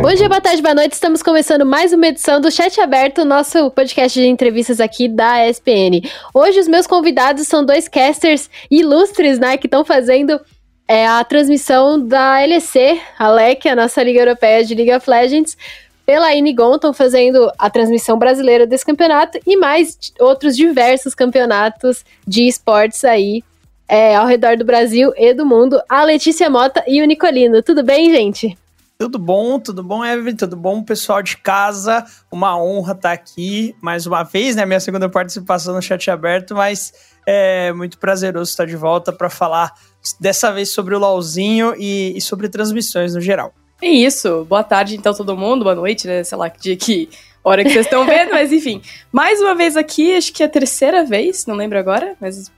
Bom 0.00 0.14
dia, 0.14 0.26
boa 0.26 0.40
tarde, 0.40 0.62
boa 0.62 0.74
noite. 0.74 0.94
Estamos 0.94 1.22
começando 1.22 1.66
mais 1.66 1.92
uma 1.92 2.06
edição 2.06 2.40
do 2.40 2.50
Chat 2.50 2.80
Aberto, 2.80 3.26
nosso 3.26 3.70
podcast 3.72 4.18
de 4.18 4.26
entrevistas 4.26 4.80
aqui 4.80 5.06
da 5.06 5.46
ESPN. 5.46 6.08
Hoje 6.32 6.60
os 6.60 6.66
meus 6.66 6.86
convidados 6.86 7.46
são 7.46 7.62
dois 7.64 7.88
casters 7.88 8.48
ilustres, 8.70 9.38
né, 9.38 9.58
que 9.58 9.66
estão 9.66 9.84
fazendo 9.84 10.40
é, 10.88 11.06
a 11.06 11.22
transmissão 11.22 12.00
da 12.00 12.38
LEC, 12.38 13.02
a 13.18 13.28
LEC, 13.28 13.66
a 13.66 13.76
nossa 13.76 14.02
Liga 14.02 14.20
Europeia 14.20 14.64
de 14.64 14.74
League 14.74 14.94
of 14.94 15.08
Legends, 15.08 15.58
pela 16.06 16.34
Inigon, 16.34 16.76
estão 16.76 16.94
fazendo 16.94 17.52
a 17.58 17.68
transmissão 17.68 18.18
brasileira 18.18 18.66
desse 18.66 18.86
campeonato 18.86 19.38
e 19.46 19.58
mais 19.58 19.98
outros 20.18 20.56
diversos 20.56 21.14
campeonatos 21.14 22.02
de 22.26 22.48
esportes 22.48 23.04
aí 23.04 23.44
é, 23.86 24.16
ao 24.16 24.26
redor 24.26 24.56
do 24.56 24.64
Brasil 24.64 25.12
e 25.18 25.34
do 25.34 25.44
mundo. 25.44 25.78
A 25.86 26.02
Letícia 26.02 26.48
Mota 26.48 26.82
e 26.86 27.02
o 27.02 27.04
Nicolino. 27.04 27.62
Tudo 27.62 27.82
bem, 27.82 28.10
gente? 28.10 28.56
Tudo 29.02 29.18
bom, 29.18 29.58
tudo 29.58 29.82
bom, 29.82 30.04
Evelyn? 30.04 30.36
Tudo 30.36 30.56
bom, 30.56 30.80
pessoal 30.80 31.20
de 31.20 31.36
casa? 31.36 32.06
Uma 32.30 32.56
honra 32.56 32.92
estar 32.92 33.10
aqui 33.10 33.74
mais 33.80 34.06
uma 34.06 34.22
vez, 34.22 34.54
né? 34.54 34.64
Minha 34.64 34.78
segunda 34.78 35.08
participação 35.08 35.74
no 35.74 35.82
chat 35.82 36.08
aberto, 36.08 36.54
mas 36.54 36.92
é 37.26 37.72
muito 37.72 37.98
prazeroso 37.98 38.52
estar 38.52 38.64
de 38.64 38.76
volta 38.76 39.12
para 39.12 39.28
falar 39.28 39.72
dessa 40.20 40.52
vez 40.52 40.68
sobre 40.70 40.94
o 40.94 41.00
LOLzinho 41.00 41.74
e, 41.76 42.16
e 42.16 42.20
sobre 42.20 42.48
transmissões 42.48 43.12
no 43.12 43.20
geral. 43.20 43.52
É 43.82 43.88
isso. 43.88 44.46
Boa 44.48 44.62
tarde, 44.62 44.94
então, 44.94 45.12
todo 45.12 45.36
mundo. 45.36 45.64
Boa 45.64 45.74
noite, 45.74 46.06
né? 46.06 46.22
Sei 46.22 46.38
lá 46.38 46.48
que 46.48 46.60
dia 46.60 46.76
que. 46.76 47.10
Hora 47.42 47.64
que 47.64 47.70
vocês 47.70 47.86
estão 47.86 48.06
vendo, 48.06 48.30
mas 48.30 48.52
enfim. 48.52 48.80
Mais 49.10 49.40
uma 49.40 49.56
vez 49.56 49.76
aqui, 49.76 50.14
acho 50.14 50.32
que 50.32 50.44
é 50.44 50.46
a 50.46 50.48
terceira 50.48 51.04
vez, 51.04 51.44
não 51.44 51.56
lembro 51.56 51.76
agora, 51.76 52.14
mas 52.20 52.52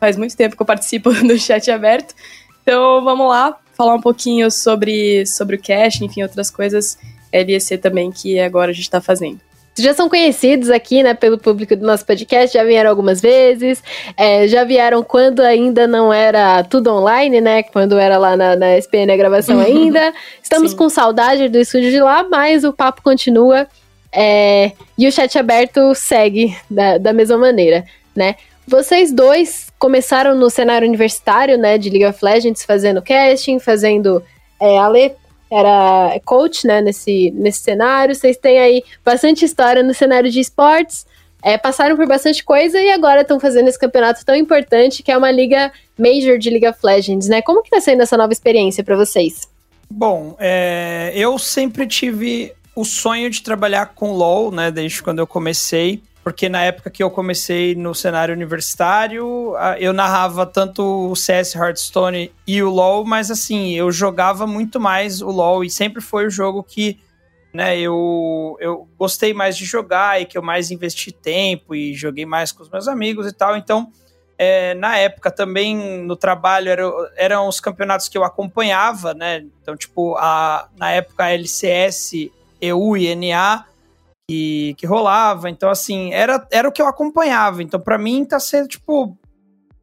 faz 0.00 0.16
muito 0.16 0.34
tempo 0.34 0.56
que 0.56 0.62
eu 0.62 0.66
participo 0.66 1.12
do 1.28 1.38
chat 1.38 1.70
aberto. 1.70 2.14
Então 2.62 3.04
vamos 3.04 3.28
lá, 3.28 3.58
falar 3.80 3.94
um 3.94 4.00
pouquinho 4.00 4.50
sobre, 4.50 5.24
sobre 5.24 5.56
o 5.56 5.62
cache, 5.62 6.04
enfim, 6.04 6.22
outras 6.22 6.50
coisas 6.50 6.98
LEC 7.32 7.80
também 7.80 8.12
que 8.12 8.38
agora 8.38 8.72
a 8.72 8.74
gente 8.74 8.84
está 8.84 9.00
fazendo 9.00 9.40
já 9.78 9.94
são 9.94 10.10
conhecidos 10.10 10.68
aqui, 10.68 11.02
né, 11.02 11.14
pelo 11.14 11.38
público 11.38 11.74
do 11.74 11.86
nosso 11.86 12.04
podcast, 12.04 12.52
já 12.52 12.62
vieram 12.62 12.90
algumas 12.90 13.18
vezes, 13.18 13.82
é, 14.14 14.46
já 14.46 14.62
vieram 14.62 15.02
quando 15.02 15.40
ainda 15.40 15.86
não 15.86 16.12
era 16.12 16.62
tudo 16.64 16.92
online, 16.92 17.40
né, 17.40 17.62
quando 17.62 17.98
era 17.98 18.18
lá 18.18 18.36
na, 18.36 18.56
na 18.56 18.76
SPN 18.76 19.10
a 19.10 19.16
gravação 19.16 19.58
ainda. 19.64 20.12
Estamos 20.42 20.72
Sim. 20.72 20.76
com 20.76 20.90
saudade 20.90 21.48
do 21.48 21.56
estúdio 21.56 21.90
de 21.90 22.00
lá, 22.00 22.26
mas 22.28 22.62
o 22.62 22.74
papo 22.74 23.00
continua 23.00 23.66
é, 24.12 24.72
e 24.98 25.08
o 25.08 25.12
chat 25.12 25.38
aberto 25.38 25.94
segue 25.94 26.54
da, 26.68 26.98
da 26.98 27.12
mesma 27.14 27.38
maneira, 27.38 27.86
né. 28.14 28.34
Vocês 28.66 29.10
dois 29.10 29.69
começaram 29.80 30.34
no 30.34 30.50
cenário 30.50 30.86
universitário, 30.86 31.56
né, 31.56 31.78
de 31.78 31.88
League 31.88 32.04
of 32.04 32.22
Legends, 32.22 32.62
fazendo 32.62 33.02
casting, 33.02 33.58
fazendo 33.58 34.22
é, 34.60 34.78
Ale 34.78 35.12
era 35.50 36.20
coach, 36.24 36.66
né, 36.66 36.82
nesse, 36.82 37.32
nesse 37.32 37.60
cenário. 37.60 38.14
Vocês 38.14 38.36
têm 38.36 38.58
aí 38.60 38.84
bastante 39.04 39.44
história 39.44 39.82
no 39.82 39.94
cenário 39.94 40.30
de 40.30 40.38
esportes, 40.38 41.06
é, 41.42 41.56
passaram 41.56 41.96
por 41.96 42.06
bastante 42.06 42.44
coisa 42.44 42.78
e 42.78 42.90
agora 42.90 43.22
estão 43.22 43.40
fazendo 43.40 43.68
esse 43.68 43.78
campeonato 43.78 44.24
tão 44.24 44.36
importante 44.36 45.02
que 45.02 45.10
é 45.10 45.16
uma 45.16 45.30
liga 45.30 45.72
major 45.98 46.38
de 46.38 46.50
League 46.50 46.68
of 46.68 46.78
Legends, 46.84 47.28
né? 47.28 47.40
Como 47.40 47.62
que 47.62 47.70
tá 47.70 47.80
sendo 47.80 48.02
essa 48.02 48.18
nova 48.18 48.32
experiência 48.32 48.84
para 48.84 48.96
vocês? 48.96 49.48
Bom, 49.90 50.36
é, 50.38 51.10
eu 51.14 51.38
sempre 51.38 51.86
tive 51.86 52.52
o 52.76 52.84
sonho 52.84 53.30
de 53.30 53.42
trabalhar 53.42 53.86
com 53.94 54.12
LoL, 54.12 54.52
né, 54.52 54.70
desde 54.70 55.02
quando 55.02 55.18
eu 55.18 55.26
comecei 55.26 56.02
porque 56.30 56.48
na 56.48 56.62
época 56.62 56.88
que 56.90 57.02
eu 57.02 57.10
comecei 57.10 57.74
no 57.74 57.92
cenário 57.92 58.32
universitário, 58.32 59.52
eu 59.80 59.92
narrava 59.92 60.46
tanto 60.46 61.10
o 61.10 61.16
CS 61.16 61.56
Hearthstone 61.56 62.32
e 62.46 62.62
o 62.62 62.70
LoL, 62.70 63.04
mas 63.04 63.32
assim, 63.32 63.72
eu 63.72 63.90
jogava 63.90 64.46
muito 64.46 64.78
mais 64.78 65.20
o 65.20 65.28
LoL 65.28 65.64
e 65.64 65.68
sempre 65.68 66.00
foi 66.00 66.28
o 66.28 66.30
jogo 66.30 66.62
que 66.62 67.00
né, 67.52 67.76
eu, 67.80 68.56
eu 68.60 68.88
gostei 68.96 69.34
mais 69.34 69.56
de 69.56 69.64
jogar 69.64 70.22
e 70.22 70.24
que 70.24 70.38
eu 70.38 70.42
mais 70.42 70.70
investi 70.70 71.10
tempo 71.10 71.74
e 71.74 71.94
joguei 71.94 72.24
mais 72.24 72.52
com 72.52 72.62
os 72.62 72.70
meus 72.70 72.86
amigos 72.86 73.26
e 73.26 73.32
tal. 73.32 73.56
Então, 73.56 73.90
é, 74.38 74.72
na 74.74 74.96
época 74.98 75.32
também 75.32 75.76
no 76.04 76.14
trabalho 76.14 76.68
eram, 76.68 76.92
eram 77.16 77.48
os 77.48 77.58
campeonatos 77.58 78.06
que 78.08 78.16
eu 78.16 78.22
acompanhava, 78.22 79.14
né? 79.14 79.44
Então, 79.60 79.76
tipo, 79.76 80.14
a, 80.16 80.68
na 80.78 80.92
época 80.92 81.24
a 81.24 81.32
LCS, 81.32 82.30
EU 82.60 82.96
e 82.96 83.12
NA 83.16 83.66
que, 84.30 84.74
que 84.74 84.86
rolava. 84.86 85.50
Então, 85.50 85.68
assim, 85.68 86.12
era, 86.12 86.46
era 86.52 86.68
o 86.68 86.70
que 86.70 86.80
eu 86.80 86.86
acompanhava. 86.86 87.64
Então, 87.64 87.80
para 87.80 87.98
mim, 87.98 88.24
tá 88.24 88.38
sendo, 88.38 88.68
tipo, 88.68 89.18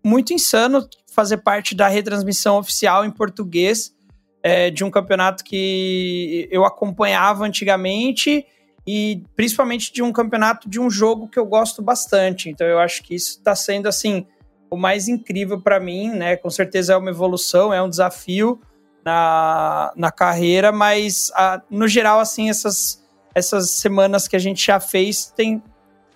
muito 0.02 0.32
insano 0.32 0.88
fazer 1.12 1.40
parte 1.40 1.76
da 1.76 1.90
retransmissão 1.90 2.58
oficial 2.58 3.04
em 3.04 3.12
português 3.12 3.94
é, 4.42 4.70
de 4.70 4.86
um 4.86 4.90
campeonato 4.90 5.44
que 5.44 6.48
eu 6.50 6.64
acompanhava 6.64 7.44
antigamente 7.44 8.46
e 8.88 9.22
principalmente 9.36 9.92
de 9.92 10.02
um 10.02 10.14
campeonato 10.14 10.70
de 10.70 10.80
um 10.80 10.90
jogo 10.90 11.28
que 11.28 11.38
eu 11.38 11.46
gosto 11.46 11.82
bastante. 11.82 12.50
Então, 12.50 12.66
eu 12.66 12.80
acho 12.80 13.04
que 13.04 13.16
isso 13.16 13.32
está 13.32 13.54
sendo, 13.54 13.90
assim, 13.90 14.26
o 14.70 14.78
mais 14.78 15.10
incrível 15.10 15.60
para 15.60 15.78
mim, 15.78 16.08
né? 16.08 16.38
Com 16.38 16.50
certeza 16.50 16.94
é 16.94 16.96
uma 16.96 17.10
evolução, 17.10 17.74
é 17.74 17.82
um 17.82 17.90
desafio 17.90 18.62
na, 19.04 19.92
na 19.94 20.10
carreira, 20.10 20.72
mas 20.72 21.34
a, 21.36 21.62
no 21.70 21.86
geral, 21.86 22.22
assim, 22.22 22.50
essas 22.50 23.06
essas 23.38 23.70
semanas 23.72 24.28
que 24.28 24.36
a 24.36 24.40
gente 24.40 24.66
já 24.66 24.80
fez 24.80 25.26
tem, 25.36 25.62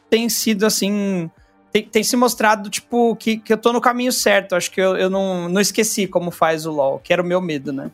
tem 0.09 0.28
sido 0.30 0.66
assim. 0.66 1.30
Tem, 1.72 1.84
tem 1.84 2.04
se 2.04 2.18
mostrado, 2.18 2.70
tipo, 2.70 3.16
que, 3.16 3.38
que 3.38 3.54
eu 3.54 3.58
tô 3.58 3.72
no 3.72 3.80
caminho 3.80 4.12
certo. 4.12 4.56
Acho 4.56 4.70
que 4.70 4.82
eu, 4.82 4.98
eu 4.98 5.09
não, 5.09 5.48
não 5.48 5.62
esqueci 5.62 6.06
como 6.06 6.30
faz 6.30 6.66
o 6.66 6.72
LoL, 6.72 7.00
que 7.00 7.14
era 7.14 7.22
o 7.22 7.26
meu 7.26 7.40
medo, 7.40 7.72
né? 7.72 7.90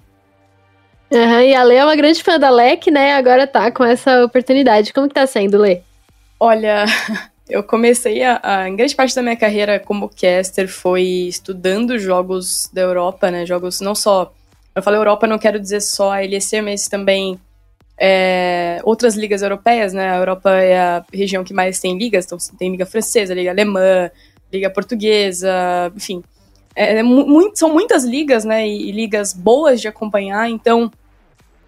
Uhum, 1.12 1.40
e 1.42 1.56
a 1.56 1.64
Lê 1.64 1.76
é 1.76 1.86
uma 1.86 1.96
grande 1.96 2.22
fã 2.24 2.40
da 2.40 2.50
LEC, 2.50 2.92
né? 2.92 3.16
Agora 3.16 3.48
tá 3.48 3.72
com 3.72 3.84
essa 3.84 4.26
oportunidade. 4.26 4.92
Como 4.92 5.08
que 5.08 5.14
tá 5.14 5.28
sendo, 5.28 5.58
Lê? 5.58 5.82
Olha, 6.40 6.86
eu 7.50 7.64
comecei 7.64 8.24
a, 8.24 8.40
a, 8.44 8.70
em 8.70 8.76
grande 8.76 8.96
parte 8.96 9.16
da 9.16 9.22
minha 9.22 9.38
carreira 9.38 9.80
como 9.80 10.10
caster 10.10 10.68
foi 10.68 11.04
estudando 11.04 11.98
jogos 11.98 12.70
da 12.74 12.82
Europa, 12.82 13.32
né? 13.32 13.46
Jogos 13.46 13.80
não 13.80 13.96
só. 13.96 14.34
Eu 14.76 14.84
falei 14.84 15.00
Europa, 15.00 15.28
não 15.28 15.40
quero 15.40 15.60
dizer 15.60 15.82
só 15.82 16.12
a 16.12 16.20
LEC, 16.20 16.62
mas 16.62 16.88
também 16.88 17.40
é, 18.00 18.80
outras 18.84 19.16
ligas 19.16 19.42
europeias, 19.42 19.92
né? 19.92 20.12
A 20.12 20.18
Europa 20.18 20.52
é 20.52 20.78
a 20.78 21.06
região 21.12 21.44
que 21.44 21.54
mais 21.54 21.80
tem 21.80 21.98
ligas, 21.98 22.26
então 22.26 22.38
tem 22.58 22.72
liga 22.72 22.86
francesa, 22.86 23.34
liga 23.34 23.50
alemã, 23.50 24.12
liga 24.54 24.70
portuguesa, 24.70 25.92
enfim. 25.96 26.24
É, 26.76 27.00
é 27.00 27.04
muito, 27.04 27.58
são 27.58 27.74
muitas 27.74 28.04
ligas, 28.04 28.46
né? 28.46 28.68
E, 28.68 28.90
e, 28.90 28.92
ligas 28.92 29.34
boas 29.34 29.82
de 29.82 29.88
acompanhar, 29.88 30.48
então 30.50 30.92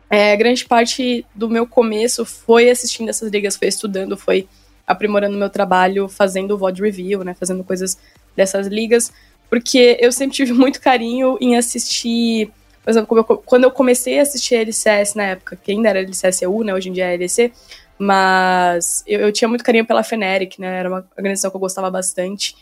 é, 0.10 0.36
grande 0.38 0.66
parte 0.66 1.26
do 1.34 1.50
meu 1.50 1.66
começo 1.66 2.24
foi 2.24 2.70
assistindo 2.70 3.10
essas 3.10 3.32
ligas, 3.32 3.56
foi 3.56 3.68
estudando, 3.68 4.16
foi 4.16 4.48
aprimorando 4.86 5.38
meu 5.38 5.50
trabalho, 5.50 6.08
fazendo 6.08 6.58
VOD 6.58 6.82
review, 6.82 7.24
né? 7.24 7.34
Fazendo 7.34 7.64
coisas 7.64 7.98
dessas 8.36 8.68
ligas, 8.68 9.12
porque 9.50 9.98
eu 10.00 10.12
sempre 10.12 10.36
tive 10.36 10.54
muito 10.54 10.80
carinho 10.80 11.38
em 11.42 11.58
assistir 11.58 12.52
por 12.84 12.90
exemplo, 12.90 13.44
quando 13.46 13.64
eu 13.66 13.72
comecei 13.72 14.20
a 14.20 14.22
assistir 14.22 14.56
a 14.56 14.62
LCS 14.62 15.16
na 15.16 15.24
época, 15.24 15.56
que 15.56 15.72
ainda 15.72 15.90
era 15.90 16.00
LCS-EU, 16.00 16.64
né? 16.64 16.74
Hoje 16.74 16.90
em 16.90 16.94
dia 16.94 17.14
é 17.14 17.18
LEC, 17.18 17.52
mas 17.98 19.04
eu, 19.06 19.20
eu, 19.20 19.32
tinha 19.32 19.48
muito 19.48 19.64
carinho 19.64 19.86
pela 19.86 20.04
Feneric, 20.04 20.60
né? 20.60 20.80
Era 20.80 20.90
uma 20.90 21.08
organização 21.18 21.52
que 21.52 21.58
eu 21.58 21.62
gostava 21.62 21.92
bastante. 21.92 22.56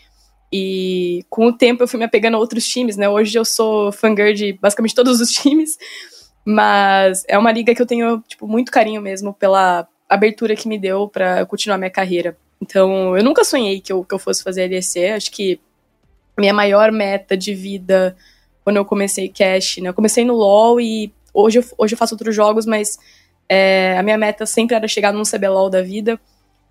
E 0.52 1.24
com 1.30 1.46
o 1.46 1.52
tempo 1.52 1.82
eu 1.82 1.88
fui 1.88 1.98
me 1.98 2.04
apegando 2.04 2.34
a 2.34 2.38
outros 2.38 2.66
times, 2.66 2.96
né? 2.96 3.08
Hoje 3.08 3.38
eu 3.38 3.44
sou 3.44 3.92
fangirl 3.92 4.32
de 4.32 4.54
basicamente 4.54 4.94
todos 4.94 5.20
os 5.20 5.30
times, 5.32 5.78
mas 6.44 7.24
é 7.28 7.38
uma 7.38 7.52
liga 7.52 7.74
que 7.74 7.80
eu 7.80 7.86
tenho, 7.86 8.22
tipo, 8.26 8.48
muito 8.48 8.72
carinho 8.72 9.00
mesmo 9.00 9.32
pela 9.32 9.86
abertura 10.08 10.56
que 10.56 10.66
me 10.66 10.78
deu 10.78 11.08
para 11.08 11.46
continuar 11.46 11.78
minha 11.78 11.90
carreira. 11.90 12.36
Então, 12.60 13.16
eu 13.16 13.22
nunca 13.22 13.44
sonhei 13.44 13.80
que 13.80 13.92
eu, 13.92 14.02
que 14.02 14.14
eu 14.14 14.18
fosse 14.18 14.42
fazer 14.42 14.68
LEC, 14.68 15.12
acho 15.14 15.30
que 15.30 15.60
minha 16.36 16.54
maior 16.54 16.90
meta 16.90 17.36
de 17.36 17.54
vida 17.54 18.16
quando 18.68 18.76
eu 18.76 18.84
comecei 18.84 19.30
Cash, 19.30 19.78
né? 19.78 19.88
Eu 19.88 19.94
comecei 19.94 20.26
no 20.26 20.34
LoL 20.34 20.78
e 20.78 21.10
hoje 21.32 21.58
eu, 21.58 21.64
hoje 21.78 21.94
eu 21.94 21.98
faço 21.98 22.14
outros 22.14 22.36
jogos, 22.36 22.66
mas 22.66 22.98
é, 23.48 23.96
a 23.96 24.02
minha 24.02 24.18
meta 24.18 24.44
sempre 24.44 24.76
era 24.76 24.86
chegar 24.86 25.10
num 25.10 25.22
CBLOL 25.22 25.70
da 25.70 25.80
vida. 25.80 26.20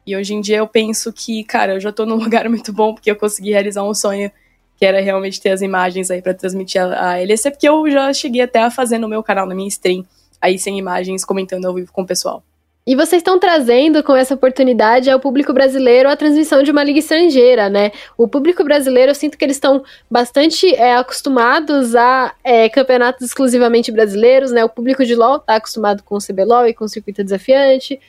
E 0.06 0.16
hoje 0.16 0.36
em 0.36 0.40
dia 0.40 0.58
eu 0.58 0.68
penso 0.68 1.12
que, 1.12 1.44
cara, 1.44 1.74
eu 1.74 1.80
já 1.80 1.92
tô 1.92 2.06
num 2.06 2.18
lugar 2.22 2.48
muito 2.50 2.72
bom 2.72 2.94
porque 2.94 3.10
eu 3.10 3.16
consegui 3.16 3.50
realizar 3.50 3.84
um 3.84 3.96
sonho 3.96 4.32
que 4.76 4.86
era 4.86 5.02
realmente 5.02 5.42
ter 5.42 5.50
as 5.50 5.64
imagens 5.64 6.12
aí 6.12 6.22
para 6.22 6.36
transmitir 6.36 6.80
a, 6.80 7.14
a 7.14 7.16
LEC, 7.16 7.50
porque 7.50 7.68
eu 7.68 7.90
já 7.90 8.14
cheguei 8.14 8.44
até 8.44 8.62
a 8.62 8.70
fazer 8.70 9.00
no 9.00 9.08
meu 9.08 9.24
canal, 9.24 9.48
na 9.48 9.56
minha 9.56 9.68
stream, 9.68 10.06
aí 10.40 10.60
sem 10.60 10.78
imagens, 10.78 11.26
comentando 11.26 11.66
ao 11.66 11.74
vivo 11.74 11.92
com 11.92 12.04
o 12.04 12.06
pessoal. 12.06 12.44
E 12.88 12.96
vocês 12.96 13.20
estão 13.20 13.38
trazendo 13.38 14.02
com 14.02 14.16
essa 14.16 14.34
oportunidade 14.34 15.10
ao 15.10 15.20
público 15.20 15.52
brasileiro 15.52 16.08
a 16.08 16.16
transmissão 16.16 16.64
de 16.64 16.72
uma 16.72 16.86
liga 16.86 17.00
estrangeira, 17.00 17.70
né? 17.70 17.92
O 18.18 18.30
público 18.30 18.64
brasileiro, 18.64 19.12
eu 19.12 19.16
sinto 19.16 19.38
que 19.38 19.44
eles 19.44 19.58
estão 19.58 19.84
bastante 20.10 20.74
é, 20.74 20.96
acostumados 20.96 21.98
a 21.98 22.34
é, 22.42 22.70
campeonatos 22.70 23.28
exclusivamente 23.28 23.92
brasileiros, 23.92 24.54
né? 24.54 24.64
O 24.64 24.70
público 24.70 25.04
de 25.04 25.16
LoL 25.16 25.36
está 25.36 25.56
acostumado 25.56 26.02
com 26.02 26.16
o 26.16 26.20
CBLOL 26.20 26.66
e 26.66 26.74
com 26.74 26.86
o 26.86 26.88
circuito 26.88 27.26
desafiante. 27.26 28.00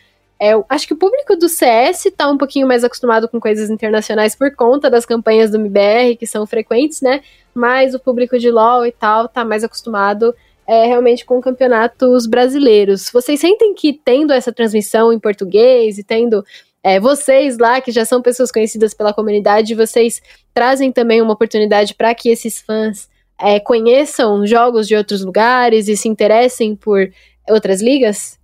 É, 0.41 0.53
acho 0.69 0.87
que 0.87 0.95
o 0.95 0.97
público 0.97 1.35
do 1.35 1.49
CS 1.49 2.07
está 2.07 2.31
um 2.31 2.39
pouquinho 2.39 2.69
mais 2.69 2.85
acostumado 2.85 3.29
com 3.29 3.41
coisas 3.41 3.71
internacionais 3.71 4.37
por 4.37 4.55
conta 4.55 4.89
das 4.89 5.05
campanhas 5.05 5.51
do 5.51 5.57
MBR, 5.57 6.15
que 6.17 6.25
são 6.25 6.47
frequentes, 6.47 7.01
né? 7.01 7.21
Mas 7.53 7.95
o 7.95 7.99
público 7.99 8.39
de 8.39 8.49
LoL 8.49 8.87
e 8.87 8.93
tal 8.93 9.27
tá 9.27 9.45
mais 9.45 9.65
acostumado 9.65 10.33
é, 10.69 10.87
realmente 10.87 11.25
com 11.25 11.41
campeonatos 11.41 12.27
brasileiros. 12.27 13.09
Vocês 13.11 13.41
sentem 13.41 13.73
que 13.73 13.95
tendo 13.95 14.35
essa 14.35 14.53
transmissão 14.53 15.11
em 15.11 15.19
português 15.19 15.97
e 15.97 16.05
tendo 16.05 16.45
é, 16.85 17.01
vocês 17.01 17.57
lá, 17.57 17.81
que 17.81 17.91
já 17.91 18.05
são 18.05 18.21
pessoas 18.21 18.53
conhecidas 18.53 18.93
pela 18.93 19.15
comunidade, 19.15 19.75
vocês 19.75 20.21
trazem 20.53 20.93
também 20.93 21.23
uma 21.23 21.33
oportunidade 21.33 21.95
para 21.95 22.15
que 22.15 22.29
esses 22.29 22.61
fãs 22.61 23.09
é, 23.41 23.59
conheçam 23.59 24.47
jogos 24.47 24.87
de 24.87 24.95
outros 24.95 25.25
lugares 25.25 25.89
e 25.89 25.97
se 25.97 26.07
interessem 26.07 26.77
por 26.77 27.11
outras 27.49 27.81
ligas? 27.81 28.39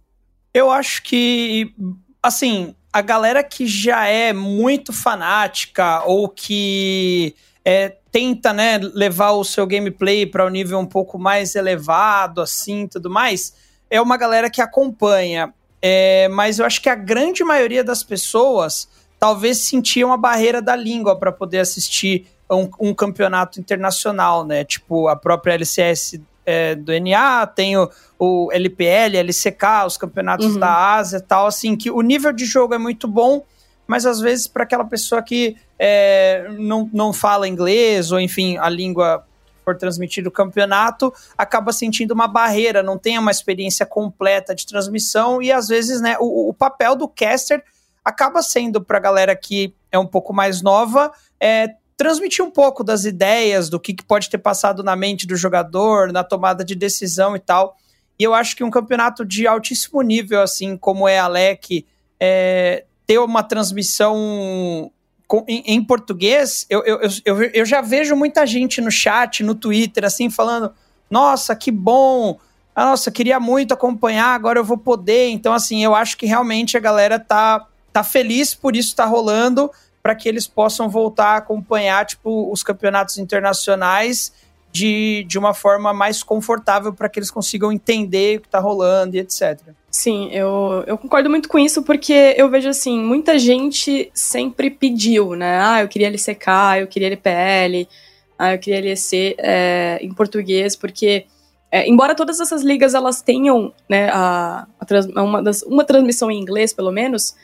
Eu 0.54 0.70
acho 0.70 1.02
que, 1.02 1.74
assim, 2.22 2.74
a 2.90 3.02
galera 3.02 3.42
que 3.42 3.66
já 3.66 4.06
é 4.06 4.32
muito 4.32 4.94
fanática 4.94 6.02
ou 6.06 6.28
que 6.28 7.34
é, 7.64 7.96
tenta, 8.12 8.52
né, 8.52 8.78
levar 8.78 9.32
o 9.32 9.44
seu 9.44 9.66
gameplay 9.66 10.26
para 10.26 10.44
um 10.44 10.50
nível 10.50 10.78
um 10.78 10.86
pouco 10.86 11.18
mais 11.18 11.54
elevado, 11.54 12.40
assim, 12.40 12.86
tudo 12.86 13.08
mais, 13.08 13.54
é 13.90 14.00
uma 14.00 14.16
galera 14.16 14.50
que 14.50 14.60
acompanha. 14.60 15.52
É, 15.80 16.28
mas 16.28 16.58
eu 16.58 16.66
acho 16.66 16.80
que 16.80 16.88
a 16.88 16.94
grande 16.94 17.44
maioria 17.44 17.84
das 17.84 18.02
pessoas 18.02 18.88
talvez 19.18 19.58
sentia 19.58 20.06
uma 20.06 20.16
barreira 20.16 20.60
da 20.60 20.76
língua 20.76 21.16
para 21.18 21.32
poder 21.32 21.58
assistir 21.60 22.26
um, 22.50 22.68
um, 22.80 22.94
campeonato 22.94 23.58
internacional, 23.58 24.44
né? 24.44 24.64
Tipo, 24.64 25.08
a 25.08 25.16
própria 25.16 25.54
LCS 25.54 26.20
é, 26.44 26.74
do 26.74 26.92
NA, 27.00 27.46
tem 27.46 27.76
o, 27.76 27.90
o, 28.18 28.50
LPL, 28.52 29.16
LCK, 29.16 29.86
os 29.86 29.96
campeonatos 29.96 30.54
uhum. 30.54 30.58
da 30.58 30.94
Ásia 30.94 31.18
e 31.18 31.22
tal, 31.22 31.46
assim, 31.46 31.76
que 31.76 31.90
o 31.90 32.00
nível 32.00 32.32
de 32.32 32.44
jogo 32.44 32.74
é 32.74 32.78
muito 32.78 33.08
bom, 33.08 33.42
mas 33.86 34.06
às 34.06 34.20
vezes 34.20 34.46
para 34.46 34.64
aquela 34.64 34.84
pessoa 34.84 35.22
que 35.22 35.56
é, 35.78 36.48
não, 36.58 36.88
não 36.92 37.12
fala 37.12 37.48
inglês, 37.48 38.12
ou 38.12 38.20
enfim, 38.20 38.56
a 38.58 38.68
língua 38.68 39.26
for 39.64 39.76
transmitido 39.76 40.28
o 40.28 40.32
campeonato, 40.32 41.12
acaba 41.38 41.72
sentindo 41.72 42.12
uma 42.12 42.28
barreira, 42.28 42.82
não 42.82 42.98
tem 42.98 43.18
uma 43.18 43.30
experiência 43.30 43.86
completa 43.86 44.54
de 44.54 44.66
transmissão, 44.66 45.40
e 45.40 45.50
às 45.50 45.68
vezes, 45.68 46.00
né, 46.00 46.16
o, 46.20 46.50
o 46.50 46.54
papel 46.54 46.94
do 46.94 47.08
caster 47.08 47.64
acaba 48.04 48.42
sendo 48.42 48.82
para 48.82 48.98
a 48.98 49.00
galera 49.00 49.34
que 49.34 49.74
é 49.90 49.98
um 49.98 50.06
pouco 50.06 50.34
mais 50.34 50.60
nova, 50.60 51.10
é, 51.40 51.74
transmitir 51.96 52.44
um 52.44 52.50
pouco 52.50 52.84
das 52.84 53.04
ideias, 53.04 53.70
do 53.70 53.80
que, 53.80 53.94
que 53.94 54.04
pode 54.04 54.28
ter 54.28 54.38
passado 54.38 54.82
na 54.82 54.94
mente 54.94 55.26
do 55.26 55.36
jogador, 55.36 56.12
na 56.12 56.22
tomada 56.22 56.64
de 56.64 56.74
decisão 56.74 57.34
e 57.34 57.38
tal. 57.38 57.76
E 58.18 58.22
eu 58.22 58.34
acho 58.34 58.54
que 58.56 58.62
um 58.62 58.70
campeonato 58.70 59.24
de 59.24 59.46
altíssimo 59.46 60.02
nível, 60.02 60.42
assim 60.42 60.76
como 60.76 61.08
é 61.08 61.18
a 61.18 61.26
LEC, 61.26 61.86
é, 62.20 62.84
ter 63.06 63.18
uma 63.18 63.42
transmissão 63.42 64.90
com, 65.34 65.44
em, 65.48 65.64
em, 65.66 65.82
português, 65.82 66.64
eu, 66.70 66.84
eu, 66.84 67.00
eu, 67.24 67.42
eu, 67.42 67.66
já 67.66 67.80
vejo 67.80 68.14
muita 68.14 68.46
gente 68.46 68.80
no 68.80 68.90
chat, 68.90 69.42
no 69.42 69.52
Twitter, 69.52 70.04
assim, 70.04 70.30
falando: 70.30 70.72
nossa, 71.10 71.56
que 71.56 71.72
bom! 71.72 72.38
Ah, 72.72 72.84
nossa, 72.84 73.10
queria 73.10 73.40
muito 73.40 73.74
acompanhar, 73.74 74.28
agora 74.28 74.60
eu 74.60 74.64
vou 74.64 74.78
poder. 74.78 75.30
Então, 75.30 75.52
assim, 75.52 75.82
eu 75.82 75.92
acho 75.92 76.16
que 76.16 76.24
realmente 76.24 76.76
a 76.76 76.80
galera 76.80 77.18
tá, 77.18 77.66
tá 77.92 78.04
feliz 78.04 78.54
por 78.54 78.76
isso 78.76 78.94
tá 78.94 79.04
rolando, 79.04 79.70
para 80.00 80.14
que 80.14 80.28
eles 80.28 80.46
possam 80.46 80.88
voltar 80.88 81.30
a 81.30 81.36
acompanhar, 81.38 82.06
tipo, 82.06 82.52
os 82.52 82.62
campeonatos 82.62 83.18
internacionais 83.18 84.32
de, 84.70 85.24
de 85.26 85.36
uma 85.36 85.52
forma 85.52 85.92
mais 85.92 86.22
confortável 86.22 86.92
para 86.92 87.08
que 87.08 87.18
eles 87.18 87.30
consigam 87.30 87.72
entender 87.72 88.38
o 88.38 88.40
que 88.42 88.46
está 88.46 88.60
rolando 88.60 89.16
e 89.16 89.18
etc. 89.18 89.60
Sim, 89.96 90.28
eu, 90.32 90.82
eu 90.88 90.98
concordo 90.98 91.30
muito 91.30 91.48
com 91.48 91.56
isso, 91.56 91.80
porque 91.84 92.34
eu 92.36 92.50
vejo 92.50 92.68
assim, 92.68 92.98
muita 92.98 93.38
gente 93.38 94.10
sempre 94.12 94.68
pediu, 94.68 95.36
né? 95.36 95.60
Ah, 95.62 95.82
eu 95.82 95.88
queria 95.88 96.08
LCK, 96.08 96.80
eu 96.80 96.88
queria 96.88 97.06
LPL, 97.06 97.88
ah, 98.36 98.54
eu 98.54 98.58
queria 98.58 98.80
LEC 98.80 99.36
é, 99.38 100.00
em 100.02 100.12
português, 100.12 100.74
porque 100.74 101.26
é, 101.70 101.88
embora 101.88 102.16
todas 102.16 102.40
essas 102.40 102.64
ligas 102.64 102.92
elas 102.92 103.22
tenham 103.22 103.72
né, 103.88 104.10
a, 104.10 104.66
a 104.80 105.22
uma, 105.22 105.40
das, 105.40 105.62
uma 105.62 105.84
transmissão 105.84 106.28
em 106.28 106.40
inglês, 106.40 106.72
pelo 106.72 106.90
menos, 106.90 107.36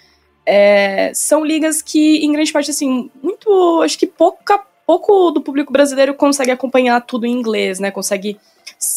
é, 0.44 1.12
são 1.14 1.44
ligas 1.44 1.80
que, 1.80 2.16
em 2.16 2.32
grande 2.32 2.52
parte, 2.52 2.72
assim, 2.72 3.12
muito. 3.22 3.80
Acho 3.84 3.96
que 3.96 4.08
pouca 4.08 4.60
pouco 4.84 5.30
do 5.30 5.40
público 5.40 5.72
brasileiro 5.72 6.14
consegue 6.14 6.50
acompanhar 6.50 7.00
tudo 7.02 7.24
em 7.24 7.30
inglês, 7.30 7.78
né? 7.78 7.92
Consegue 7.92 8.40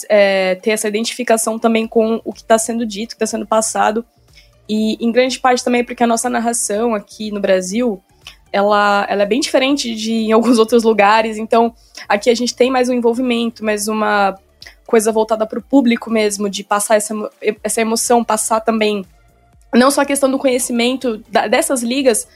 é, 0.10 0.56
ter 0.56 0.72
essa 0.72 0.88
identificação 0.88 1.60
também 1.60 1.88
com 1.88 2.22
o 2.24 2.34
que 2.34 2.42
está 2.42 2.58
sendo 2.58 2.86
dito, 2.86 3.10
que 3.10 3.16
está 3.16 3.26
sendo 3.26 3.46
passado. 3.46 4.06
E 4.68 4.98
em 5.04 5.12
grande 5.12 5.40
parte 5.40 5.64
também 5.64 5.84
porque 5.84 6.04
a 6.04 6.08
nossa 6.08 6.30
narração 6.30 6.96
aqui 6.96 7.32
no 7.32 7.40
Brasil, 7.40 8.02
ela, 8.52 9.06
ela 9.10 9.24
é 9.24 9.26
bem 9.26 9.40
diferente 9.40 9.94
de 9.94 10.14
em 10.14 10.32
alguns 10.32 10.58
outros 10.60 10.84
lugares. 10.84 11.38
Então, 11.38 11.74
aqui 12.08 12.30
a 12.30 12.36
gente 12.36 12.56
tem 12.56 12.72
mais 12.72 12.90
um 12.90 12.94
envolvimento, 12.94 13.64
mais 13.64 13.88
uma 13.88 14.38
coisa 14.86 15.12
voltada 15.12 15.46
para 15.46 15.60
o 15.60 15.64
público 15.64 16.10
mesmo, 16.10 16.50
de 16.50 16.64
passar 16.64 16.96
essa, 16.96 17.14
essa 17.64 17.82
emoção, 17.82 18.24
passar 18.24 18.62
também 18.62 19.06
não 19.74 19.90
só 19.90 20.02
a 20.02 20.06
questão 20.06 20.30
do 20.30 20.38
conhecimento 20.38 21.18
da, 21.30 21.48
dessas 21.48 21.82
ligas, 21.82 22.28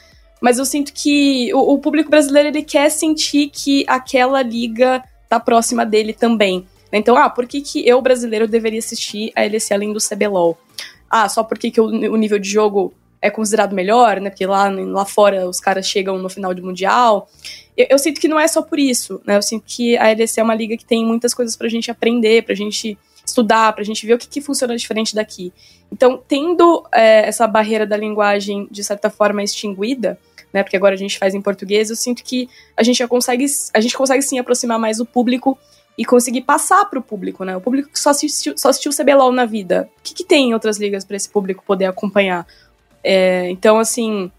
mas 0.41 0.57
eu 0.57 0.65
sinto 0.65 0.91
que 0.93 1.53
o, 1.53 1.73
o, 1.73 1.79
público 1.79 2.09
brasileiro 2.09 2.49
ele 2.49 2.63
quer 2.63 2.89
sentir 2.89 3.49
que 3.49 3.85
aquela 3.87 4.41
liga 4.41 5.03
tá 5.29 5.39
próxima 5.39 5.85
dele 5.85 6.13
também. 6.13 6.65
Então, 6.91 7.17
ah, 7.17 7.29
por 7.29 7.45
que, 7.47 7.61
que 7.61 7.87
eu, 7.87 8.01
brasileiro, 8.01 8.47
deveria 8.47 8.79
assistir 8.79 9.31
a 9.35 9.41
LEC 9.41 9.71
além 9.71 9.93
do 9.93 9.99
CBLOL? 9.99 10.57
Ah, 11.09 11.27
só 11.27 11.43
porque 11.43 11.71
que 11.71 11.81
o, 11.81 11.85
o 11.85 12.17
nível 12.17 12.39
de 12.39 12.49
jogo 12.49 12.93
é 13.21 13.29
considerado 13.29 13.73
melhor, 13.73 14.19
né? 14.19 14.29
Porque 14.29 14.45
lá, 14.45 14.69
lá 14.69 15.05
fora 15.05 15.47
os 15.47 15.59
caras 15.59 15.87
chegam 15.87 16.17
no 16.17 16.29
final 16.29 16.53
de 16.53 16.61
Mundial. 16.61 17.29
Eu, 17.75 17.87
eu, 17.91 17.99
sinto 17.99 18.21
que 18.21 18.27
não 18.27 18.39
é 18.39 18.47
só 18.47 18.61
por 18.61 18.79
isso, 18.79 19.21
né? 19.25 19.37
Eu 19.37 19.41
sinto 19.41 19.63
que 19.65 19.97
a 19.97 20.07
LEC 20.09 20.37
é 20.37 20.43
uma 20.43 20.55
liga 20.55 20.77
que 20.77 20.85
tem 20.85 21.05
muitas 21.05 21.33
coisas 21.33 21.55
pra 21.55 21.67
gente 21.67 21.89
aprender, 21.89 22.43
pra 22.43 22.55
gente 22.55 22.97
estudar, 23.25 23.73
pra 23.73 23.83
gente 23.83 24.05
ver 24.05 24.13
o 24.13 24.17
que, 24.17 24.27
que 24.27 24.41
funciona 24.41 24.75
diferente 24.77 25.13
daqui. 25.13 25.51
Então, 25.91 26.21
tendo 26.27 26.85
é, 26.93 27.27
essa 27.27 27.45
barreira 27.47 27.85
da 27.85 27.97
linguagem, 27.97 28.67
de 28.71 28.83
certa 28.83 29.09
forma, 29.09 29.43
extinguida, 29.43 30.17
né? 30.53 30.63
Porque 30.63 30.77
agora 30.77 30.95
a 30.95 30.97
gente 30.97 31.17
faz 31.17 31.35
em 31.35 31.41
português, 31.41 31.89
eu 31.89 31.95
sinto 31.95 32.23
que 32.23 32.49
a 32.75 32.83
gente 32.83 32.97
já 32.97 33.07
consegue, 33.07 33.45
a 33.73 33.81
gente 33.81 33.97
consegue 33.97 34.21
sim 34.21 34.39
aproximar 34.39 34.79
mais 34.79 34.99
o 34.99 35.05
público 35.05 35.57
e 35.97 36.05
conseguir 36.05 36.41
passar 36.41 36.85
para 36.85 36.99
o 36.99 37.01
público, 37.01 37.43
né? 37.43 37.57
O 37.57 37.61
público 37.61 37.89
que 37.89 37.99
só 37.99 38.11
assistiu, 38.11 38.57
só 38.57 38.69
assistiu 38.69 38.91
CBLOL 38.91 39.31
na 39.31 39.45
vida. 39.45 39.89
O 39.97 40.01
que, 40.03 40.13
que 40.13 40.23
tem 40.23 40.49
em 40.49 40.53
outras 40.53 40.77
ligas 40.77 41.03
para 41.03 41.17
esse 41.17 41.29
público 41.29 41.63
poder 41.65 41.85
acompanhar? 41.85 42.45
É, 43.03 43.49
então, 43.49 43.79
assim, 43.79 44.31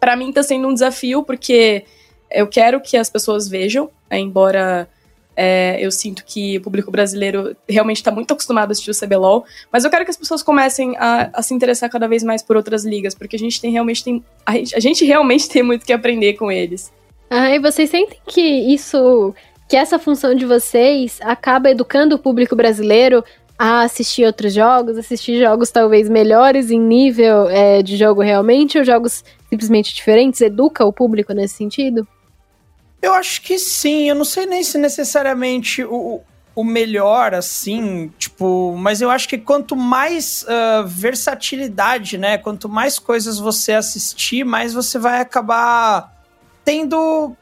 para 0.00 0.16
mim 0.16 0.30
está 0.30 0.42
sendo 0.42 0.66
um 0.66 0.74
desafio, 0.74 1.22
porque 1.22 1.84
eu 2.30 2.46
quero 2.48 2.80
que 2.80 2.96
as 2.96 3.08
pessoas 3.08 3.48
vejam, 3.48 3.90
né? 4.10 4.18
embora 4.18 4.88
é, 5.36 5.78
eu 5.80 5.92
sinto 5.92 6.24
que 6.24 6.58
o 6.58 6.60
público 6.60 6.90
brasileiro 6.90 7.56
realmente 7.68 7.98
está 7.98 8.10
muito 8.10 8.32
acostumado 8.32 8.70
a 8.70 8.72
assistir 8.72 8.90
o 8.90 8.98
CBLOL, 8.98 9.44
mas 9.72 9.84
eu 9.84 9.90
quero 9.90 10.04
que 10.04 10.10
as 10.10 10.16
pessoas 10.16 10.42
comecem 10.42 10.96
a, 10.96 11.30
a, 11.32 11.42
se 11.42 11.54
interessar 11.54 11.88
cada 11.88 12.08
vez 12.08 12.24
mais 12.24 12.42
por 12.42 12.56
outras 12.56 12.84
ligas, 12.84 13.14
porque 13.14 13.36
a 13.36 13.38
gente 13.38 13.60
tem 13.60 13.70
realmente 13.70 14.02
tem, 14.02 14.24
a, 14.44 14.52
gente, 14.54 14.74
a 14.74 14.80
gente 14.80 15.04
realmente 15.04 15.48
tem 15.48 15.62
muito 15.62 15.86
que 15.86 15.92
aprender 15.92 16.34
com 16.34 16.50
eles. 16.50 16.92
Ah, 17.30 17.50
e 17.50 17.60
vocês 17.60 17.88
sentem 17.88 18.18
que 18.26 18.40
isso, 18.40 19.32
que 19.68 19.76
essa 19.76 19.98
função 19.98 20.34
de 20.34 20.46
vocês 20.46 21.18
acaba 21.20 21.70
educando 21.70 22.16
o 22.16 22.18
público 22.18 22.56
brasileiro 22.56 23.22
a 23.58 23.82
assistir 23.82 24.24
outros 24.24 24.54
jogos, 24.54 24.96
assistir 24.96 25.38
jogos 25.38 25.70
talvez 25.70 26.08
melhores 26.08 26.70
em 26.70 26.80
nível 26.80 27.48
é, 27.50 27.82
de 27.82 27.96
jogo 27.96 28.22
realmente, 28.22 28.78
ou 28.78 28.84
jogos 28.84 29.22
simplesmente 29.50 29.94
diferentes? 29.94 30.40
Educa 30.40 30.84
o 30.84 30.92
público 30.92 31.34
nesse 31.34 31.56
sentido? 31.56 32.06
Eu 33.02 33.12
acho 33.12 33.42
que 33.42 33.58
sim, 33.58 34.08
eu 34.08 34.14
não 34.14 34.24
sei 34.24 34.46
nem 34.46 34.62
se 34.62 34.78
necessariamente 34.78 35.84
o, 35.84 36.20
o 36.54 36.64
melhor, 36.64 37.34
assim, 37.34 38.12
tipo, 38.18 38.74
mas 38.76 39.00
eu 39.00 39.10
acho 39.10 39.28
que 39.28 39.38
quanto 39.38 39.76
mais 39.76 40.44
uh, 40.44 40.86
versatilidade, 40.86 42.16
né, 42.16 42.38
quanto 42.38 42.68
mais 42.68 42.98
coisas 42.98 43.38
você 43.38 43.72
assistir, 43.72 44.44
mais 44.44 44.72
você 44.72 44.98
vai 44.98 45.20
acabar 45.20 46.12
tendo 46.64 47.36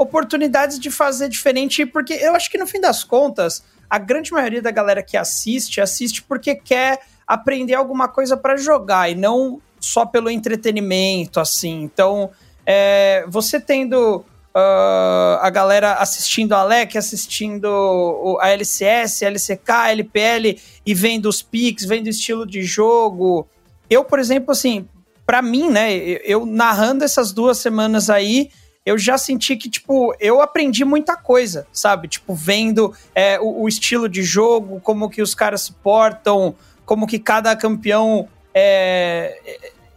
oportunidades 0.00 0.78
de 0.78 0.90
fazer 0.90 1.28
diferente, 1.28 1.84
porque 1.84 2.14
eu 2.14 2.34
acho 2.34 2.50
que 2.50 2.56
no 2.56 2.66
fim 2.66 2.80
das 2.80 3.04
contas, 3.04 3.62
a 3.88 3.98
grande 3.98 4.32
maioria 4.32 4.62
da 4.62 4.70
galera 4.70 5.02
que 5.02 5.14
assiste, 5.14 5.78
assiste 5.78 6.22
porque 6.22 6.54
quer 6.54 7.00
aprender 7.26 7.74
alguma 7.74 8.08
coisa 8.08 8.34
para 8.34 8.56
jogar 8.56 9.10
e 9.10 9.14
não 9.14 9.60
só 9.78 10.06
pelo 10.06 10.30
entretenimento, 10.30 11.38
assim. 11.38 11.82
Então, 11.82 12.30
é, 12.64 13.24
você 13.28 13.60
tendo 13.60 14.24
Uh, 14.52 15.38
a 15.42 15.48
galera 15.48 15.92
assistindo 15.92 16.54
a 16.54 16.64
LEC, 16.64 16.98
assistindo 16.98 18.36
a 18.40 18.50
LCS, 18.50 19.22
LCK, 19.22 19.90
LPL 19.92 20.58
e 20.84 20.92
vendo 20.92 21.26
os 21.26 21.40
pics, 21.40 21.84
vendo 21.84 22.08
o 22.08 22.10
estilo 22.10 22.44
de 22.44 22.60
jogo. 22.64 23.46
Eu, 23.88 24.04
por 24.04 24.18
exemplo, 24.18 24.50
assim, 24.50 24.88
para 25.24 25.40
mim, 25.40 25.70
né, 25.70 25.92
eu 26.24 26.44
narrando 26.44 27.04
essas 27.04 27.30
duas 27.30 27.58
semanas 27.58 28.10
aí, 28.10 28.50
eu 28.84 28.96
já 28.96 29.18
senti 29.18 29.56
que, 29.56 29.68
tipo, 29.68 30.14
eu 30.18 30.40
aprendi 30.40 30.84
muita 30.84 31.16
coisa, 31.16 31.66
sabe? 31.72 32.08
Tipo, 32.08 32.34
vendo 32.34 32.94
é, 33.14 33.38
o, 33.38 33.62
o, 33.62 33.68
estilo 33.68 34.08
de 34.08 34.22
jogo, 34.22 34.80
como 34.80 35.10
que 35.10 35.20
os 35.20 35.34
caras 35.34 35.62
se 35.62 35.72
portam, 35.72 36.54
como 36.86 37.06
que 37.06 37.18
cada 37.18 37.54
campeão 37.54 38.28
é, 38.54 39.38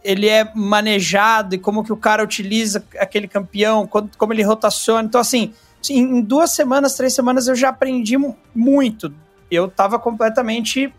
ele 0.02 0.28
é 0.28 0.50
manejado 0.54 1.54
e 1.54 1.58
como 1.58 1.82
que 1.82 1.92
o 1.92 1.96
cara 1.96 2.22
utiliza 2.22 2.84
aquele 2.98 3.26
campeão, 3.26 3.86
como 3.86 4.32
ele 4.32 4.42
rotaciona. 4.42 5.08
Então, 5.08 5.20
assim, 5.20 5.54
em 5.88 6.20
duas 6.20 6.50
semanas, 6.52 6.94
três 6.94 7.14
semanas, 7.14 7.48
eu 7.48 7.54
já 7.54 7.70
aprendi 7.70 8.16
muito. 8.54 9.12
eu 9.50 9.68
tava 9.68 9.98
completamente. 9.98 10.92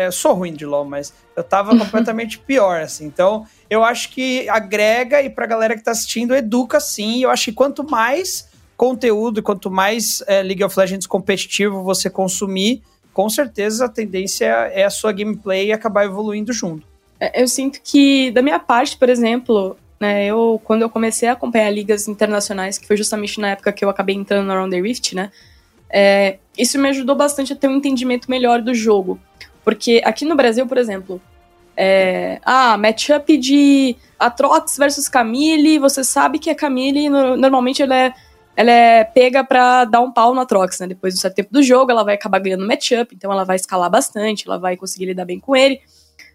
É, 0.00 0.10
sou 0.10 0.32
ruim 0.32 0.54
de 0.54 0.64
LoL, 0.64 0.86
mas 0.86 1.12
eu 1.36 1.44
tava 1.44 1.76
completamente 1.78 2.38
pior, 2.38 2.80
assim. 2.80 3.04
Então, 3.04 3.46
eu 3.68 3.84
acho 3.84 4.08
que 4.08 4.48
agrega 4.48 5.20
e 5.20 5.28
pra 5.28 5.44
galera 5.44 5.76
que 5.76 5.84
tá 5.84 5.90
assistindo, 5.90 6.34
educa 6.34 6.80
sim. 6.80 7.22
Eu 7.22 7.28
acho 7.28 7.44
que 7.44 7.52
quanto 7.52 7.84
mais 7.84 8.48
conteúdo, 8.78 9.42
quanto 9.42 9.70
mais 9.70 10.22
é, 10.26 10.42
League 10.42 10.64
of 10.64 10.78
Legends 10.78 11.06
competitivo 11.06 11.82
você 11.82 12.08
consumir, 12.08 12.82
com 13.12 13.28
certeza 13.28 13.84
a 13.84 13.88
tendência 13.90 14.46
é 14.46 14.84
a 14.84 14.90
sua 14.90 15.12
gameplay 15.12 15.70
acabar 15.70 16.06
evoluindo 16.06 16.50
junto. 16.50 16.86
É, 17.20 17.42
eu 17.42 17.46
sinto 17.46 17.78
que, 17.84 18.30
da 18.30 18.40
minha 18.40 18.58
parte, 18.58 18.96
por 18.96 19.10
exemplo, 19.10 19.76
né, 20.00 20.24
eu, 20.24 20.58
quando 20.64 20.80
eu 20.80 20.88
comecei 20.88 21.28
a 21.28 21.32
acompanhar 21.32 21.68
ligas 21.68 22.08
internacionais, 22.08 22.78
que 22.78 22.86
foi 22.86 22.96
justamente 22.96 23.38
na 23.38 23.50
época 23.50 23.70
que 23.70 23.84
eu 23.84 23.90
acabei 23.90 24.16
entrando 24.16 24.46
no 24.46 24.54
Round 24.54 24.74
the 24.74 24.80
Rift, 24.80 25.14
né, 25.14 25.30
é, 25.90 26.38
isso 26.56 26.78
me 26.78 26.88
ajudou 26.88 27.14
bastante 27.14 27.52
a 27.52 27.56
ter 27.56 27.68
um 27.68 27.76
entendimento 27.76 28.30
melhor 28.30 28.62
do 28.62 28.72
jogo. 28.72 29.20
Porque 29.64 30.00
aqui 30.04 30.24
no 30.24 30.34
Brasil, 30.34 30.66
por 30.66 30.78
exemplo, 30.78 31.20
é, 31.76 32.40
ah, 32.44 32.76
matchup 32.76 33.36
de 33.36 33.96
Atrox 34.18 34.76
versus 34.76 35.08
Camille, 35.08 35.78
você 35.78 36.04
sabe 36.04 36.38
que 36.38 36.50
a 36.50 36.54
Camille, 36.54 37.08
no, 37.08 37.36
normalmente 37.36 37.82
ela 37.82 37.96
é 37.96 38.14
ela 38.56 38.70
é 38.70 39.04
pega 39.04 39.42
para 39.42 39.86
dar 39.86 40.00
um 40.00 40.12
pau 40.12 40.34
na 40.34 40.44
Trox, 40.44 40.80
né? 40.80 40.88
Depois 40.88 41.14
do 41.14 41.20
certo 41.20 41.36
tempo 41.36 41.50
do 41.50 41.62
jogo, 41.62 41.90
ela 41.90 42.04
vai 42.04 42.14
acabar 42.14 42.38
ganhando 42.40 42.66
matchup, 42.66 43.14
então 43.14 43.32
ela 43.32 43.44
vai 43.44 43.56
escalar 43.56 43.88
bastante, 43.88 44.46
ela 44.46 44.58
vai 44.58 44.76
conseguir 44.76 45.06
lidar 45.06 45.24
bem 45.24 45.40
com 45.40 45.56
ele. 45.56 45.80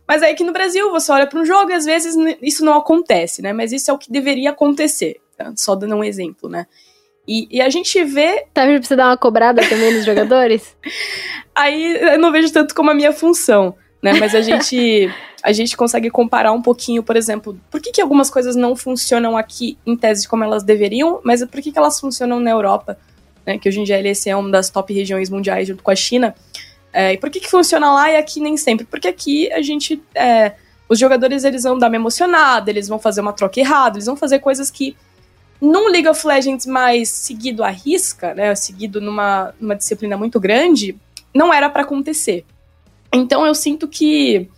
Mas 0.07 0.23
aí 0.23 0.31
aqui 0.31 0.43
no 0.43 0.53
Brasil, 0.53 0.89
você 0.89 1.11
olha 1.11 1.27
para 1.27 1.39
um 1.39 1.45
jogo 1.45 1.69
e 1.69 1.73
às 1.73 1.85
vezes 1.85 2.15
isso 2.41 2.63
não 2.65 2.77
acontece, 2.77 3.41
né? 3.41 3.53
Mas 3.53 3.71
isso 3.71 3.91
é 3.91 3.93
o 3.93 3.97
que 3.97 4.11
deveria 4.11 4.51
acontecer. 4.51 5.17
Tá? 5.37 5.53
Só 5.55 5.75
dando 5.75 5.95
um 5.95 6.03
exemplo, 6.03 6.49
né? 6.49 6.65
E, 7.27 7.47
e, 7.57 7.61
a 7.61 7.69
gente 7.69 8.03
vê. 8.03 8.45
Tá, 8.53 8.65
pra 8.65 8.81
você 8.81 8.95
dar 8.95 9.07
uma 9.07 9.17
cobrada 9.17 9.61
também 9.67 9.93
nos 9.93 10.05
jogadores? 10.05 10.75
Aí 11.55 11.97
eu 12.13 12.19
não 12.19 12.31
vejo 12.31 12.51
tanto 12.51 12.75
como 12.75 12.91
a 12.91 12.93
minha 12.93 13.11
função, 13.11 13.75
né? 14.01 14.13
Mas 14.13 14.35
a 14.35 14.41
gente. 14.41 15.11
a 15.41 15.51
gente 15.51 15.75
consegue 15.75 16.09
comparar 16.09 16.51
um 16.51 16.61
pouquinho, 16.61 17.01
por 17.01 17.15
exemplo, 17.15 17.59
por 17.71 17.81
que, 17.81 17.91
que 17.91 18.01
algumas 18.01 18.29
coisas 18.29 18.55
não 18.55 18.75
funcionam 18.75 19.37
aqui 19.37 19.77
em 19.85 19.95
tese 19.95 20.27
como 20.27 20.43
elas 20.43 20.63
deveriam, 20.63 21.19
mas 21.23 21.43
por 21.45 21.61
que, 21.61 21.71
que 21.71 21.77
elas 21.77 21.99
funcionam 21.99 22.39
na 22.39 22.51
Europa, 22.51 22.97
né, 23.45 23.57
que 23.57 23.69
hoje 23.69 23.79
em 23.79 23.83
dia 23.83 23.97
a 23.97 24.01
LEC 24.01 24.27
é 24.27 24.35
uma 24.35 24.49
das 24.49 24.69
top 24.69 24.93
regiões 24.93 25.29
mundiais 25.29 25.67
junto 25.67 25.83
com 25.83 25.91
a 25.91 25.95
China. 25.95 26.35
É, 26.91 27.13
e 27.13 27.17
por 27.17 27.29
que, 27.29 27.39
que 27.39 27.49
funciona 27.49 27.91
lá 27.91 28.09
e 28.09 28.17
aqui 28.17 28.39
nem 28.39 28.55
sempre? 28.55 28.85
Porque 28.85 29.07
aqui 29.07 29.51
a 29.51 29.61
gente. 29.61 30.01
É, 30.13 30.53
os 30.87 30.99
jogadores 30.99 31.43
eles 31.43 31.63
vão 31.63 31.77
dar 31.77 31.87
uma 31.87 31.95
emocionada, 31.95 32.69
eles 32.69 32.87
vão 32.87 32.99
fazer 32.99 33.21
uma 33.21 33.33
troca 33.33 33.59
errada, 33.59 33.97
eles 33.97 34.05
vão 34.05 34.15
fazer 34.15 34.39
coisas 34.39 34.69
que 34.69 34.95
num 35.61 35.89
League 35.89 36.07
of 36.07 36.25
Legends 36.25 36.65
mais 36.65 37.09
seguido 37.09 37.63
à 37.63 37.69
risca, 37.69 38.33
né, 38.33 38.53
seguido 38.55 38.99
numa, 38.99 39.53
numa 39.59 39.75
disciplina 39.75 40.17
muito 40.17 40.39
grande, 40.39 40.97
não 41.33 41.53
era 41.53 41.69
para 41.69 41.83
acontecer. 41.83 42.45
Então 43.13 43.45
eu 43.45 43.55
sinto 43.55 43.87
que 43.87 44.49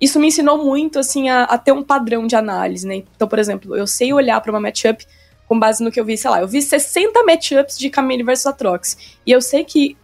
isso 0.00 0.18
me 0.18 0.28
ensinou 0.28 0.64
muito, 0.64 0.98
assim, 0.98 1.28
a, 1.28 1.44
a, 1.44 1.58
ter 1.58 1.72
um 1.72 1.82
padrão 1.82 2.26
de 2.26 2.34
análise, 2.34 2.86
né? 2.86 3.02
Então, 3.14 3.28
por 3.28 3.38
exemplo, 3.38 3.76
eu 3.76 3.86
sei 3.86 4.12
olhar 4.12 4.40
para 4.40 4.50
uma 4.50 4.60
matchup 4.60 5.06
com 5.46 5.58
base 5.58 5.84
no 5.84 5.90
que 5.90 6.00
eu 6.00 6.04
vi, 6.04 6.16
sei 6.16 6.30
lá, 6.30 6.40
eu 6.40 6.48
vi 6.48 6.62
60 6.62 7.22
matchups 7.24 7.76
de 7.78 7.90
Camille 7.90 8.22
versus 8.22 8.46
Atrox. 8.46 8.96
E 9.26 9.30
eu 9.30 9.42
sei 9.42 9.62
que 9.64 9.96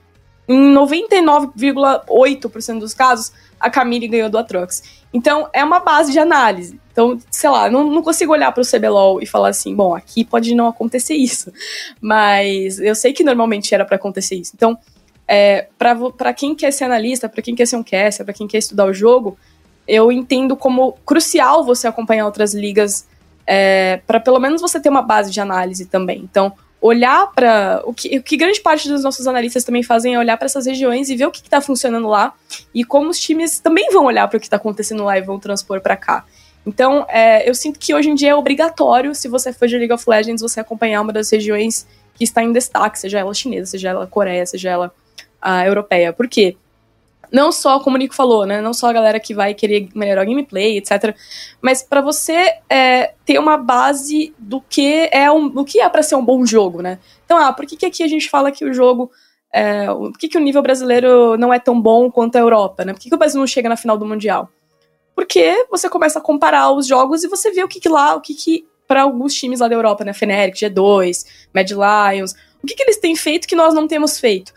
em 0.48 0.74
99,8% 0.74 2.78
dos 2.78 2.94
casos, 2.94 3.32
a 3.58 3.68
Camille 3.68 4.08
ganhou 4.08 4.30
do 4.30 4.38
Atrox. 4.38 4.82
Então, 5.12 5.48
é 5.52 5.64
uma 5.64 5.80
base 5.80 6.12
de 6.12 6.18
análise. 6.18 6.80
Então, 6.92 7.18
sei 7.30 7.50
lá, 7.50 7.70
não, 7.70 7.90
não 7.90 8.02
consigo 8.02 8.32
olhar 8.32 8.52
para 8.52 8.62
o 8.62 8.66
CBLOL 8.66 9.20
e 9.20 9.26
falar 9.26 9.48
assim, 9.48 9.74
bom, 9.74 9.94
aqui 9.94 10.24
pode 10.24 10.54
não 10.54 10.68
acontecer 10.68 11.14
isso. 11.14 11.52
Mas 12.00 12.78
eu 12.78 12.94
sei 12.94 13.12
que 13.12 13.24
normalmente 13.24 13.74
era 13.74 13.84
para 13.84 13.96
acontecer 13.96 14.36
isso. 14.36 14.52
Então, 14.54 14.78
é, 15.28 15.66
para 15.76 16.32
quem 16.32 16.54
quer 16.54 16.70
ser 16.70 16.84
analista, 16.84 17.28
para 17.28 17.42
quem 17.42 17.54
quer 17.54 17.66
ser 17.66 17.76
um 17.76 17.82
caster, 17.82 18.24
para 18.24 18.34
quem 18.34 18.46
quer 18.46 18.58
estudar 18.58 18.86
o 18.86 18.92
jogo, 18.92 19.36
eu 19.86 20.10
entendo 20.10 20.56
como 20.56 20.92
crucial 21.04 21.64
você 21.64 21.86
acompanhar 21.86 22.26
outras 22.26 22.54
ligas 22.54 23.06
é, 23.46 24.00
para 24.06 24.18
pelo 24.18 24.40
menos 24.40 24.60
você 24.60 24.80
ter 24.80 24.88
uma 24.88 25.02
base 25.02 25.30
de 25.30 25.40
análise 25.40 25.86
também. 25.86 26.20
Então, 26.22 26.52
olhar 26.86 27.32
para 27.32 27.82
o 27.84 27.92
que, 27.92 28.18
o 28.18 28.22
que 28.22 28.36
grande 28.36 28.60
parte 28.60 28.88
dos 28.88 29.02
nossos 29.02 29.26
analistas 29.26 29.64
também 29.64 29.82
fazem 29.82 30.14
é 30.14 30.18
olhar 30.18 30.36
para 30.36 30.46
essas 30.46 30.66
regiões 30.66 31.10
e 31.10 31.16
ver 31.16 31.26
o 31.26 31.30
que 31.30 31.40
está 31.40 31.60
funcionando 31.60 32.08
lá 32.08 32.34
e 32.74 32.84
como 32.84 33.10
os 33.10 33.20
times 33.20 33.58
também 33.58 33.90
vão 33.90 34.04
olhar 34.04 34.28
para 34.28 34.36
o 34.36 34.40
que 34.40 34.46
está 34.46 34.56
acontecendo 34.56 35.04
lá 35.04 35.18
e 35.18 35.22
vão 35.22 35.38
transpor 35.38 35.80
para 35.80 35.96
cá. 35.96 36.24
Então, 36.66 37.06
é, 37.08 37.48
eu 37.48 37.54
sinto 37.54 37.78
que 37.78 37.94
hoje 37.94 38.10
em 38.10 38.14
dia 38.14 38.30
é 38.30 38.34
obrigatório, 38.34 39.14
se 39.14 39.28
você 39.28 39.52
for 39.52 39.68
de 39.68 39.78
League 39.78 39.92
of 39.92 40.04
Legends, 40.08 40.42
você 40.42 40.58
acompanhar 40.58 41.00
uma 41.00 41.12
das 41.12 41.30
regiões 41.30 41.86
que 42.14 42.24
está 42.24 42.42
em 42.42 42.52
destaque, 42.52 42.98
seja 42.98 43.20
ela 43.20 43.32
chinesa, 43.32 43.70
seja 43.70 43.90
ela 43.90 44.06
coreia, 44.06 44.44
seja 44.44 44.70
ela 44.70 44.92
a 45.40 45.64
europeia. 45.64 46.12
Por 46.12 46.26
quê? 46.26 46.56
Não 47.32 47.50
só, 47.50 47.80
como 47.80 47.96
o 47.96 47.98
Nico 47.98 48.14
falou, 48.14 48.46
né? 48.46 48.60
Não 48.60 48.72
só 48.72 48.88
a 48.88 48.92
galera 48.92 49.20
que 49.20 49.34
vai 49.34 49.54
querer 49.54 49.88
melhorar 49.94 50.22
o 50.22 50.26
gameplay, 50.26 50.78
etc. 50.78 51.14
Mas 51.60 51.82
para 51.82 52.00
você 52.00 52.54
é, 52.68 53.14
ter 53.24 53.38
uma 53.38 53.56
base 53.56 54.34
do 54.38 54.60
que 54.60 55.08
é 55.12 55.30
um, 55.30 55.48
do 55.48 55.64
que 55.64 55.80
é 55.80 55.88
para 55.88 56.02
ser 56.02 56.16
um 56.16 56.24
bom 56.24 56.44
jogo, 56.44 56.82
né? 56.82 56.98
Então, 57.24 57.36
ah, 57.38 57.52
por 57.52 57.66
que, 57.66 57.76
que 57.76 57.86
aqui 57.86 58.02
a 58.02 58.08
gente 58.08 58.28
fala 58.28 58.52
que 58.52 58.64
o 58.64 58.72
jogo. 58.72 59.10
É, 59.52 59.86
por 59.86 60.18
que, 60.18 60.28
que 60.28 60.36
o 60.36 60.40
nível 60.40 60.60
brasileiro 60.60 61.36
não 61.38 61.52
é 61.52 61.58
tão 61.58 61.80
bom 61.80 62.10
quanto 62.10 62.36
a 62.36 62.40
Europa, 62.40 62.84
né? 62.84 62.92
Por 62.92 63.00
que, 63.00 63.08
que 63.08 63.14
o 63.14 63.18
Brasil 63.18 63.38
não 63.40 63.46
chega 63.46 63.68
na 63.68 63.76
final 63.76 63.96
do 63.96 64.04
Mundial? 64.04 64.50
Porque 65.14 65.66
você 65.70 65.88
começa 65.88 66.18
a 66.18 66.22
comparar 66.22 66.70
os 66.72 66.86
jogos 66.86 67.24
e 67.24 67.28
você 67.28 67.50
vê 67.50 67.64
o 67.64 67.68
que, 67.68 67.80
que 67.80 67.88
lá, 67.88 68.14
o 68.14 68.20
que, 68.20 68.34
que 68.34 68.66
para 68.86 69.02
alguns 69.02 69.34
times 69.34 69.60
lá 69.60 69.68
da 69.68 69.74
Europa, 69.74 70.04
né? 70.04 70.12
Fnatic, 70.12 70.54
G2, 70.56 71.26
Mad 71.54 71.70
Lions, 71.70 72.34
o 72.62 72.66
que, 72.66 72.74
que 72.74 72.82
eles 72.82 72.98
têm 72.98 73.16
feito 73.16 73.48
que 73.48 73.56
nós 73.56 73.72
não 73.74 73.86
temos 73.86 74.18
feito? 74.18 74.52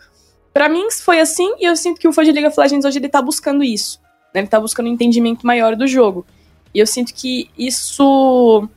Para 0.52 0.68
mim 0.68 0.90
foi 0.90 1.20
assim 1.20 1.54
e 1.58 1.64
eu 1.64 1.76
sinto 1.76 2.00
que 2.00 2.08
o 2.08 2.12
fã 2.12 2.24
de 2.24 2.32
League 2.32 2.48
of 2.48 2.58
Legends 2.58 2.84
hoje 2.84 2.98
ele 2.98 3.08
tá 3.08 3.22
buscando 3.22 3.62
isso. 3.62 4.00
Né? 4.34 4.40
Ele 4.40 4.48
tá 4.48 4.58
buscando 4.58 4.86
um 4.86 4.92
entendimento 4.92 5.46
maior 5.46 5.76
do 5.76 5.86
jogo. 5.86 6.26
E 6.74 6.78
eu 6.78 6.86
sinto 6.86 7.14
que 7.14 7.48
isso 7.56 8.68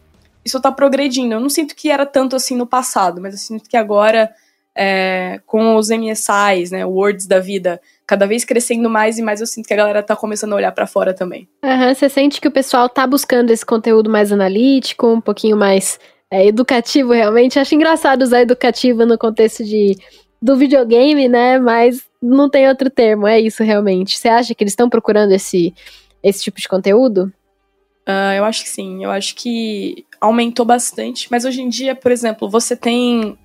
isso 0.46 0.60
tá 0.60 0.72
progredindo. 0.72 1.34
Eu 1.34 1.40
não 1.40 1.50
sinto 1.50 1.76
que 1.76 1.90
era 1.90 2.06
tanto 2.06 2.36
assim 2.36 2.56
no 2.56 2.68
passado, 2.68 3.22
mas 3.22 3.34
eu 3.34 3.40
sinto 3.40 3.70
que 3.70 3.78
agora 3.78 4.30
é, 4.76 5.40
com 5.46 5.76
os 5.76 5.90
MSIs, 5.90 6.72
né, 6.72 6.86
words 6.86 7.28
da 7.28 7.40
vida, 7.40 7.80
cada 8.06 8.26
vez 8.26 8.44
crescendo 8.44 8.90
mais 8.90 9.18
e 9.18 9.22
mais, 9.22 9.40
eu 9.40 9.48
sinto 9.48 9.68
que 9.68 9.74
a 9.74 9.78
galera 9.78 10.02
tá 10.02 10.16
começando 10.16 10.54
a 10.54 10.56
olhar 10.56 10.72
para 10.72 10.88
fora 10.88 11.14
também. 11.14 11.48
Uhum, 11.64 11.94
você 11.94 12.10
sente 12.10 12.42
que 12.42 12.48
o 12.48 12.52
pessoal 12.52 12.90
tá 12.90 13.06
buscando 13.06 13.52
esse 13.52 13.66
conteúdo 13.66 14.10
mais 14.10 14.32
analítico, 14.32 15.08
um 15.08 15.22
pouquinho 15.22 15.56
mais 15.56 16.00
é, 16.30 16.48
educativo 16.48 17.14
realmente. 17.14 17.60
Acho 17.60 17.76
engraçado 17.76 18.24
usar 18.24 18.42
educativo 18.42 19.06
no 19.06 19.18
contexto 19.18 19.64
de 19.64 19.96
do 20.44 20.58
videogame, 20.58 21.30
né? 21.30 21.58
Mas 21.58 22.06
não 22.22 22.50
tem 22.50 22.68
outro 22.68 22.90
termo, 22.90 23.26
é 23.26 23.40
isso 23.40 23.64
realmente. 23.64 24.18
Você 24.20 24.28
acha 24.28 24.54
que 24.54 24.62
eles 24.62 24.74
estão 24.74 24.90
procurando 24.90 25.32
esse, 25.32 25.74
esse 26.22 26.44
tipo 26.44 26.60
de 26.60 26.68
conteúdo? 26.68 27.32
Uh, 28.06 28.36
eu 28.36 28.44
acho 28.44 28.64
que 28.64 28.70
sim, 28.70 29.06
eu 29.06 29.10
acho 29.10 29.34
que 29.36 30.06
aumentou 30.20 30.66
bastante, 30.66 31.30
mas 31.32 31.46
hoje 31.46 31.62
em 31.62 31.70
dia, 31.70 31.96
por 31.96 32.12
exemplo, 32.12 32.50
você 32.50 32.76
tem. 32.76 33.38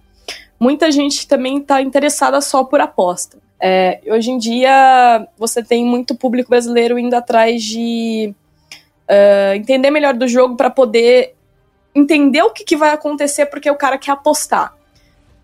Muita 0.59 0.90
gente 0.90 1.28
também 1.28 1.59
está 1.59 1.81
interessada 1.81 2.40
só 2.40 2.64
por 2.64 2.81
aposta. 2.81 3.38
É, 3.61 4.00
hoje 4.07 4.33
em 4.33 4.38
dia, 4.38 5.28
você 5.37 5.62
tem 5.62 5.85
muito 5.85 6.17
público 6.17 6.50
brasileiro 6.50 6.99
indo 6.99 7.14
atrás 7.14 7.62
de 7.62 8.35
uh, 9.09 9.55
entender 9.55 9.93
melhor 9.93 10.14
do 10.14 10.26
jogo 10.26 10.57
para 10.57 10.69
poder 10.69 11.37
entender 11.95 12.43
o 12.43 12.50
que, 12.50 12.64
que 12.64 12.76
vai 12.76 12.90
acontecer, 12.90 13.47
porque 13.47 13.71
o 13.71 13.76
cara 13.76 13.97
quer 13.99 14.11
apostar. 14.11 14.78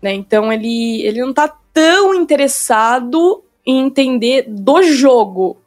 Né? 0.05 0.13
Então 0.13 0.53
ele, 0.53 1.01
ele 1.01 1.19
não 1.19 1.33
tá 1.33 1.51
tão 1.73 2.13
interessado 2.13 3.43
em 3.65 3.79
entender 3.79 4.45
do 4.47 4.83
jogo 4.83 5.57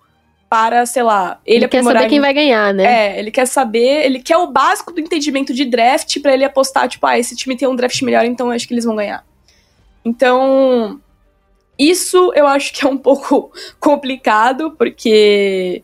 para, 0.49 0.87
sei 0.87 1.03
lá, 1.03 1.41
ele, 1.45 1.65
ele 1.65 1.69
quer 1.69 1.83
saber 1.83 2.05
em... 2.05 2.09
quem 2.09 2.21
vai 2.21 2.33
ganhar, 2.33 2.73
né? 2.73 2.85
É, 2.85 3.19
ele 3.19 3.33
quer 3.33 3.47
saber, 3.47 4.07
ele 4.07 4.21
quer 4.21 4.37
o 4.37 4.47
básico 4.47 4.93
do 4.93 5.01
entendimento 5.01 5.53
de 5.53 5.65
draft 5.65 6.21
para 6.23 6.33
ele 6.33 6.45
apostar, 6.45 6.89
tipo, 6.89 7.05
ah, 7.05 7.19
esse 7.19 7.35
time 7.35 7.57
tem 7.57 7.67
um 7.67 7.75
draft 7.75 8.01
melhor, 8.03 8.25
então 8.25 8.47
eu 8.47 8.53
acho 8.53 8.69
que 8.69 8.73
eles 8.73 8.85
vão 8.85 8.95
ganhar. 8.95 9.27
Então, 10.05 11.01
isso 11.77 12.33
eu 12.37 12.47
acho 12.47 12.73
que 12.73 12.87
é 12.87 12.89
um 12.89 12.97
pouco 12.97 13.51
complicado, 13.81 14.71
porque 14.79 15.83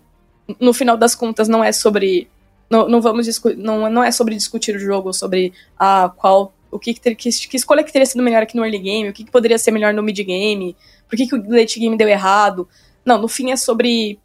no 0.60 0.72
final 0.72 0.96
das 0.96 1.16
contas 1.16 1.48
não 1.48 1.64
é 1.64 1.72
sobre 1.72 2.30
não, 2.70 2.88
não 2.88 3.00
vamos 3.00 3.26
não, 3.56 3.90
não 3.90 4.04
é 4.04 4.12
sobre 4.12 4.36
discutir 4.36 4.76
o 4.76 4.78
jogo, 4.78 5.12
sobre 5.12 5.52
ah, 5.76 6.12
qual 6.16 6.54
o 6.74 6.78
que, 6.78 6.92
que, 6.92 7.14
que, 7.14 7.56
escolha 7.56 7.84
que 7.84 7.92
teria 7.92 8.04
sido 8.04 8.22
melhor 8.22 8.42
aqui 8.42 8.56
no 8.56 8.64
early 8.64 8.80
game, 8.80 9.08
o 9.08 9.12
que, 9.12 9.22
que 9.22 9.30
poderia 9.30 9.56
ser 9.56 9.70
melhor 9.70 9.94
no 9.94 10.02
mid 10.02 10.18
game, 10.18 10.76
por 11.08 11.16
que, 11.16 11.24
que 11.24 11.36
o 11.36 11.48
late 11.48 11.78
game 11.78 11.96
deu 11.96 12.08
errado. 12.08 12.68
Não, 13.04 13.16
no 13.16 13.28
fim 13.28 13.52
é 13.52 13.56
sobre 13.56 14.18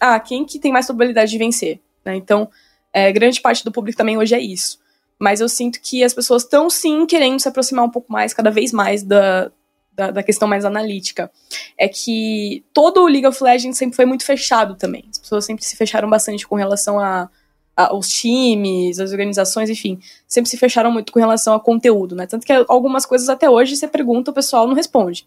ah, 0.00 0.18
quem 0.18 0.46
que 0.46 0.58
tem 0.58 0.72
mais 0.72 0.86
probabilidade 0.86 1.30
de 1.30 1.36
vencer. 1.36 1.78
Né? 2.02 2.16
Então, 2.16 2.48
é, 2.90 3.12
grande 3.12 3.38
parte 3.42 3.62
do 3.62 3.70
público 3.70 3.98
também 3.98 4.16
hoje 4.16 4.34
é 4.34 4.40
isso. 4.40 4.80
Mas 5.18 5.42
eu 5.42 5.48
sinto 5.48 5.78
que 5.82 6.02
as 6.02 6.14
pessoas 6.14 6.42
estão 6.42 6.70
sim 6.70 7.04
querendo 7.04 7.38
se 7.38 7.46
aproximar 7.46 7.84
um 7.84 7.90
pouco 7.90 8.10
mais, 8.10 8.32
cada 8.32 8.50
vez 8.50 8.72
mais, 8.72 9.02
da, 9.02 9.52
da, 9.92 10.10
da, 10.10 10.22
questão 10.22 10.48
mais 10.48 10.64
analítica. 10.64 11.30
É 11.76 11.86
que 11.86 12.64
todo 12.72 13.02
o 13.02 13.08
League 13.08 13.26
of 13.26 13.44
Legends 13.44 13.76
sempre 13.76 13.96
foi 13.96 14.06
muito 14.06 14.24
fechado 14.24 14.74
também. 14.74 15.04
As 15.10 15.18
pessoas 15.18 15.44
sempre 15.44 15.66
se 15.66 15.76
fecharam 15.76 16.08
bastante 16.08 16.48
com 16.48 16.56
relação 16.56 16.98
a 16.98 17.28
os 17.92 18.08
times, 18.08 19.00
as 19.00 19.12
organizações, 19.12 19.70
enfim, 19.70 19.98
sempre 20.26 20.50
se 20.50 20.56
fecharam 20.56 20.90
muito 20.90 21.12
com 21.12 21.18
relação 21.18 21.54
a 21.54 21.60
conteúdo, 21.60 22.14
né? 22.14 22.26
Tanto 22.26 22.46
que 22.46 22.52
algumas 22.68 23.06
coisas 23.06 23.28
até 23.28 23.48
hoje 23.48 23.76
você 23.76 23.88
pergunta, 23.88 24.30
o 24.30 24.34
pessoal 24.34 24.66
não 24.66 24.74
responde. 24.74 25.26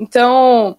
Então, 0.00 0.76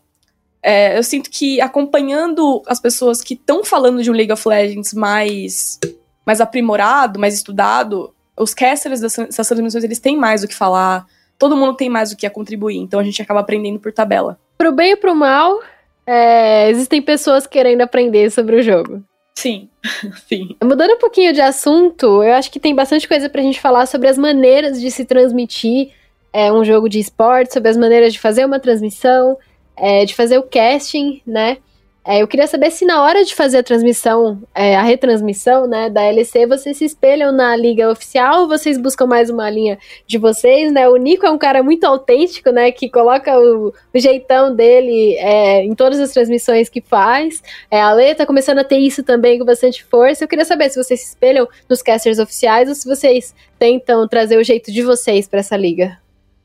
É, 0.61 0.97
eu 0.97 1.03
sinto 1.03 1.29
que 1.29 1.61
acompanhando 1.61 2.61
as 2.67 2.81
pessoas 2.81 3.21
que 3.21 3.33
estão 3.33 3.63
falando 3.63 4.03
de 4.03 4.11
um 4.11 4.13
League 4.13 4.33
of 4.33 4.45
Legends 4.45 4.93
mais, 4.93 5.79
mais 6.25 6.41
aprimorado, 6.41 7.17
mais 7.17 7.33
estudado, 7.33 8.13
os 8.35 8.53
casters 8.53 8.99
dessas 8.99 9.47
transmissões 9.47 9.85
eles 9.85 9.99
têm 9.99 10.17
mais 10.17 10.43
o 10.43 10.49
que 10.49 10.53
falar, 10.53 11.05
todo 11.37 11.55
mundo 11.55 11.77
tem 11.77 11.89
mais 11.89 12.11
o 12.11 12.17
que 12.17 12.27
a 12.27 12.29
contribuir, 12.29 12.77
então 12.77 12.99
a 12.99 13.03
gente 13.03 13.21
acaba 13.21 13.39
aprendendo 13.39 13.79
por 13.79 13.93
tabela. 13.93 14.37
Pro 14.57 14.73
bem 14.73 14.91
e 14.91 14.95
pro 14.97 15.15
mal, 15.15 15.61
é, 16.05 16.69
existem 16.69 17.01
pessoas 17.01 17.47
querendo 17.47 17.81
aprender 17.81 18.29
sobre 18.29 18.57
o 18.57 18.61
jogo. 18.61 19.01
Sim, 19.39 19.69
sim. 20.27 20.49
Mudando 20.61 20.95
um 20.95 20.97
pouquinho 20.97 21.31
de 21.31 21.39
assunto, 21.39 22.21
eu 22.21 22.33
acho 22.33 22.51
que 22.51 22.59
tem 22.59 22.75
bastante 22.75 23.07
coisa 23.07 23.29
pra 23.29 23.41
gente 23.41 23.61
falar 23.61 23.85
sobre 23.85 24.09
as 24.09 24.17
maneiras 24.17 24.81
de 24.81 24.91
se 24.91 25.05
transmitir 25.05 25.91
é, 26.33 26.51
um 26.51 26.65
jogo 26.65 26.89
de 26.89 26.99
esporte, 26.99 27.53
sobre 27.53 27.69
as 27.69 27.77
maneiras 27.77 28.11
de 28.11 28.19
fazer 28.19 28.43
uma 28.43 28.59
transmissão, 28.59 29.37
é, 29.77 30.03
de 30.03 30.13
fazer 30.13 30.37
o 30.37 30.43
casting, 30.43 31.21
né? 31.25 31.57
É, 32.05 32.21
eu 32.21 32.27
queria 32.27 32.47
saber 32.47 32.71
se 32.71 32.85
na 32.85 33.03
hora 33.03 33.23
de 33.23 33.35
fazer 33.35 33.57
a 33.57 33.63
transmissão, 33.63 34.41
é, 34.55 34.75
a 34.75 34.81
retransmissão, 34.81 35.67
né, 35.67 35.89
da 35.89 36.01
LC, 36.01 36.47
vocês 36.47 36.77
se 36.77 36.85
espelham 36.85 37.31
na 37.31 37.55
liga 37.55 37.91
oficial 37.91 38.41
ou 38.41 38.47
vocês 38.47 38.77
buscam 38.77 39.05
mais 39.05 39.29
uma 39.29 39.49
linha 39.49 39.77
de 40.07 40.17
vocês, 40.17 40.71
né? 40.71 40.87
O 40.87 40.95
Nico 40.95 41.25
é 41.25 41.29
um 41.29 41.37
cara 41.37 41.61
muito 41.61 41.83
autêntico, 41.83 42.51
né, 42.51 42.71
que 42.71 42.89
coloca 42.89 43.37
o, 43.37 43.73
o 43.93 43.99
jeitão 43.99 44.55
dele 44.55 45.15
é, 45.17 45.63
em 45.63 45.75
todas 45.75 45.99
as 45.99 46.11
transmissões 46.11 46.69
que 46.69 46.81
faz. 46.81 47.43
É, 47.69 47.81
a 47.81 47.91
Lê 47.93 48.15
tá 48.15 48.25
começando 48.25 48.59
a 48.59 48.63
ter 48.63 48.77
isso 48.77 49.03
também 49.03 49.37
com 49.37 49.45
bastante 49.45 49.83
força. 49.83 50.23
Eu 50.23 50.27
queria 50.27 50.45
saber 50.45 50.69
se 50.69 50.81
vocês 50.81 51.01
se 51.01 51.07
espelham 51.09 51.47
nos 51.69 51.81
casters 51.81 52.17
oficiais 52.17 52.69
ou 52.69 52.75
se 52.75 52.87
vocês 52.87 53.35
tentam 53.59 54.07
trazer 54.07 54.37
o 54.37 54.43
jeito 54.43 54.71
de 54.71 54.81
vocês 54.81 55.27
para 55.27 55.41
essa 55.41 55.57
liga. 55.57 55.97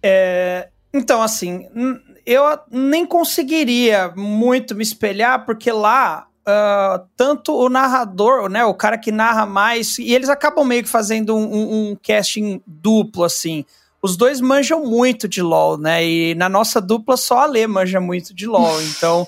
É, 0.02 0.68
então, 0.92 1.22
assim, 1.22 1.66
eu 2.26 2.42
nem 2.70 3.04
conseguiria 3.04 4.12
muito 4.16 4.74
me 4.74 4.82
espelhar, 4.82 5.44
porque 5.44 5.70
lá 5.70 6.28
Uh, 6.46 7.00
tanto 7.16 7.56
o 7.56 7.70
narrador, 7.70 8.50
né, 8.50 8.66
o 8.66 8.74
cara 8.74 8.98
que 8.98 9.10
narra 9.10 9.46
mais, 9.46 9.98
e 9.98 10.12
eles 10.12 10.28
acabam 10.28 10.62
meio 10.62 10.82
que 10.82 10.90
fazendo 10.90 11.34
um, 11.34 11.42
um, 11.42 11.90
um, 11.92 11.96
casting 11.96 12.60
duplo, 12.66 13.24
assim. 13.24 13.64
Os 14.02 14.14
dois 14.14 14.42
manjam 14.42 14.84
muito 14.84 15.26
de 15.26 15.40
LoL, 15.40 15.78
né, 15.78 16.06
e 16.06 16.34
na 16.34 16.46
nossa 16.46 16.82
dupla 16.82 17.16
só 17.16 17.38
a 17.38 17.46
Lê 17.46 17.66
manja 17.66 17.98
muito 17.98 18.34
de 18.34 18.46
LoL, 18.46 18.78
então 18.92 19.26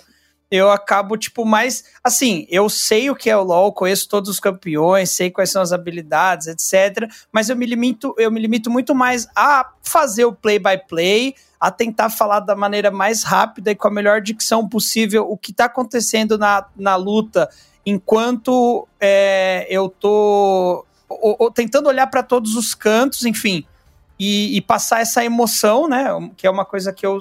eu 0.50 0.70
acabo, 0.70 1.16
tipo, 1.16 1.46
mais, 1.46 1.84
assim, 2.04 2.46
eu 2.50 2.68
sei 2.68 3.08
o 3.08 3.16
que 3.16 3.30
é 3.30 3.36
o 3.36 3.42
LoL, 3.42 3.72
conheço 3.72 4.10
todos 4.10 4.28
os 4.28 4.38
campeões, 4.38 5.10
sei 5.10 5.30
quais 5.30 5.50
são 5.50 5.62
as 5.62 5.72
habilidades, 5.72 6.48
etc, 6.48 7.10
mas 7.32 7.48
eu 7.48 7.56
me 7.56 7.64
limito, 7.64 8.14
eu 8.18 8.30
me 8.30 8.38
limito 8.38 8.70
muito 8.70 8.94
mais 8.94 9.26
a 9.34 9.72
fazer 9.82 10.26
o 10.26 10.34
play-by-play, 10.34 11.32
-play, 11.32 11.45
a 11.60 11.70
tentar 11.70 12.10
falar 12.10 12.40
da 12.40 12.54
maneira 12.54 12.90
mais 12.90 13.22
rápida 13.22 13.70
e 13.70 13.74
com 13.74 13.88
a 13.88 13.90
melhor 13.90 14.20
dicção 14.20 14.68
possível 14.68 15.26
o 15.30 15.36
que 15.36 15.50
está 15.50 15.64
acontecendo 15.64 16.36
na, 16.36 16.66
na 16.76 16.96
luta, 16.96 17.48
enquanto 17.84 18.86
é, 19.00 19.66
eu 19.70 19.88
tô 19.88 20.84
tentando 21.54 21.88
olhar 21.88 22.06
para 22.08 22.22
todos 22.22 22.56
os 22.56 22.74
cantos, 22.74 23.24
enfim, 23.24 23.64
e, 24.18 24.56
e, 24.56 24.60
passar 24.60 25.00
essa 25.00 25.24
emoção, 25.24 25.88
né? 25.88 26.06
Que 26.36 26.46
é 26.46 26.50
uma 26.50 26.64
coisa 26.64 26.92
que 26.92 27.06
eu. 27.06 27.20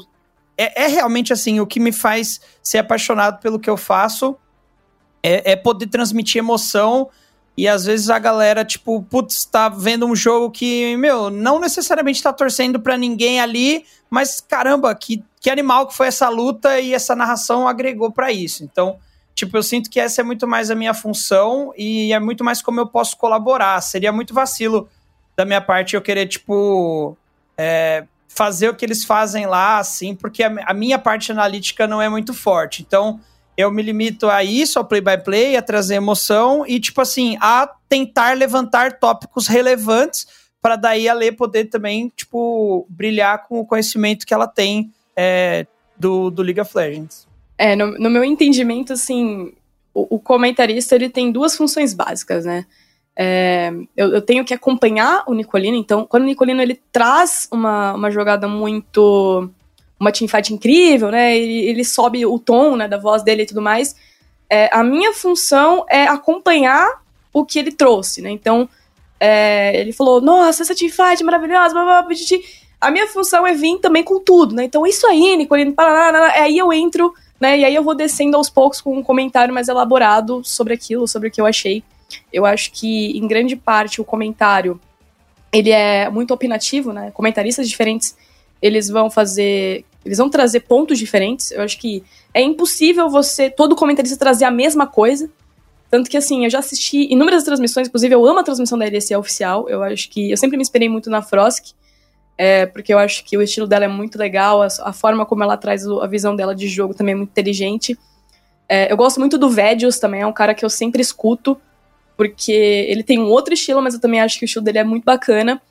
É, 0.58 0.84
é, 0.84 0.88
realmente 0.88 1.34
assim, 1.34 1.60
o 1.60 1.68
que 1.68 1.80
me 1.80 1.92
faz 1.92 2.40
ser 2.64 2.78
apaixonado 2.78 3.40
pelo 3.42 3.60
que 3.60 3.70
eu 3.70 3.76
faço 3.76 4.38
é, 5.22 5.52
é 5.52 5.56
poder 5.56 5.88
transmitir 5.88 6.40
emoção 6.40 7.10
e 7.58 7.68
às 7.68 7.86
vezes 7.86 8.10
a 8.10 8.20
galera, 8.20 8.66
tipo, 8.66 9.02
putz, 9.04 9.46
tá 9.46 9.70
vendo 9.70 10.06
um 10.06 10.16
jogo 10.16 10.52
que, 10.52 10.98
meu, 10.98 11.30
não 11.30 11.60
necessariamente 11.60 12.22
tá 12.22 12.34
torcendo 12.34 12.80
para 12.80 12.98
ninguém 12.98 13.40
ali, 13.40 13.86
mas 14.10 14.42
caramba, 14.42 14.94
que, 14.94 15.24
que 15.40 15.50
animal 15.50 15.88
que 15.88 15.96
foi 15.96 16.08
essa 16.08 16.28
luta 16.28 16.80
e 16.80 16.94
essa 16.94 17.16
narração 17.16 17.66
agregou 17.66 18.12
para 18.12 18.32
isso. 18.32 18.64
Então, 18.64 18.98
tipo, 19.34 19.56
eu 19.56 19.64
sinto 19.64 19.90
que 19.90 20.00
essa 20.00 20.20
é 20.20 20.24
muito 20.24 20.46
mais 20.46 20.70
a 20.70 20.76
minha 20.76 20.94
função 20.94 21.72
e 21.78 22.12
é 22.12 22.20
muito 22.20 22.44
mais 22.44 22.62
como 22.62 22.82
eu 22.82 22.88
posso 22.88 23.16
colaborar. 23.16 23.80
Seria 23.82 24.12
muito 24.12 24.34
vacilo 24.34 24.90
da 25.36 25.46
minha 25.46 25.62
parte 25.62 25.96
eu 25.96 26.02
querer, 26.02 26.28
tipo, 26.28 27.18
é, 27.58 28.04
fazer 28.28 28.68
o 28.68 28.76
que 28.76 28.84
eles 28.84 29.06
fazem 29.06 29.46
lá, 29.46 29.78
assim, 29.78 30.14
porque 30.14 30.44
a, 30.44 30.52
a 30.66 30.74
minha 30.74 31.00
parte 31.00 31.32
analítica 31.32 31.88
não 31.88 32.02
é 32.02 32.10
muito 32.10 32.34
forte. 32.34 32.82
Então 32.86 33.22
eu 33.58 33.72
me 33.72 33.82
limito 33.82 34.30
a 34.30 34.44
isso, 34.44 34.78
ao 34.78 34.86
play-by-play, 34.86 35.52
-play, 35.52 35.58
a 35.58 35.62
trazer 35.62 35.96
emoção 35.96 36.66
e, 36.68 36.80
tipo 36.80 37.02
assim, 37.02 37.38
a 37.40 37.70
tentar 37.88 38.36
levantar 38.36 39.00
tópicos 39.00 39.48
relevantes 39.48 40.28
para 40.62 40.76
daí 40.76 41.08
a 41.08 41.14
Lê 41.14 41.32
poder 41.32 41.66
também, 41.66 42.12
tipo, 42.16 42.88
brilhar 42.90 43.48
com 43.48 43.60
o 43.60 43.66
conhecimento 43.66 44.26
que 44.26 44.34
ela 44.34 44.48
tem 44.48 44.92
é, 45.16 45.68
do, 45.96 46.32
do 46.32 46.42
League 46.42 46.60
of 46.60 46.76
Legends. 46.76 47.28
É, 47.56 47.76
no, 47.76 47.92
no 48.00 48.10
meu 48.10 48.24
entendimento, 48.24 48.94
assim, 48.94 49.54
o, 49.94 50.16
o, 50.16 50.20
comentarista, 50.20 50.96
ele 50.96 51.08
tem 51.08 51.32
duas 51.32 51.56
funções 51.56 51.94
básicas, 51.94 52.46
né? 52.46 52.66
É, 53.16 53.72
eu, 53.96 54.10
eu, 54.14 54.22
tenho 54.22 54.44
que 54.44 54.56
acompanhar 54.56 55.24
o 55.28 55.36
Nicolino, 55.36 55.78
então, 55.78 56.06
quando 56.06 56.24
o 56.24 56.26
Nicolino, 56.26 56.62
ele 56.62 56.82
traz 56.92 57.48
uma, 57.52 57.94
uma 57.94 58.10
jogada 58.10 58.48
muito 58.48 59.50
uma 60.00 60.12
teamfight 60.12 60.54
incrível, 60.54 61.10
né? 61.10 61.38
Ele, 61.38 61.70
ele, 61.70 61.86
sobe 61.86 62.26
o 62.26 62.38
tom 62.38 62.76
né, 62.76 62.88
da 62.88 62.98
voz 62.98 63.24
dele 63.24 63.44
e 63.44 63.46
tudo 63.46 63.62
mais. 63.62 63.96
É, 64.50 64.70
a 64.72 64.84
minha 64.84 65.14
função 65.14 65.86
é 65.90 66.04
acompanhar 66.04 67.02
o 67.34 67.46
que 67.46 67.58
ele 67.58 67.72
trouxe, 67.72 68.22
né? 68.22 68.30
Então, 68.30 68.70
é, 69.20 69.80
ele 69.80 69.94
falou, 69.94 70.22
nossa, 70.22 70.64
essa 70.64 70.76
teamfight 70.76 71.24
maravilhosa, 71.24 71.74
blá, 71.74 71.84
blá, 71.84 72.02
blá, 72.04 72.16
a 72.80 72.92
minha 72.92 73.08
função 73.08 73.48
é 73.48 73.54
vir 73.54 73.80
também 73.80 74.04
com 74.04 74.20
tudo, 74.20 74.54
né? 74.54 74.66
Então, 74.66 74.86
isso 74.86 75.08
aí, 75.08 75.36
Nicolino, 75.36 75.74
aí 76.34 76.58
eu 76.58 76.72
entro, 76.72 77.14
né? 77.40 77.58
E 77.58 77.66
aí 77.66 77.74
eu 77.74 77.84
vou 77.84 77.96
descendo 77.96 78.38
aos 78.38 78.50
poucos 78.50 78.82
com 78.82 78.98
um 78.98 79.04
comentário 79.04 79.54
mais 79.54 79.68
elaborado 79.68 80.44
sobre 80.44 80.74
aquilo, 80.74 81.08
sobre 81.08 81.30
o 81.30 81.32
que 81.32 81.42
eu 81.42 81.46
achei. 81.46 81.84
Eu 82.32 82.46
acho 82.46 82.72
que, 82.72 83.18
em 83.18 83.28
grande 83.28 83.56
parte, 83.56 84.00
o 84.00 84.06
comentário, 84.06 84.80
ele 85.52 85.72
é 85.72 86.10
muito 86.10 86.34
opinativo, 86.34 86.94
né? 86.94 87.12
Comentaristas 87.12 87.68
diferentes 87.68 88.16
eles 88.66 88.90
vão 88.90 89.12
fazer. 89.12 89.86
Eles 90.04 90.18
vão 90.18 90.30
trazer 90.30 90.62
pontos 90.62 90.98
diferentes. 90.98 91.52
Eu 91.52 91.62
acho 91.62 91.78
que 91.80 92.04
é 92.34 92.42
impossível 92.42 93.10
você, 93.10 93.50
todo 93.50 93.76
comentarista, 93.76 94.18
trazer 94.18 94.46
a 94.46 94.52
mesma 94.52 94.88
coisa. 94.88 95.30
Tanto 95.90 96.10
que, 96.10 96.18
assim, 96.18 96.46
eu 96.46 96.50
já 96.50 96.60
assisti 96.60 97.12
inúmeras 97.12 97.44
transmissões, 97.44 97.88
inclusive 97.88 98.14
eu 98.14 98.26
amo 98.26 98.40
a 98.40 98.44
transmissão 98.44 98.78
da 98.78 98.86
LSE 98.86 99.16
oficial. 99.16 99.70
Eu 99.70 99.84
acho 99.84 100.10
que. 100.10 100.32
Eu 100.32 100.38
sempre 100.38 100.58
me 100.58 100.64
esperei 100.64 100.90
muito 100.90 101.12
na 101.12 101.22
Frosk, 101.22 101.74
é, 102.38 102.66
porque 102.66 102.92
eu 102.92 102.98
acho 102.98 103.24
que 103.24 103.38
o 103.38 103.42
estilo 103.42 103.68
dela 103.68 103.86
é 103.86 103.88
muito 103.88 104.18
legal, 104.18 104.64
a, 104.64 104.68
a, 104.84 104.92
forma 104.92 105.26
como 105.26 105.44
ela 105.44 105.56
traz 105.56 105.88
a 105.88 106.08
visão 106.08 106.36
dela 106.36 106.56
de 106.56 106.68
jogo 106.68 106.94
também 106.94 107.14
é 107.14 107.18
muito 107.18 107.30
inteligente. 107.30 107.98
É, 108.68 108.92
eu 108.92 108.98
gosto 108.98 109.20
muito 109.20 109.38
do 109.38 109.48
Vedius 109.48 110.00
também, 110.00 110.22
é 110.22 110.28
um 110.28 110.34
cara 110.34 110.56
que 110.56 110.66
eu 110.66 110.70
sempre 110.70 111.02
escuto, 111.02 111.56
porque 112.18 112.52
ele 112.52 113.04
tem 113.04 113.20
um 113.20 113.30
outro 113.30 113.54
estilo, 113.54 113.82
mas 113.82 113.94
eu 113.94 114.02
também 114.02 114.22
acho 114.22 114.40
que 114.40 114.46
o 114.46 114.48
estilo 114.48 114.66
dele 114.66 114.80
é 114.80 114.84
muito 114.84 115.04
bacana. 115.04 115.62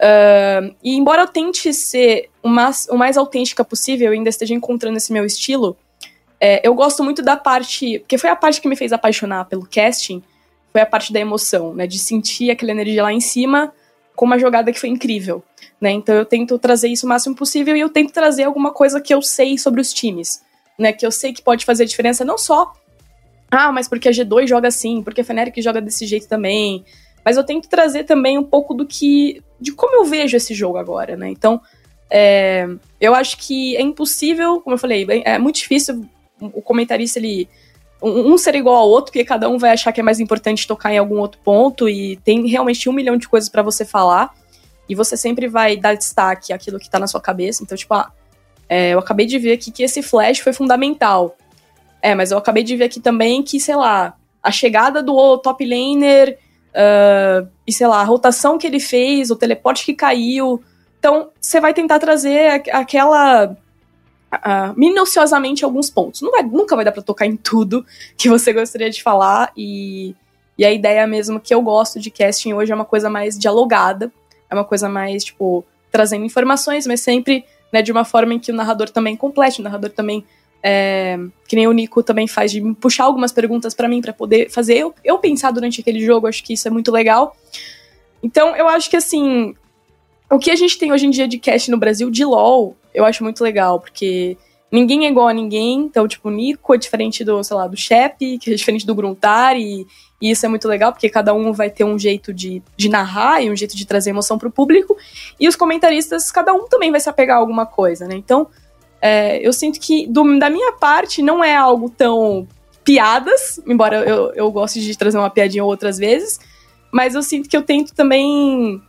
Uh, 0.00 0.74
e 0.82 0.94
embora 0.94 1.22
eu 1.22 1.26
tente 1.26 1.72
ser 1.74 2.30
o 2.42 2.48
mais, 2.48 2.86
o 2.88 2.96
mais 2.96 3.16
autêntica 3.16 3.64
possível, 3.64 4.08
eu 4.08 4.12
ainda 4.12 4.28
esteja 4.28 4.54
encontrando 4.54 4.96
esse 4.96 5.12
meu 5.12 5.24
estilo, 5.24 5.76
é, 6.40 6.66
eu 6.66 6.74
gosto 6.74 7.02
muito 7.02 7.22
da 7.22 7.36
parte. 7.36 7.98
Porque 8.00 8.18
foi 8.18 8.30
a 8.30 8.36
parte 8.36 8.60
que 8.60 8.68
me 8.68 8.76
fez 8.76 8.92
apaixonar 8.92 9.46
pelo 9.46 9.66
casting, 9.66 10.22
foi 10.72 10.80
a 10.80 10.86
parte 10.86 11.12
da 11.12 11.18
emoção, 11.18 11.74
né? 11.74 11.86
De 11.86 11.98
sentir 11.98 12.50
aquela 12.50 12.70
energia 12.70 13.02
lá 13.02 13.12
em 13.12 13.20
cima 13.20 13.72
com 14.14 14.24
uma 14.24 14.38
jogada 14.38 14.72
que 14.72 14.80
foi 14.80 14.88
incrível. 14.88 15.42
Né? 15.80 15.92
Então 15.92 16.12
eu 16.12 16.24
tento 16.24 16.58
trazer 16.58 16.88
isso 16.88 17.06
o 17.06 17.08
máximo 17.08 17.36
possível 17.36 17.76
e 17.76 17.80
eu 17.80 17.88
tento 17.88 18.12
trazer 18.12 18.42
alguma 18.42 18.72
coisa 18.72 19.00
que 19.00 19.14
eu 19.14 19.22
sei 19.22 19.56
sobre 19.56 19.80
os 19.80 19.92
times. 19.92 20.42
Né? 20.76 20.92
Que 20.92 21.06
eu 21.06 21.12
sei 21.12 21.32
que 21.32 21.40
pode 21.40 21.64
fazer 21.64 21.84
diferença 21.84 22.24
não 22.24 22.36
só. 22.36 22.72
Ah, 23.48 23.70
mas 23.70 23.88
porque 23.88 24.08
a 24.08 24.10
G2 24.10 24.48
joga 24.48 24.66
assim, 24.68 25.02
porque 25.02 25.20
a 25.20 25.24
Fnatic 25.24 25.62
joga 25.62 25.80
desse 25.80 26.04
jeito 26.04 26.28
também 26.28 26.84
mas 27.28 27.36
eu 27.36 27.44
tento 27.44 27.68
trazer 27.68 28.04
também 28.04 28.38
um 28.38 28.42
pouco 28.42 28.72
do 28.72 28.86
que. 28.86 29.42
de 29.60 29.70
como 29.70 29.96
eu 29.96 30.04
vejo 30.06 30.34
esse 30.34 30.54
jogo 30.54 30.78
agora, 30.78 31.14
né? 31.14 31.28
Então, 31.28 31.60
é, 32.10 32.66
eu 32.98 33.14
acho 33.14 33.36
que 33.36 33.76
é 33.76 33.82
impossível, 33.82 34.62
como 34.62 34.72
eu 34.72 34.78
falei, 34.78 35.06
é 35.26 35.38
muito 35.38 35.56
difícil 35.56 36.06
o 36.40 36.62
comentarista 36.62 37.18
ele. 37.18 37.46
Um 38.02 38.38
ser 38.38 38.54
igual 38.54 38.76
ao 38.76 38.88
outro, 38.88 39.12
porque 39.12 39.26
cada 39.26 39.46
um 39.46 39.58
vai 39.58 39.72
achar 39.72 39.92
que 39.92 40.00
é 40.00 40.02
mais 40.02 40.20
importante 40.20 40.66
tocar 40.66 40.90
em 40.90 40.96
algum 40.96 41.18
outro 41.18 41.38
ponto, 41.44 41.86
e 41.86 42.16
tem 42.24 42.46
realmente 42.46 42.88
um 42.88 42.94
milhão 42.94 43.18
de 43.18 43.28
coisas 43.28 43.50
para 43.50 43.60
você 43.60 43.84
falar, 43.84 44.32
e 44.88 44.94
você 44.94 45.14
sempre 45.14 45.48
vai 45.48 45.76
dar 45.76 45.94
destaque 45.94 46.50
àquilo 46.50 46.78
que 46.78 46.88
tá 46.88 46.98
na 46.98 47.06
sua 47.06 47.20
cabeça. 47.20 47.62
Então, 47.62 47.76
tipo, 47.76 47.92
ah, 47.92 48.10
é, 48.70 48.94
eu 48.94 48.98
acabei 49.00 49.26
de 49.26 49.38
ver 49.38 49.52
aqui 49.52 49.70
que 49.70 49.82
esse 49.82 50.00
flash 50.00 50.38
foi 50.38 50.54
fundamental. 50.54 51.36
É, 52.00 52.14
mas 52.14 52.30
eu 52.30 52.38
acabei 52.38 52.62
de 52.62 52.74
ver 52.74 52.84
aqui 52.84 53.00
também 53.00 53.42
que, 53.42 53.60
sei 53.60 53.76
lá, 53.76 54.14
a 54.42 54.50
chegada 54.50 55.02
do 55.02 55.36
top 55.36 55.62
laner 55.66 56.38
Uh, 56.68 57.48
e 57.66 57.72
sei 57.72 57.86
lá, 57.86 58.00
a 58.00 58.04
rotação 58.04 58.58
que 58.58 58.66
ele 58.66 58.80
fez, 58.80 59.30
o 59.30 59.36
teleporte 59.36 59.84
que 59.84 59.94
caiu. 59.94 60.62
Então, 60.98 61.30
você 61.40 61.60
vai 61.60 61.72
tentar 61.72 61.98
trazer 61.98 62.62
aquela. 62.72 63.56
Uh, 64.30 64.78
minuciosamente 64.78 65.64
alguns 65.64 65.88
pontos. 65.88 66.20
Vai, 66.20 66.42
nunca 66.42 66.76
vai 66.76 66.84
dar 66.84 66.92
pra 66.92 67.02
tocar 67.02 67.26
em 67.26 67.36
tudo 67.36 67.84
que 68.16 68.28
você 68.28 68.52
gostaria 68.52 68.90
de 68.90 69.02
falar. 69.02 69.52
E, 69.56 70.14
e 70.56 70.64
a 70.64 70.72
ideia 70.72 71.06
mesmo 71.06 71.40
que 71.40 71.54
eu 71.54 71.62
gosto 71.62 71.98
de 71.98 72.10
casting 72.10 72.52
hoje 72.52 72.70
é 72.70 72.74
uma 72.74 72.84
coisa 72.84 73.08
mais 73.08 73.38
dialogada. 73.38 74.12
É 74.50 74.54
uma 74.54 74.64
coisa 74.64 74.88
mais, 74.88 75.24
tipo, 75.24 75.64
trazendo 75.90 76.24
informações, 76.24 76.86
mas 76.86 77.00
sempre 77.00 77.44
né, 77.72 77.82
de 77.82 77.92
uma 77.92 78.04
forma 78.04 78.34
em 78.34 78.38
que 78.38 78.50
o 78.50 78.54
narrador 78.54 78.90
também 78.90 79.16
complete, 79.16 79.60
o 79.60 79.64
narrador 79.64 79.90
também 79.90 80.24
É, 80.62 81.18
que 81.46 81.54
nem 81.54 81.66
o 81.68 81.72
Nico 81.72 82.02
também 82.02 82.26
faz, 82.26 82.50
de 82.50 82.60
puxar 82.74 83.04
algumas 83.04 83.30
perguntas 83.30 83.74
para 83.74 83.88
mim 83.88 84.00
para 84.00 84.12
poder 84.12 84.50
fazer 84.50 84.76
eu, 84.76 84.94
eu 85.04 85.18
pensar 85.18 85.50
durante 85.50 85.80
aquele 85.80 86.00
jogo. 86.00 86.26
Acho 86.26 86.42
que 86.42 86.54
isso 86.54 86.66
é 86.66 86.70
muito 86.70 86.90
legal. 86.90 87.36
Então, 88.22 88.56
eu 88.56 88.68
acho 88.68 88.90
que 88.90 88.96
assim, 88.96 89.54
o 90.30 90.38
que 90.38 90.50
a 90.50 90.56
gente 90.56 90.78
tem 90.78 90.92
hoje 90.92 91.06
em 91.06 91.10
dia 91.10 91.28
de 91.28 91.38
cast 91.38 91.70
no 91.70 91.78
Brasil 91.78 92.10
de 92.10 92.24
LoL, 92.24 92.76
eu 92.92 93.04
acho 93.04 93.22
muito 93.22 93.42
legal, 93.42 93.80
porque 93.80 94.36
ninguém 94.70 95.06
é 95.06 95.08
igual 95.08 95.28
a 95.28 95.32
ninguém. 95.32 95.80
Então, 95.80 96.06
tipo, 96.06 96.28
o 96.28 96.30
Nico 96.30 96.74
é 96.74 96.76
diferente 96.76 97.24
do, 97.24 97.42
sei 97.42 97.56
lá, 97.56 97.66
do 97.66 97.76
Shep, 97.76 98.38
que 98.38 98.50
é 98.50 98.54
diferente 98.54 98.86
do 98.86 98.94
Gruntar, 98.94 99.56
e, 99.56 99.86
e, 100.20 100.30
isso 100.30 100.44
é 100.44 100.48
muito 100.48 100.68
legal, 100.68 100.92
porque 100.92 101.08
cada 101.08 101.32
um 101.32 101.52
vai 101.52 101.70
ter 101.70 101.84
um 101.84 101.98
jeito 101.98 102.32
de, 102.32 102.62
de 102.76 102.88
narrar 102.88 103.42
e 103.42 103.50
um 103.50 103.56
jeito 103.56 103.76
de 103.76 103.86
trazer 103.86 104.10
emoção 104.10 104.38
pro 104.38 104.50
público. 104.50 104.96
E 105.38 105.48
os 105.48 105.56
comentaristas, 105.56 106.30
cada 106.30 106.52
um 106.52 106.68
também 106.68 106.90
vai 106.90 107.00
se 107.00 107.08
apegar 107.08 107.36
a 107.36 107.40
alguma 107.40 107.64
coisa, 107.66 108.06
né? 108.06 108.14
Então, 108.14 108.48
é, 109.00 109.46
eu 109.46 109.52
sinto 109.52 109.78
que, 109.80 110.06
do, 110.06 110.38
da 110.38 110.50
minha 110.50 110.72
parte, 110.72 111.22
não 111.22 111.42
é 111.42 111.54
algo 111.54 111.90
tão 111.90 112.46
piadas, 112.84 113.60
embora 113.66 113.96
eu, 113.98 114.32
eu 114.34 114.50
goste 114.50 114.80
de 114.80 114.96
trazer 114.96 115.18
uma 115.18 115.30
piadinha 115.30 115.64
outras 115.64 115.98
vezes, 115.98 116.40
mas 116.90 117.14
eu 117.14 117.22
sinto 117.22 117.48
que 117.48 117.56
eu 117.56 117.62
tento 117.62 117.94
também 117.94 118.82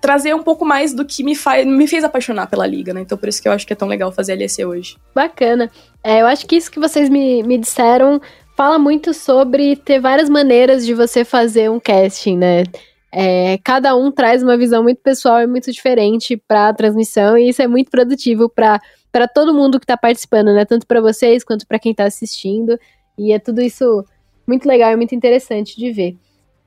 trazer 0.00 0.34
um 0.34 0.42
pouco 0.42 0.64
mais 0.64 0.92
do 0.92 1.04
que 1.04 1.22
me, 1.22 1.34
faz, 1.34 1.66
me 1.66 1.86
fez 1.86 2.04
apaixonar 2.04 2.46
pela 2.46 2.66
liga, 2.66 2.92
né? 2.92 3.00
Então 3.00 3.16
por 3.16 3.28
isso 3.28 3.40
que 3.40 3.48
eu 3.48 3.52
acho 3.52 3.66
que 3.66 3.72
é 3.72 3.76
tão 3.76 3.88
legal 3.88 4.12
fazer 4.12 4.32
a 4.32 4.36
LEC 4.36 4.64
hoje. 4.64 4.96
Bacana. 5.14 5.70
É, 6.02 6.20
eu 6.20 6.26
acho 6.26 6.46
que 6.46 6.56
isso 6.56 6.70
que 6.70 6.78
vocês 6.78 7.08
me, 7.08 7.42
me 7.42 7.56
disseram 7.56 8.20
fala 8.56 8.78
muito 8.78 9.12
sobre 9.14 9.76
ter 9.76 10.00
várias 10.00 10.28
maneiras 10.28 10.84
de 10.84 10.94
você 10.94 11.24
fazer 11.24 11.70
um 11.70 11.80
casting, 11.80 12.36
né? 12.36 12.64
É, 13.12 13.58
cada 13.62 13.94
um 13.94 14.10
traz 14.10 14.42
uma 14.42 14.56
visão 14.56 14.82
muito 14.82 15.00
pessoal 15.00 15.40
e 15.40 15.46
muito 15.46 15.70
diferente 15.70 16.36
para 16.36 16.68
a 16.68 16.74
transmissão, 16.74 17.38
e 17.38 17.48
isso 17.48 17.62
é 17.62 17.66
muito 17.66 17.90
produtivo 17.90 18.48
para 18.48 18.80
para 19.14 19.28
todo 19.28 19.54
mundo 19.54 19.78
que 19.78 19.84
está 19.84 19.96
participando, 19.96 20.52
né? 20.52 20.64
Tanto 20.64 20.88
para 20.88 21.00
vocês 21.00 21.44
quanto 21.44 21.68
para 21.68 21.78
quem 21.78 21.92
está 21.92 22.02
assistindo. 22.02 22.76
E 23.16 23.32
é 23.32 23.38
tudo 23.38 23.60
isso 23.60 24.04
muito 24.44 24.66
legal 24.66 24.90
e 24.90 24.96
muito 24.96 25.14
interessante 25.14 25.76
de 25.76 25.92
ver. 25.92 26.16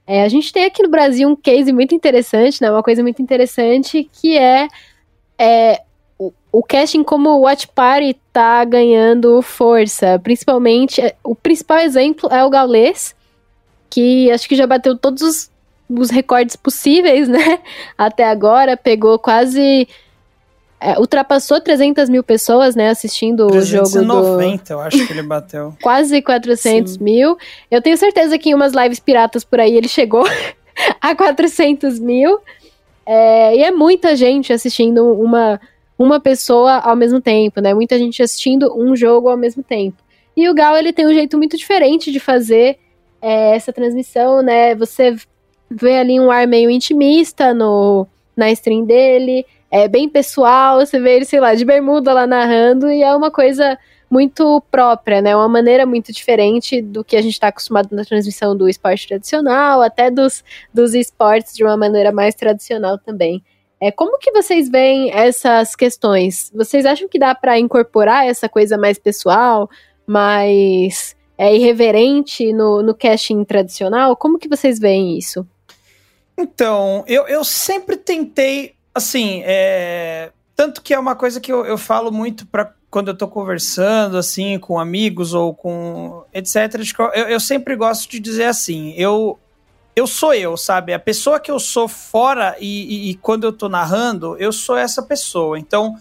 É, 0.07 0.23
a 0.23 0.29
gente 0.29 0.53
tem 0.53 0.63
aqui 0.63 0.81
no 0.81 0.87
Brasil 0.87 1.27
um 1.27 1.35
case 1.35 1.73
muito 1.73 1.93
interessante, 1.93 2.61
né? 2.61 2.71
Uma 2.71 2.81
coisa 2.81 3.03
muito 3.03 3.21
interessante 3.21 4.09
que 4.13 4.37
é, 4.37 4.69
é 5.37 5.81
o, 6.17 6.31
o 6.49 6.63
casting 6.63 7.03
como 7.03 7.31
o 7.31 7.41
Watch 7.41 7.67
Party 7.67 8.17
tá 8.31 8.63
ganhando 8.63 9.41
força. 9.41 10.17
Principalmente, 10.17 11.01
é, 11.01 11.15
o 11.25 11.35
principal 11.35 11.79
exemplo 11.79 12.29
é 12.31 12.45
o 12.45 12.49
Gaules, 12.49 13.13
que 13.89 14.31
acho 14.31 14.47
que 14.47 14.55
já 14.55 14.65
bateu 14.65 14.97
todos 14.97 15.21
os, 15.21 15.51
os 15.89 16.09
recordes 16.09 16.55
possíveis, 16.55 17.27
né? 17.27 17.59
Até 17.97 18.23
agora, 18.23 18.77
pegou 18.77 19.19
quase 19.19 19.85
é, 20.79 20.99
ultrapassou 20.99 21.59
300 21.59 22.09
mil 22.09 22.23
pessoas, 22.23 22.75
né, 22.75 22.89
assistindo 22.89 23.47
390, 23.47 23.57
o 23.57 23.65
jogo 23.65 24.05
do... 24.05 24.21
390, 24.37 24.73
eu 24.73 24.79
acho 24.79 25.07
que 25.07 25.13
ele 25.13 25.23
bateu. 25.23 25.75
Quase 25.81 26.21
400 26.21 26.93
Sim. 26.93 27.03
mil. 27.03 27.37
Eu 27.69 27.81
tenho 27.81 27.97
certeza 27.97 28.37
que 28.37 28.49
em 28.49 28.53
umas 28.53 28.73
lives 28.73 28.99
piratas 28.99 29.43
por 29.43 29.59
aí 29.59 29.75
ele 29.75 29.87
chegou 29.87 30.25
a 31.01 31.15
400 31.15 31.99
mil. 31.99 32.39
É, 33.05 33.55
e 33.55 33.63
é 33.63 33.71
muita 33.71 34.15
gente 34.15 34.53
assistindo 34.53 35.05
uma, 35.13 35.59
uma 35.97 36.19
pessoa 36.19 36.73
ao 36.79 36.95
mesmo 36.95 37.21
tempo, 37.21 37.61
né? 37.61 37.73
Muita 37.73 37.97
gente 37.97 38.21
assistindo 38.21 38.77
um 38.77 38.95
jogo 38.95 39.29
ao 39.29 39.37
mesmo 39.37 39.63
tempo. 39.63 39.97
E 40.35 40.47
o 40.47 40.53
Gal, 40.53 40.77
ele 40.77 40.93
tem 40.93 41.07
um 41.07 41.13
jeito 41.13 41.37
muito 41.37 41.57
diferente 41.57 42.11
de 42.11 42.19
fazer 42.19 42.77
é, 43.19 43.55
essa 43.55 43.73
transmissão, 43.73 44.43
né? 44.43 44.75
Você 44.75 45.15
vê 45.71 45.97
ali 45.97 46.19
um 46.19 46.29
ar 46.29 46.45
meio 46.45 46.69
intimista 46.69 47.53
no, 47.53 48.05
na 48.35 48.51
stream 48.51 48.85
dele, 48.85 49.45
é 49.69 49.87
bem 49.87 50.07
pessoal, 50.07 50.79
você 50.79 50.99
vê 50.99 51.15
ele, 51.15 51.25
sei 51.25 51.39
lá, 51.39 51.53
de 51.53 51.65
bermuda 51.65 52.13
lá 52.13 52.25
narrando, 52.25 52.89
e 52.91 53.03
é 53.03 53.15
uma 53.15 53.29
coisa 53.29 53.77
muito 54.09 54.61
própria, 54.71 55.21
né? 55.21 55.35
Uma 55.35 55.49
maneira 55.49 55.85
muito 55.85 56.11
diferente 56.13 56.81
do 56.81 57.03
que 57.03 57.15
a 57.15 57.21
gente 57.21 57.33
está 57.33 57.49
acostumado 57.49 57.89
na 57.91 58.05
transmissão 58.05 58.55
do 58.55 58.69
esporte 58.69 59.07
tradicional, 59.07 59.81
até 59.81 60.09
dos, 60.09 60.43
dos 60.73 60.93
esportes 60.93 61.53
de 61.53 61.63
uma 61.63 61.75
maneira 61.75 62.11
mais 62.11 62.33
tradicional 62.33 62.97
também. 62.97 63.43
É, 63.79 63.91
como 63.91 64.17
que 64.17 64.31
vocês 64.31 64.69
veem 64.69 65.11
essas 65.11 65.75
questões? 65.75 66.51
Vocês 66.55 66.85
acham 66.85 67.07
que 67.07 67.19
dá 67.19 67.35
para 67.35 67.59
incorporar 67.59 68.25
essa 68.25 68.49
coisa 68.49 68.77
mais 68.77 68.97
pessoal, 68.97 69.69
mais 70.05 71.15
é, 71.37 71.55
irreverente 71.55 72.51
no, 72.53 72.81
no 72.81 72.95
casting 72.95 73.43
tradicional? 73.43 74.15
Como 74.15 74.39
que 74.39 74.47
vocês 74.47 74.79
veem 74.79 75.17
isso? 75.17 75.45
Então, 76.35 77.03
eu, 77.07 77.27
eu 77.27 77.43
sempre 77.43 77.97
tentei 77.97 78.76
Assim, 78.97 79.41
é... 79.45 80.31
tanto 80.55 80.81
que 80.81 80.93
é 80.93 80.99
uma 80.99 81.15
coisa 81.15 81.39
que 81.39 81.51
eu, 81.51 81.65
eu 81.65 81.77
falo 81.77 82.11
muito 82.11 82.45
para 82.45 82.73
quando 82.89 83.09
eu 83.09 83.17
tô 83.17 83.27
conversando, 83.27 84.17
assim, 84.17 84.57
com 84.57 84.79
amigos 84.79 85.33
ou 85.33 85.53
com 85.53 86.23
etc. 86.33 86.81
Eu, 87.13 87.27
eu 87.27 87.39
sempre 87.39 87.75
gosto 87.75 88.09
de 88.09 88.19
dizer 88.19 88.45
assim, 88.45 88.93
eu 88.97 89.37
eu 89.95 90.05
sou 90.05 90.31
eu, 90.31 90.55
sabe? 90.55 90.93
A 90.93 90.99
pessoa 90.99 91.39
que 91.39 91.49
eu 91.49 91.59
sou 91.59 91.87
fora 91.87 92.55
e, 92.59 93.07
e, 93.07 93.09
e, 93.09 93.15
quando 93.15 93.45
eu 93.45 93.51
tô 93.51 93.67
narrando, 93.67 94.37
eu 94.37 94.51
sou 94.53 94.77
essa 94.77 95.01
pessoa. 95.01 95.57
Então, 95.57 95.95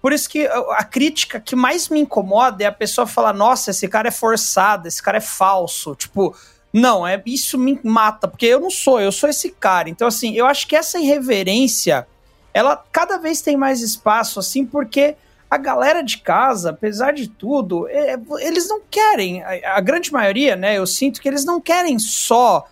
por 0.00 0.10
isso 0.10 0.26
que 0.26 0.46
a 0.46 0.82
crítica 0.82 1.38
que 1.38 1.54
mais 1.54 1.90
me 1.90 2.00
incomoda 2.00 2.64
é 2.64 2.66
a 2.66 2.72
pessoa 2.72 3.06
falar: 3.06 3.34
nossa, 3.34 3.70
esse 3.70 3.86
cara 3.88 4.08
é 4.08 4.10
forçado, 4.10 4.88
esse 4.88 5.02
cara 5.02 5.18
é 5.18 5.20
falso. 5.20 5.94
Tipo, 5.94 6.34
não, 6.72 7.06
é 7.06 7.22
isso 7.26 7.58
me 7.58 7.78
mata, 7.84 8.26
porque 8.26 8.46
eu 8.46 8.58
não 8.58 8.70
sou, 8.70 8.98
eu 8.98 9.12
sou 9.12 9.28
esse 9.28 9.50
cara. 9.50 9.90
Então, 9.90 10.08
assim, 10.08 10.34
eu 10.34 10.46
acho 10.46 10.66
que 10.66 10.74
essa 10.74 10.98
irreverência 10.98 12.06
ela 12.54 12.82
cada 12.90 13.18
vez 13.18 13.40
tem 13.40 13.56
mais 13.56 13.80
espaço, 13.80 14.38
assim, 14.38 14.64
porque 14.64 15.16
a 15.50 15.58
galera 15.58 16.02
de 16.02 16.18
casa, 16.18 16.70
apesar 16.70 17.12
de 17.12 17.28
tudo, 17.28 17.86
é, 17.88 18.18
eles 18.40 18.68
não 18.68 18.80
querem, 18.90 19.42
a, 19.42 19.76
a, 19.76 19.80
grande 19.80 20.10
maioria, 20.10 20.56
né? 20.56 20.78
Eu 20.78 20.86
sinto 20.86 21.20
que 21.20 21.28
eles 21.28 21.44
não 21.44 21.60
querem 21.60 21.98
só 21.98 22.66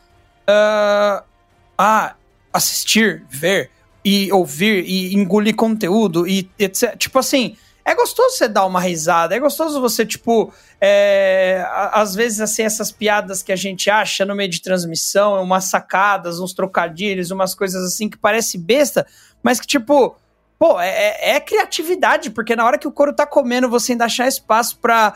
uh, 0.49 1.25
assistir, 2.53 3.23
ver 3.29 3.71
e 4.05 4.33
ouvir 4.33 4.85
e 4.87 5.15
engolir 5.15 5.55
conteúdo 5.55 6.27
e 6.27 6.51
etc. 6.59 6.97
Tipo 6.97 7.19
assim, 7.19 7.55
é 7.85 7.95
gostoso 7.95 8.37
você 8.37 8.49
dar 8.49 8.67
uma 8.67 8.81
risada, 8.81 9.35
é 9.35 9.39
gostoso 9.39 9.81
você, 9.81 10.05
tipo, 10.05 10.53
é, 10.81 11.67
às 11.93 12.15
vezes, 12.15 12.41
assim, 12.41 12.63
essas 12.63 12.93
piadas 12.93 13.43
que 13.43 13.53
a 13.53 13.57
gente 13.57 13.91
acha 13.91 14.25
no 14.25 14.35
meio 14.35 14.51
de 14.51 14.61
transmissão, 14.61 15.43
umas 15.43 15.65
sacadas, 15.65 16.41
uns 16.41 16.53
trocadilhos, 16.53 17.31
umas 17.31 17.55
coisas 17.55 17.83
assim 17.85 18.09
que 18.09 18.19
parece 18.19 18.59
besta, 18.59 19.07
mas 19.43 19.59
que, 19.61 19.67
tipo, 19.67 20.17
pô, 20.59 20.79
é, 20.81 20.91
é, 20.91 21.37
é 21.37 21.41
criatividade, 21.41 22.31
porque 22.31 22.55
na 22.55 22.65
hora 22.65 22.79
que 22.79 22.87
o 22.87 22.93
couro 22.93 23.15
tá 23.15 23.27
comendo, 23.27 23.69
você 23.69 23.93
ainda 23.93 24.05
achar 24.05 24.29
espaço 24.29 24.79
pra, 24.79 25.15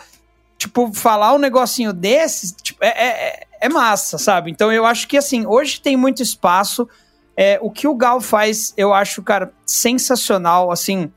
tipo, 0.56 0.92
falar 0.92 1.34
um 1.34 1.38
negocinho 1.38 1.92
desse, 1.92 2.54
tipo, 2.56 2.82
é, 2.82 2.88
é, 2.88 3.46
é 3.60 3.68
massa, 3.68 4.16
sabe? 4.16 4.50
Então 4.50 4.72
eu 4.72 4.86
acho 4.86 5.06
que, 5.06 5.16
assim, 5.16 5.46
hoje 5.46 5.80
tem 5.80 5.96
muito 5.96 6.22
espaço. 6.22 6.88
É, 7.36 7.58
o 7.60 7.70
que 7.70 7.88
o 7.88 7.94
Gal 7.94 8.20
faz, 8.20 8.72
eu 8.76 8.94
acho, 8.94 9.22
cara, 9.22 9.52
sensacional, 9.66 10.70
assim. 10.70 11.12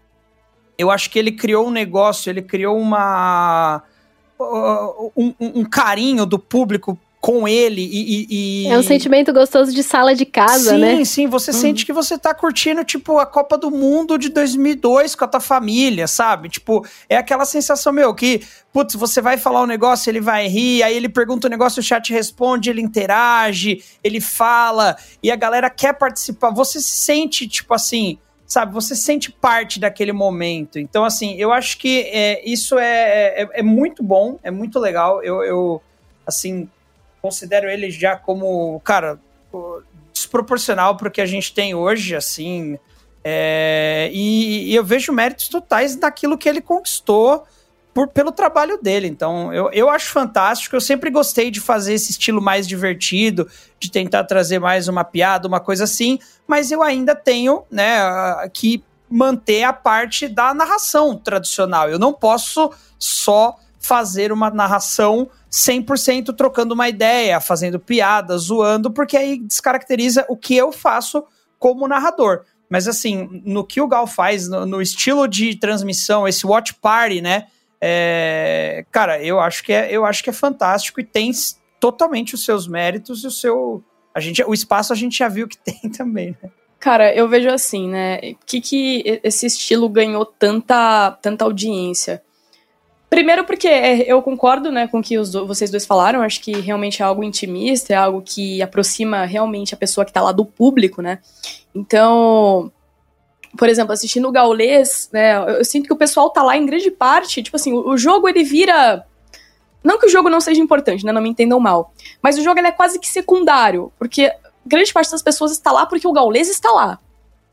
Eu 0.78 0.92
acho 0.92 1.10
que 1.10 1.18
ele 1.18 1.32
criou 1.32 1.68
um 1.68 1.72
negócio, 1.72 2.30
ele 2.30 2.42
criou 2.42 2.78
uma. 2.78 3.82
Um, 4.40 5.34
um, 5.40 5.66
carinho 5.66 6.24
do 6.24 6.38
público 6.38 7.00
com 7.20 7.48
ele 7.48 7.82
e, 7.82 8.28
e, 8.66 8.68
É 8.68 8.78
um 8.78 8.84
sentimento 8.84 9.34
gostoso 9.34 9.74
de 9.74 9.82
sala 9.82 10.14
de 10.14 10.26
casa, 10.26 10.72
sim, 10.72 10.78
né? 10.78 10.96
Sim, 10.98 11.06
sim, 11.06 11.28
você 11.28 11.52
uhum. 11.52 11.58
sente 11.58 11.86
que 11.86 11.92
você 11.92 12.18
tá 12.18 12.34
curtindo, 12.34 12.84
tipo, 12.86 13.18
a 13.18 13.26
Copa 13.26 13.58
do 13.58 13.72
Mundo 13.72 14.18
de 14.18 14.30
2002 14.30 15.16
com 15.16 15.26
a 15.26 15.28
tua 15.28 15.40
família, 15.40 16.08
sabe? 16.08 16.50
Tipo, 16.50 16.86
é 17.10 17.18
aquela 17.18 17.46
sensação, 17.46 17.92
meu, 17.92 18.14
que, 18.14 18.42
putz, 18.72 18.94
você 18.96 19.20
vai 19.20 19.38
falar 19.38 19.64
um 19.64 19.66
negócio, 19.66 20.10
ele 20.10 20.22
vai 20.22 20.48
rir, 20.48 20.84
aí 20.84 20.96
ele 20.96 21.10
pergunta 21.10 21.48
um 21.48 21.52
negócio, 21.52 21.80
o 21.80 21.84
chat 21.84 22.14
responde, 22.14 22.70
ele 22.70 22.82
interage, 22.82 23.84
ele 24.04 24.22
fala, 24.22 24.96
e 25.22 25.32
a 25.32 25.36
galera 25.36 25.70
quer 25.70 25.94
participar. 25.94 26.52
Você 26.52 26.80
se 26.80 26.92
sente, 26.92 27.48
tipo 27.48 27.74
assim, 27.74 28.20
sabe, 28.48 28.74
você 28.74 28.96
sente 28.96 29.30
parte 29.30 29.78
daquele 29.78 30.14
momento. 30.14 30.80
Então, 30.80 31.04
assim, 31.04 31.36
eu 31.36 31.52
acho 31.52 31.78
que 31.78 32.04
é, 32.04 32.42
isso 32.50 32.80
é, 32.80 33.42
é, 33.44 33.50
é, 33.56 33.62
muito 33.62 34.02
bom, 34.02 34.40
é 34.42 34.50
muito 34.50 34.80
legal. 34.80 35.22
Eu, 35.22 35.44
eu 35.44 35.82
assim, 36.26 36.70
considero 37.22 37.70
ele 37.70 37.92
já 37.92 38.16
como, 38.16 38.80
cara, 38.80 39.20
desproporcional 40.14 40.96
para 40.96 41.10
o 41.10 41.12
que 41.12 41.20
a 41.20 41.26
gente 41.26 41.54
tem 41.54 41.76
hoje, 41.76 42.16
assim. 42.16 42.80
É, 43.22 44.10
e, 44.14 44.72
e, 44.72 44.76
eu 44.76 44.84
vejo 44.84 45.12
méritos 45.12 45.50
totais 45.50 45.98
naquilo 45.98 46.38
que 46.38 46.48
ele 46.48 46.62
conquistou 46.62 47.46
por, 47.98 48.10
pelo 48.10 48.32
trabalho 48.32 48.78
dele. 48.80 49.08
Então, 49.08 49.52
eu, 49.52 49.72
eu 49.74 49.90
acho 49.90 50.12
fantástico. 50.12 50.76
Eu 50.76 50.82
sempre 50.82 51.10
gostei 51.10 51.50
de 51.50 51.60
fazer 51.60 51.96
esse 51.96 52.12
estilo 52.12 52.40
mais 52.40 52.68
divertido, 52.68 53.50
de 53.80 53.90
tentar 53.90 54.24
trazer 54.26 54.60
mais 54.60 54.88
uma 54.88 55.04
piada, 55.04 55.48
uma 55.48 55.60
coisa 55.60 55.86
assim, 55.86 56.20
mas 56.46 56.72
eu 56.72 56.84
ainda 56.84 57.16
tenho, 57.16 57.64
né, 57.72 57.98
que 58.54 58.84
manter 59.10 59.64
a 59.64 59.74
parte 59.74 60.28
da 60.28 60.54
narração 60.54 61.18
tradicional. 61.18 61.90
Eu 61.90 61.98
não 61.98 62.14
posso 62.14 62.72
só 63.00 63.56
fazer 63.80 64.32
uma 64.32 64.52
narração 64.52 65.28
100% 65.52 66.36
trocando 66.36 66.76
uma 66.76 66.88
ideia, 66.88 67.42
fazendo 67.42 67.80
piada, 67.80 68.38
zoando, 68.38 68.92
porque 68.92 69.18
aí 69.18 69.40
descaracteriza 69.40 70.24
o 70.30 70.38
que 70.38 70.56
eu 70.56 70.72
faço 70.72 71.24
como 71.58 71.88
narrador. 71.88 72.44
Mas 72.70 72.88
assim, 72.88 73.42
no 73.44 73.66
que 73.66 73.82
o 73.82 73.88
Gal 73.88 74.06
faz, 74.06 74.48
no, 74.48 74.68
no 74.68 74.84
estilo 74.84 75.28
de 75.28 75.56
transmissão, 75.56 76.28
esse 76.28 76.46
watch 76.46 76.76
party, 76.76 77.22
né? 77.22 77.48
É, 77.80 78.86
cara, 78.92 79.22
eu 79.24 79.40
acho 79.40 79.64
que 79.64 79.72
é, 79.72 79.92
eu 79.92 80.06
acho 80.06 80.24
que 80.24 80.30
é 80.30 80.34
fantástico 80.34 81.00
e 81.00 81.04
tem 81.04 81.32
totalmente 81.80 82.34
os 82.34 82.44
seus 82.44 82.68
méritos 82.68 83.24
e 83.24 83.28
o 83.28 83.32
seu 83.32 83.84
a 84.18 84.20
gente, 84.20 84.44
o 84.44 84.54
espaço 84.54 84.92
a 84.92 84.96
gente 84.96 85.20
já 85.20 85.28
viu 85.28 85.48
que 85.48 85.58
tem 85.62 85.92
também, 85.92 86.36
né? 86.42 86.50
Cara, 86.80 87.14
eu 87.14 87.28
vejo 87.28 87.50
assim, 87.50 87.88
né? 87.88 88.18
O 88.18 88.38
que, 88.46 88.62
que 88.62 89.20
esse 89.24 89.46
estilo 89.46 89.90
ganhou 89.90 90.26
tanta, 90.26 91.12
tanta 91.22 91.44
audiência? 91.44 92.22
Primeiro 93.10 93.46
porque 93.46 93.68
é, 93.68 94.12
eu 94.12 94.22
concordo 94.22 94.72
né, 94.72 94.88
com 94.88 95.00
o 95.00 95.04
que 95.04 95.18
os, 95.18 95.32
vocês 95.32 95.72
dois 95.72 95.86
falaram, 95.86 96.22
acho 96.22 96.42
que 96.42 96.52
realmente 96.60 97.02
é 97.02 97.06
algo 97.06 97.24
intimista, 97.24 97.94
é 97.94 97.96
algo 97.96 98.22
que 98.22 98.62
aproxima 98.62 99.26
realmente 99.26 99.74
a 99.74 99.78
pessoa 99.78 100.04
que 100.04 100.12
está 100.12 100.22
lá 100.22 100.32
do 100.32 100.46
público, 100.46 101.02
né? 101.02 101.20
Então, 101.74 102.72
por 103.56 103.70
exemplo, 103.70 103.94
assistindo 103.94 104.28
o 104.28 104.32
Gaulês, 104.32 105.10
né, 105.14 105.38
eu, 105.60 105.64
sinto 105.64 105.88
que 105.88 105.94
o 105.94 105.98
pessoal 105.98 106.30
tá 106.30 106.42
lá 106.42 106.58
em 106.58 106.66
grande 106.66 106.90
parte, 106.92 107.44
tipo 107.44 107.56
assim, 107.56 107.74
o, 107.74 107.90
o, 107.90 107.98
jogo 107.98 108.28
ele 108.28 108.44
vira... 108.44 109.06
Não 109.84 109.98
que 109.98 110.06
o 110.06 110.10
jogo 110.10 110.30
não 110.30 110.42
seja 110.42 110.60
importante, 110.60 111.06
né, 111.06 111.12
não 111.12 111.22
me 111.22 111.30
entendam 111.30 111.60
mal, 111.60 111.94
mas 112.22 112.38
o 112.38 112.44
jogo 112.44 112.60
ele 112.60 112.68
é 112.68 112.72
quase 112.72 113.00
que 113.00 113.08
secundário, 113.08 113.92
porque 113.98 114.34
grande 114.66 114.92
parte 114.92 115.12
das 115.12 115.22
pessoas 115.22 115.52
está 115.52 115.72
lá 115.72 115.86
porque 115.86 116.08
o 116.08 116.12
Gaulês 116.12 116.50
está 116.50 116.72
lá. 116.72 117.00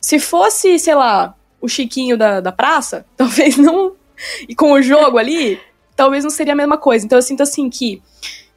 Se 0.00 0.18
fosse, 0.18 0.78
sei 0.78 0.94
lá, 0.94 1.34
o 1.60 1.68
Chiquinho 1.68 2.18
da, 2.18 2.40
da 2.40 2.52
praça, 2.52 3.06
talvez 3.16 3.56
não 3.56 3.92
e 4.48 4.54
com 4.54 4.72
o 4.72 4.82
jogo 4.82 5.18
ali, 5.18 5.60
talvez 5.96 6.24
não 6.24 6.30
seria 6.30 6.52
a 6.52 6.56
mesma 6.56 6.76
coisa. 6.76 7.04
Então 7.04 7.18
eu 7.18 7.22
sinto 7.22 7.42
assim 7.42 7.68
que, 7.68 8.02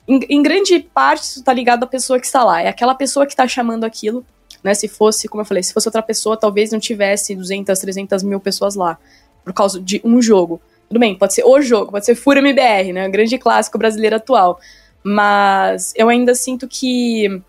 em, 0.08 0.20
em, 0.30 0.42
grande 0.42 0.80
parte, 0.80 1.24
isso 1.24 1.44
tá 1.44 1.54
ligado 1.54 1.84
à 1.84 1.88
pessoa 1.88 2.20
que 2.20 2.26
está 2.26 2.44
lá. 2.44 2.62
É 2.62 2.68
aquela 2.68 2.96
pessoa 2.96 3.26
que 3.26 3.34
está 3.34 3.48
chamando 3.48 3.84
aquilo, 3.84 4.26
né? 4.64 4.74
Se 4.74 4.88
fosse, 4.88 5.28
como 5.28 5.42
eu 5.42 5.46
falei, 5.46 5.64
se 5.64 5.74
fosse 5.74 5.88
outra 5.88 6.02
pessoa, 6.02 6.38
talvez 6.38 6.72
não 6.72 6.80
tivesse 6.80 7.36
200, 7.36 7.78
300 7.80 8.24
mil 8.24 8.40
pessoas 8.40 8.76
lá, 8.76 8.98
por 9.44 9.54
causa 9.54 9.80
de 9.80 10.02
um 10.04 10.22
jogo. 10.22 10.62
Tudo 10.88 11.00
bem, 11.00 11.16
pode 11.16 11.34
ser 11.34 11.44
o 11.44 11.62
jogo, 11.62 11.92
pode 11.92 12.06
ser 12.06 12.16
Fura 12.16 12.40
MBR, 12.40 12.94
né? 12.94 13.08
Um 13.08 13.12
grande 13.12 13.38
clássico 13.38 13.78
brasileiro 13.78 14.16
atual. 14.16 14.60
Mas 15.04 15.94
eu 15.96 16.10
ainda 16.10 16.34
sinto 16.36 16.68
que 16.68 17.42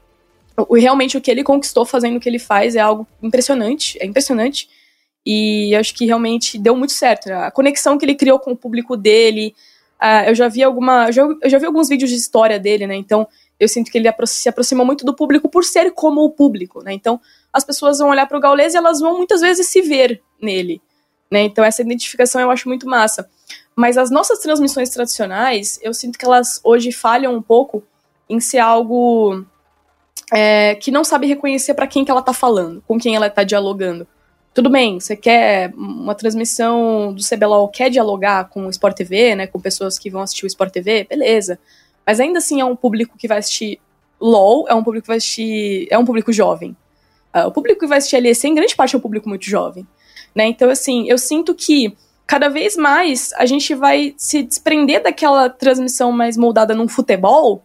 realmente 0.76 1.16
o 1.16 1.20
que 1.20 1.30
ele 1.30 1.44
conquistou 1.44 1.84
fazendo 1.84 2.16
o 2.16 2.20
que 2.20 2.28
ele 2.28 2.38
faz 2.38 2.74
é 2.74 2.80
algo 2.80 3.06
impressionante, 3.22 3.96
é 4.00 4.06
impressionante. 4.06 4.68
E 5.24 5.74
acho 5.74 5.94
que 5.94 6.06
realmente 6.06 6.58
deu 6.58 6.74
muito 6.74 6.92
certo. 6.92 7.28
Né? 7.28 7.34
A 7.34 7.50
conexão 7.50 7.98
que 7.98 8.04
ele 8.04 8.14
criou 8.14 8.38
com 8.38 8.52
o 8.52 8.56
público 8.56 8.96
dele. 8.96 9.54
Uh, 10.00 10.28
eu 10.28 10.34
já 10.34 10.48
vi 10.48 10.62
alguma. 10.62 11.06
Eu 11.08 11.12
já, 11.12 11.22
eu 11.42 11.50
já 11.50 11.58
vi 11.58 11.66
alguns 11.66 11.88
vídeos 11.88 12.10
de 12.10 12.16
história 12.16 12.58
dele, 12.58 12.86
né? 12.86 12.94
Então 12.94 13.26
eu 13.58 13.68
sinto 13.68 13.90
que 13.90 13.98
ele 13.98 14.08
se 14.26 14.48
aproxima 14.48 14.84
muito 14.84 15.04
do 15.04 15.14
público 15.14 15.48
por 15.48 15.64
ser 15.64 15.92
como 15.92 16.22
o 16.24 16.30
público, 16.30 16.82
né? 16.82 16.92
Então 16.92 17.20
as 17.52 17.64
pessoas 17.64 17.98
vão 17.98 18.10
olhar 18.10 18.26
para 18.26 18.38
o 18.38 18.40
Gaules 18.40 18.74
e 18.74 18.76
elas 18.76 19.00
vão 19.00 19.16
muitas 19.16 19.40
vezes 19.40 19.66
se 19.66 19.82
ver 19.82 20.22
nele, 20.40 20.80
né? 21.30 21.42
Então 21.42 21.64
essa 21.64 21.82
identificação 21.82 22.40
eu 22.40 22.50
acho 22.50 22.68
muito 22.68 22.86
massa. 22.86 23.28
Mas 23.74 23.96
as 23.96 24.10
nossas 24.10 24.40
transmissões 24.40 24.90
tradicionais, 24.90 25.78
eu 25.82 25.94
sinto 25.94 26.18
que 26.18 26.24
elas 26.24 26.60
hoje 26.64 26.92
falham 26.92 27.34
um 27.34 27.42
pouco 27.42 27.82
em 28.28 28.40
ser 28.40 28.58
algo 28.58 29.44
é, 30.32 30.74
que 30.74 30.90
não 30.90 31.04
sabe 31.04 31.26
reconhecer 31.26 31.74
para 31.74 31.86
quem 31.86 32.04
que 32.04 32.10
ela 32.10 32.22
tá 32.22 32.32
falando, 32.32 32.82
com 32.86 32.98
quem 32.98 33.14
ela 33.14 33.30
tá 33.30 33.42
dialogando. 33.42 34.06
Tudo 34.52 34.68
bem, 34.68 34.98
você 34.98 35.14
quer 35.14 35.72
uma 35.76 36.14
transmissão 36.14 37.14
do 37.14 37.22
CBLOL, 37.22 37.68
quer 37.68 37.90
dialogar 37.90 38.48
com 38.48 38.66
o 38.66 38.70
Sport 38.70 38.96
TV, 38.96 39.36
né, 39.36 39.46
com 39.46 39.60
pessoas 39.60 39.98
que 39.98 40.10
vão 40.10 40.22
assistir 40.22 40.44
o 40.44 40.48
Sport 40.48 40.72
TV, 40.72 41.06
beleza. 41.08 41.58
Mas 42.08 42.20
ainda 42.20 42.38
assim 42.38 42.58
é 42.58 42.64
um 42.64 42.74
público 42.74 43.18
que 43.18 43.28
vai 43.28 43.36
assistir 43.36 43.78
LOL, 44.18 44.66
é 44.66 44.74
um 44.74 44.82
público 44.82 45.04
que 45.04 45.08
vai 45.08 45.18
assistir. 45.18 45.86
É 45.90 45.98
um 45.98 46.06
público 46.06 46.32
jovem. 46.32 46.74
Uh, 47.36 47.48
o 47.48 47.52
público 47.52 47.80
que 47.80 47.86
vai 47.86 47.98
assistir 47.98 48.18
LEC, 48.18 48.44
em 48.44 48.54
grande 48.54 48.74
parte, 48.74 48.94
é 48.94 48.98
um 48.98 49.00
público 49.02 49.28
muito 49.28 49.44
jovem. 49.44 49.86
Né? 50.34 50.46
Então, 50.46 50.70
assim, 50.70 51.06
eu 51.06 51.18
sinto 51.18 51.54
que 51.54 51.94
cada 52.26 52.48
vez 52.48 52.78
mais 52.78 53.34
a 53.34 53.44
gente 53.44 53.74
vai 53.74 54.14
se 54.16 54.42
desprender 54.42 55.02
daquela 55.02 55.50
transmissão 55.50 56.10
mais 56.10 56.34
moldada 56.34 56.74
num 56.74 56.88
futebol, 56.88 57.62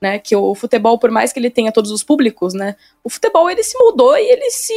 né? 0.00 0.18
Que 0.18 0.34
o 0.34 0.56
futebol, 0.56 0.98
por 0.98 1.12
mais 1.12 1.32
que 1.32 1.38
ele 1.38 1.48
tenha 1.48 1.70
todos 1.70 1.92
os 1.92 2.02
públicos, 2.02 2.52
né? 2.52 2.74
O 3.04 3.08
futebol 3.08 3.48
ele 3.48 3.62
se 3.62 3.78
moldou 3.78 4.16
e 4.16 4.28
ele 4.28 4.50
se 4.50 4.74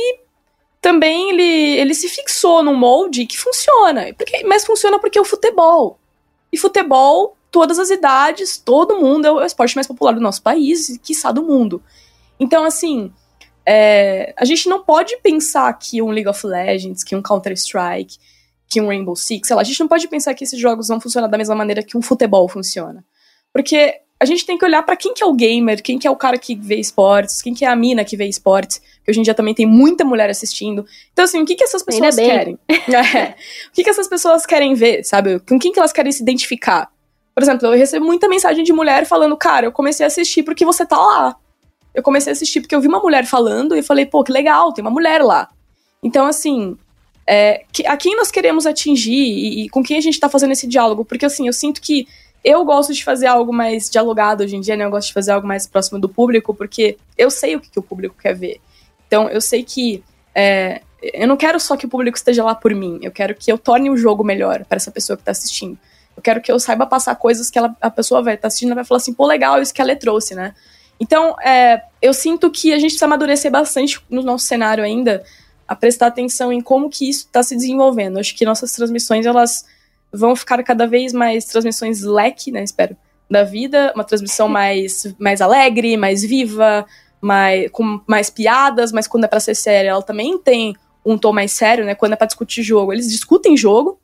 também 0.79 1.31
ele, 1.31 1.79
ele 1.79 1.95
se 1.95 2.07
fixou 2.07 2.61
num 2.61 2.75
molde 2.75 3.25
que 3.25 3.39
funciona. 3.39 4.13
Porque, 4.13 4.43
mas 4.43 4.63
funciona 4.63 4.99
porque 4.99 5.17
é 5.17 5.21
o 5.21 5.25
futebol. 5.25 5.97
E 6.51 6.57
futebol, 6.57 7.36
todas 7.51 7.79
as 7.79 7.89
idades, 7.89 8.57
todo 8.57 8.99
mundo, 8.99 9.25
é 9.25 9.31
o 9.31 9.43
esporte 9.43 9.75
mais 9.75 9.87
popular 9.87 10.13
do 10.13 10.21
nosso 10.21 10.41
país 10.41 10.89
e, 10.89 10.99
quiçá, 10.99 11.31
do 11.31 11.43
mundo. 11.43 11.81
Então, 12.39 12.63
assim, 12.63 13.11
é, 13.65 14.33
a 14.37 14.45
gente 14.45 14.69
não 14.69 14.83
pode 14.83 15.17
pensar 15.17 15.71
que 15.73 16.01
um 16.01 16.09
League 16.09 16.29
of 16.29 16.45
Legends, 16.45 17.03
que 17.03 17.15
um 17.15 17.21
Counter-Strike, 17.21 18.17
que 18.69 18.81
um 18.81 18.87
Rainbow 18.87 19.15
Six, 19.15 19.47
sei 19.47 19.55
lá, 19.55 19.61
a 19.61 19.65
gente 19.65 19.79
não 19.79 19.87
pode 19.87 20.07
pensar 20.07 20.33
que 20.33 20.43
esses 20.43 20.59
jogos 20.59 20.87
vão 20.89 20.99
funcionar 20.99 21.27
da 21.27 21.37
mesma 21.37 21.55
maneira 21.55 21.81
que 21.81 21.97
um 21.97 22.01
futebol 22.01 22.47
funciona. 22.49 23.03
Porque 23.53 24.01
a 24.19 24.25
gente 24.25 24.45
tem 24.45 24.57
que 24.57 24.65
olhar 24.65 24.83
para 24.83 24.95
quem 24.95 25.13
que 25.13 25.23
é 25.23 25.25
o 25.25 25.33
gamer, 25.33 25.81
quem 25.81 25.99
que 25.99 26.07
é 26.07 26.11
o 26.11 26.15
cara 26.15 26.37
que 26.37 26.55
vê 26.55 26.75
esportes, 26.75 27.41
quem 27.41 27.53
que 27.53 27.63
é 27.63 27.67
a 27.67 27.75
mina 27.75 28.03
que 28.03 28.17
vê 28.17 28.25
esportes, 28.25 28.79
que 29.03 29.11
hoje 29.11 29.19
em 29.19 29.23
dia 29.23 29.33
também 29.33 29.53
tem 29.53 29.65
muita 29.65 30.03
mulher 30.03 30.29
assistindo. 30.29 30.85
Então, 31.13 31.25
assim, 31.25 31.41
o 31.41 31.45
que 31.45 31.55
que 31.55 31.63
essas 31.63 31.83
pessoas 31.83 32.15
querem? 32.15 32.57
É, 32.69 33.35
o 33.69 33.73
que 33.73 33.83
que 33.83 33.89
essas 33.89 34.07
pessoas 34.07 34.45
querem 34.45 34.73
ver, 34.73 35.03
sabe? 35.03 35.39
Com 35.41 35.59
quem 35.59 35.71
que 35.71 35.79
elas 35.79 35.93
querem 35.93 36.11
se 36.11 36.21
identificar? 36.21 36.89
Por 37.37 37.43
exemplo, 37.43 37.67
eu 37.67 37.77
recebo 37.77 38.03
muita 38.03 38.27
mensagem 38.27 38.63
de 38.63 38.73
mulher 38.73 39.05
falando, 39.05 39.37
cara, 39.37 39.67
eu 39.67 39.71
comecei 39.71 40.03
a 40.03 40.07
assistir 40.07 40.41
porque 40.41 40.65
você 40.65 40.83
tá 40.83 40.97
lá. 40.97 41.35
Eu 41.93 42.01
comecei 42.01 42.31
a 42.31 42.33
assistir 42.33 42.61
porque 42.61 42.73
eu 42.73 42.81
vi 42.81 42.87
uma 42.87 42.99
mulher 42.99 43.27
falando 43.27 43.75
e 43.75 43.83
falei, 43.83 44.07
pô, 44.07 44.23
que 44.23 44.31
legal, 44.31 44.73
tem 44.73 44.83
uma 44.83 44.89
mulher 44.89 45.21
lá. 45.21 45.47
Então, 46.01 46.25
assim, 46.25 46.75
é, 47.27 47.63
a 47.85 47.95
quem 47.95 48.15
nós 48.15 48.31
queremos 48.31 48.65
atingir 48.65 49.11
e, 49.11 49.65
e 49.65 49.69
com 49.69 49.83
quem 49.83 49.99
a 49.99 50.01
gente 50.01 50.19
tá 50.19 50.27
fazendo 50.27 50.53
esse 50.53 50.65
diálogo? 50.65 51.05
Porque, 51.05 51.27
assim, 51.27 51.45
eu 51.45 51.53
sinto 51.53 51.79
que 51.79 52.07
eu 52.43 52.65
gosto 52.65 52.91
de 52.91 53.03
fazer 53.03 53.27
algo 53.27 53.53
mais 53.53 53.87
dialogado 53.87 54.43
hoje 54.43 54.55
em 54.55 54.59
dia, 54.59 54.75
né? 54.75 54.85
Eu 54.85 54.89
gosto 54.89 55.09
de 55.09 55.13
fazer 55.13 55.29
algo 55.29 55.45
mais 55.45 55.67
próximo 55.67 55.99
do 55.99 56.09
público, 56.09 56.55
porque 56.55 56.97
eu 57.15 57.29
sei 57.29 57.55
o 57.55 57.59
que, 57.59 57.69
que 57.69 57.77
o 57.77 57.83
público 57.83 58.15
quer 58.19 58.33
ver. 58.33 58.59
Então, 59.05 59.29
eu 59.29 59.41
sei 59.41 59.61
que 59.61 60.03
é, 60.33 60.81
eu 61.03 61.27
não 61.27 61.37
quero 61.37 61.59
só 61.59 61.77
que 61.77 61.85
o 61.85 61.89
público 61.89 62.17
esteja 62.17 62.43
lá 62.43 62.55
por 62.55 62.73
mim, 62.73 62.97
eu 63.03 63.11
quero 63.11 63.35
que 63.35 63.51
eu 63.51 63.59
torne 63.59 63.91
o 63.91 63.95
jogo 63.95 64.23
melhor 64.23 64.65
para 64.65 64.77
essa 64.77 64.89
pessoa 64.89 65.15
que 65.15 65.21
está 65.21 65.33
assistindo. 65.33 65.77
Eu 66.17 66.23
quero 66.23 66.41
que 66.41 66.51
eu 66.51 66.59
saiba 66.59 66.85
passar 66.85 67.15
coisas 67.15 67.49
que 67.49 67.57
ela, 67.57 67.77
a 67.79 67.91
pessoa 67.91 68.21
vai 68.21 68.33
estar 68.33 68.41
tá 68.41 68.47
assistindo 68.47 68.75
vai 68.75 68.83
falar 68.83 68.97
assim, 68.97 69.13
pô, 69.13 69.25
legal 69.25 69.61
isso 69.61 69.73
que 69.73 69.81
ela 69.81 69.95
trouxe, 69.95 70.33
né? 70.35 70.53
Então, 70.99 71.39
é, 71.41 71.83
eu 72.01 72.13
sinto 72.13 72.49
que 72.49 72.73
a 72.73 72.75
gente 72.75 72.89
precisa 72.89 73.05
amadurecer 73.05 73.51
bastante 73.51 74.01
no 74.09 74.23
nosso 74.23 74.45
cenário 74.45 74.83
ainda, 74.83 75.23
a 75.67 75.75
prestar 75.75 76.07
atenção 76.07 76.51
em 76.51 76.59
como 76.59 76.89
que 76.89 77.07
isso 77.07 77.25
está 77.25 77.43
se 77.43 77.55
desenvolvendo. 77.55 78.17
Acho 78.17 78.35
que 78.35 78.45
nossas 78.45 78.71
transmissões, 78.71 79.25
elas 79.25 79.65
vão 80.11 80.35
ficar 80.35 80.63
cada 80.63 80.87
vez 80.87 81.13
mais 81.13 81.45
transmissões 81.45 82.01
leque, 82.01 82.51
né, 82.51 82.63
espero, 82.63 82.97
da 83.29 83.43
vida, 83.43 83.91
uma 83.93 84.03
transmissão 84.03 84.47
mais, 84.47 85.13
mais 85.19 85.41
alegre, 85.41 85.97
mais 85.97 86.21
viva, 86.23 86.85
mais, 87.21 87.69
com 87.71 88.01
mais 88.07 88.29
piadas, 88.29 88.91
mas 88.91 89.07
quando 89.07 89.25
é 89.25 89.27
pra 89.27 89.39
ser 89.39 89.55
séria, 89.55 89.89
ela 89.89 90.01
também 90.01 90.37
tem 90.37 90.75
um 91.05 91.17
tom 91.17 91.33
mais 91.33 91.51
sério, 91.51 91.85
né, 91.85 91.93
quando 91.93 92.13
é 92.13 92.15
pra 92.15 92.25
discutir 92.25 92.63
jogo, 92.63 92.93
eles 92.93 93.09
discutem 93.09 93.55
jogo, 93.57 93.99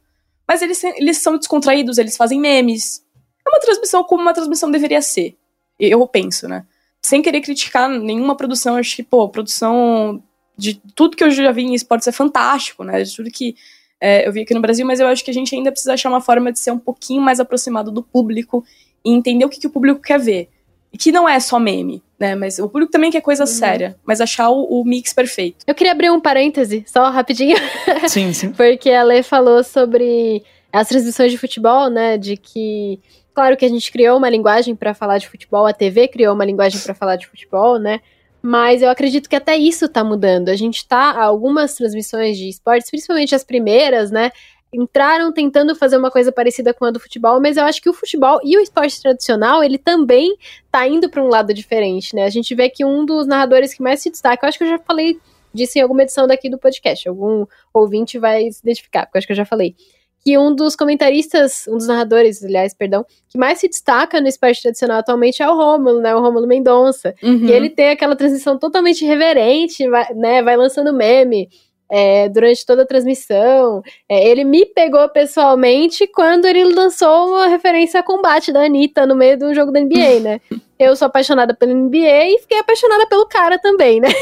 mas 0.47 0.61
eles, 0.61 0.83
eles 0.83 1.17
são 1.17 1.37
descontraídos, 1.37 1.97
eles 1.97 2.17
fazem 2.17 2.39
memes. 2.39 3.03
É 3.45 3.49
uma 3.49 3.59
transmissão 3.59 4.03
como 4.03 4.21
uma 4.21 4.33
transmissão 4.33 4.71
deveria 4.71 5.01
ser, 5.01 5.35
eu 5.79 6.05
penso, 6.07 6.47
né. 6.47 6.65
Sem 7.01 7.21
querer 7.21 7.41
criticar 7.41 7.89
nenhuma 7.89 8.35
produção, 8.35 8.77
acho 8.77 8.95
que, 8.95 9.03
pô, 9.03 9.27
produção 9.27 10.23
de 10.57 10.75
tudo 10.95 11.17
que 11.17 11.23
eu 11.23 11.31
já 11.31 11.51
vi 11.51 11.63
em 11.63 11.73
esportes 11.73 12.07
é 12.07 12.11
fantástico, 12.11 12.83
né, 12.83 13.03
de 13.03 13.15
tudo 13.15 13.31
que 13.31 13.55
é, 13.99 14.27
eu 14.27 14.33
vi 14.33 14.41
aqui 14.41 14.53
no 14.53 14.61
Brasil, 14.61 14.85
mas 14.85 14.99
eu 14.99 15.07
acho 15.07 15.23
que 15.23 15.31
a 15.31 15.33
gente 15.33 15.55
ainda 15.55 15.71
precisa 15.71 15.93
achar 15.93 16.09
uma 16.09 16.19
forma 16.19 16.51
de 16.51 16.59
ser 16.59 16.71
um 16.71 16.77
pouquinho 16.77 17.21
mais 17.21 17.39
aproximado 17.39 17.89
do 17.89 18.03
público 18.03 18.63
e 19.03 19.11
entender 19.11 19.45
o 19.45 19.49
que, 19.49 19.61
que 19.61 19.67
o 19.67 19.69
público 19.69 20.01
quer 20.01 20.19
ver. 20.19 20.49
Que 20.97 21.11
não 21.11 21.27
é 21.27 21.39
só 21.39 21.59
meme, 21.59 22.03
né? 22.19 22.35
Mas 22.35 22.59
o 22.59 22.69
público 22.69 22.91
também 22.91 23.11
quer 23.11 23.21
coisa 23.21 23.43
uhum. 23.43 23.47
séria, 23.47 23.95
mas 24.05 24.21
achar 24.21 24.49
o, 24.49 24.63
o, 24.63 24.85
mix 24.85 25.11
perfeito. 25.13 25.63
Eu 25.65 25.73
queria 25.73 25.91
abrir 25.91 26.11
um 26.11 26.21
parêntese, 26.21 26.83
só 26.87 27.09
rapidinho. 27.09 27.57
Sim, 28.07 28.31
sim. 28.31 28.51
Porque 28.51 28.91
a 28.91 29.03
Lê 29.03 29.23
falou 29.23 29.63
sobre 29.63 30.43
as 30.71 30.87
transmissões 30.87 31.31
de 31.31 31.37
futebol, 31.37 31.89
né? 31.89 32.17
De 32.17 32.37
que. 32.37 32.99
Claro 33.33 33.57
que 33.57 33.65
a 33.65 33.69
gente 33.69 33.91
criou 33.91 34.17
uma 34.17 34.29
linguagem 34.29 34.75
para 34.75 34.93
falar 34.93 35.17
de 35.17 35.27
futebol, 35.27 35.65
a 35.65 35.73
TV 35.73 36.07
criou 36.07 36.35
uma 36.35 36.45
linguagem 36.45 36.79
para 36.79 36.93
falar 36.93 37.15
de 37.15 37.25
futebol, 37.25 37.79
né? 37.79 37.99
Mas 38.45 38.81
eu 38.81 38.89
acredito 38.89 39.29
que 39.29 39.37
até 39.37 39.55
isso 39.55 39.87
tá 39.87 40.03
mudando. 40.03 40.49
A 40.49 40.55
gente 40.55 40.85
tá, 40.85 41.17
algumas 41.17 41.75
transmissões 41.75 42.37
de 42.37 42.49
esportes, 42.49 42.89
principalmente 42.89 43.33
as 43.33 43.43
primeiras, 43.43 44.11
né? 44.11 44.31
Entraram 44.73 45.31
tentando 45.31 45.75
fazer 45.75 45.97
uma 45.97 46.09
coisa 46.09 46.31
parecida 46.31 46.73
com 46.73 46.85
a 46.85 46.91
do 46.91 46.99
futebol, 46.99 47.39
mas 47.39 47.57
eu 47.57 47.63
acho 47.63 47.81
que 47.81 47.89
o 47.89 47.93
futebol 47.93 48.39
e 48.43 48.57
o 48.57 48.61
esporte 48.61 49.01
tradicional, 49.01 49.63
ele 49.63 49.77
também 49.77 50.35
tá 50.71 50.87
indo 50.87 51.09
para 51.09 51.23
um 51.23 51.27
lado 51.27 51.53
diferente, 51.53 52.15
né? 52.15 52.23
A 52.23 52.29
gente 52.29 52.55
vê 52.55 52.69
que 52.69 52.83
um 52.83 53.05
dos 53.05 53.27
narradores 53.27 53.73
que 53.73 53.83
mais 53.83 54.01
se 54.01 54.09
destaca, 54.09 54.45
eu 54.45 54.49
acho 54.49 54.57
que 54.57 54.63
eu 54.63 54.69
já 54.69 54.79
falei 54.79 55.19
disso 55.53 55.77
em 55.77 55.81
alguma 55.81 56.01
edição 56.01 56.25
daqui 56.25 56.49
do 56.49 56.57
podcast, 56.57 57.07
algum 57.07 57.45
ouvinte 57.73 58.17
vai 58.17 58.51
se 58.51 58.61
identificar, 58.63 59.05
porque 59.05 59.17
eu 59.17 59.19
acho 59.19 59.27
que 59.27 59.33
eu 59.33 59.37
já 59.37 59.45
falei 59.45 59.75
que 60.23 60.37
um 60.37 60.55
dos 60.55 60.75
comentaristas, 60.75 61.67
um 61.67 61.77
dos 61.77 61.87
narradores, 61.87 62.43
aliás, 62.43 62.73
perdão, 62.73 63.05
que 63.27 63.37
mais 63.37 63.59
se 63.59 63.67
destaca 63.67 64.21
no 64.21 64.27
esporte 64.27 64.61
tradicional 64.61 64.99
atualmente 64.99 65.43
é 65.43 65.49
o 65.49 65.55
Rômulo, 65.55 65.99
né? 65.99 66.15
O 66.15 66.21
Rômulo 66.21 66.47
Mendonça. 66.47 67.13
Uhum. 67.21 67.45
E 67.45 67.51
ele 67.51 67.69
tem 67.69 67.89
aquela 67.89 68.15
transição 68.15 68.57
totalmente 68.57 69.03
reverente, 69.03 69.87
vai, 69.89 70.13
né? 70.13 70.41
Vai 70.41 70.55
lançando 70.55 70.93
meme. 70.93 71.49
É, 71.95 72.27
durante 72.27 72.65
toda 72.65 72.81
a 72.81 72.87
transmissão. 72.87 73.83
É, 74.09 74.27
ele 74.27 74.43
me 74.43 74.65
pegou 74.65 75.07
pessoalmente 75.09 76.07
quando 76.07 76.45
ele 76.45 76.63
lançou 76.73 77.27
uma 77.27 77.45
referência 77.45 77.99
a 77.99 78.03
combate 78.03 78.51
da 78.51 78.65
Anitta 78.65 79.05
no 79.05 79.15
meio 79.15 79.37
de 79.37 79.45
um 79.45 79.53
jogo 79.53 79.71
da 79.71 79.79
NBA, 79.79 80.19
né? 80.19 80.41
Eu 80.79 80.95
sou 80.95 81.05
apaixonada 81.05 81.53
pela 81.53 81.71
NBA 81.71 82.25
e 82.25 82.39
fiquei 82.39 82.57
apaixonada 82.57 83.05
pelo 83.05 83.27
cara 83.27 83.59
também, 83.59 84.01
né? 84.01 84.09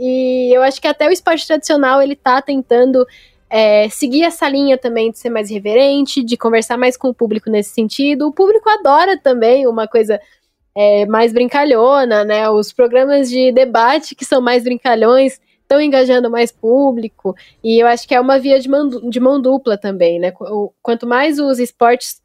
E 0.00 0.54
eu 0.54 0.62
acho 0.62 0.80
que 0.80 0.86
até 0.86 1.08
o 1.08 1.10
esporte 1.10 1.44
tradicional 1.44 2.00
ele 2.00 2.14
tá 2.14 2.40
tentando 2.40 3.04
é, 3.50 3.88
seguir 3.88 4.22
essa 4.22 4.48
linha 4.48 4.78
também 4.78 5.10
de 5.10 5.18
ser 5.18 5.28
mais 5.28 5.50
reverente, 5.50 6.22
de 6.22 6.36
conversar 6.36 6.78
mais 6.78 6.96
com 6.96 7.08
o 7.08 7.14
público 7.14 7.50
nesse 7.50 7.70
sentido. 7.70 8.28
O 8.28 8.32
público 8.32 8.70
adora 8.70 9.18
também 9.18 9.66
uma 9.66 9.88
coisa 9.88 10.20
é, 10.72 11.04
mais 11.06 11.32
brincalhona, 11.32 12.24
né? 12.24 12.48
Os 12.48 12.72
programas 12.72 13.28
de 13.28 13.50
debate 13.50 14.14
que 14.14 14.24
são 14.24 14.40
mais 14.40 14.62
brincalhões 14.62 15.40
estão 15.68 15.80
engajando 15.80 16.30
mais 16.30 16.50
público, 16.50 17.36
e 17.62 17.78
eu 17.80 17.86
acho 17.86 18.08
que 18.08 18.14
é 18.14 18.20
uma 18.20 18.38
via 18.38 18.58
de 18.58 18.68
mão, 18.68 18.88
de 18.88 19.20
mão 19.20 19.40
dupla 19.40 19.76
também, 19.76 20.18
né? 20.18 20.32
Quanto 20.82 21.06
mais 21.06 21.38
os 21.38 21.58
esportes 21.58 22.22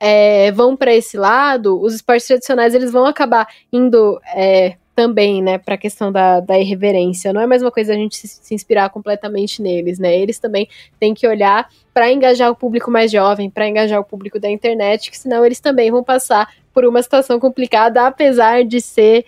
é, 0.00 0.50
vão 0.52 0.74
para 0.74 0.94
esse 0.94 1.18
lado, 1.18 1.78
os 1.80 1.94
esportes 1.94 2.26
tradicionais 2.26 2.74
eles 2.74 2.90
vão 2.90 3.04
acabar 3.04 3.46
indo 3.70 4.18
é, 4.34 4.76
também, 4.94 5.42
né, 5.42 5.58
para 5.58 5.74
a 5.74 5.78
questão 5.78 6.10
da, 6.10 6.40
da 6.40 6.58
irreverência. 6.58 7.30
Não 7.34 7.40
é 7.42 7.46
mais 7.46 7.60
uma 7.60 7.70
coisa 7.70 7.92
a 7.92 7.96
gente 7.96 8.16
se, 8.16 8.26
se 8.26 8.54
inspirar 8.54 8.88
completamente 8.88 9.60
neles, 9.60 9.98
né? 9.98 10.16
Eles 10.18 10.38
também 10.38 10.66
têm 10.98 11.12
que 11.12 11.28
olhar 11.28 11.68
para 11.92 12.10
engajar 12.10 12.50
o 12.50 12.56
público 12.56 12.90
mais 12.90 13.12
jovem, 13.12 13.50
para 13.50 13.68
engajar 13.68 14.00
o 14.00 14.04
público 14.04 14.40
da 14.40 14.48
internet, 14.48 15.10
que 15.10 15.18
senão 15.18 15.44
eles 15.44 15.60
também 15.60 15.90
vão 15.90 16.02
passar 16.02 16.50
por 16.72 16.86
uma 16.86 17.02
situação 17.02 17.38
complicada, 17.38 18.06
apesar 18.06 18.64
de 18.64 18.80
ser 18.80 19.26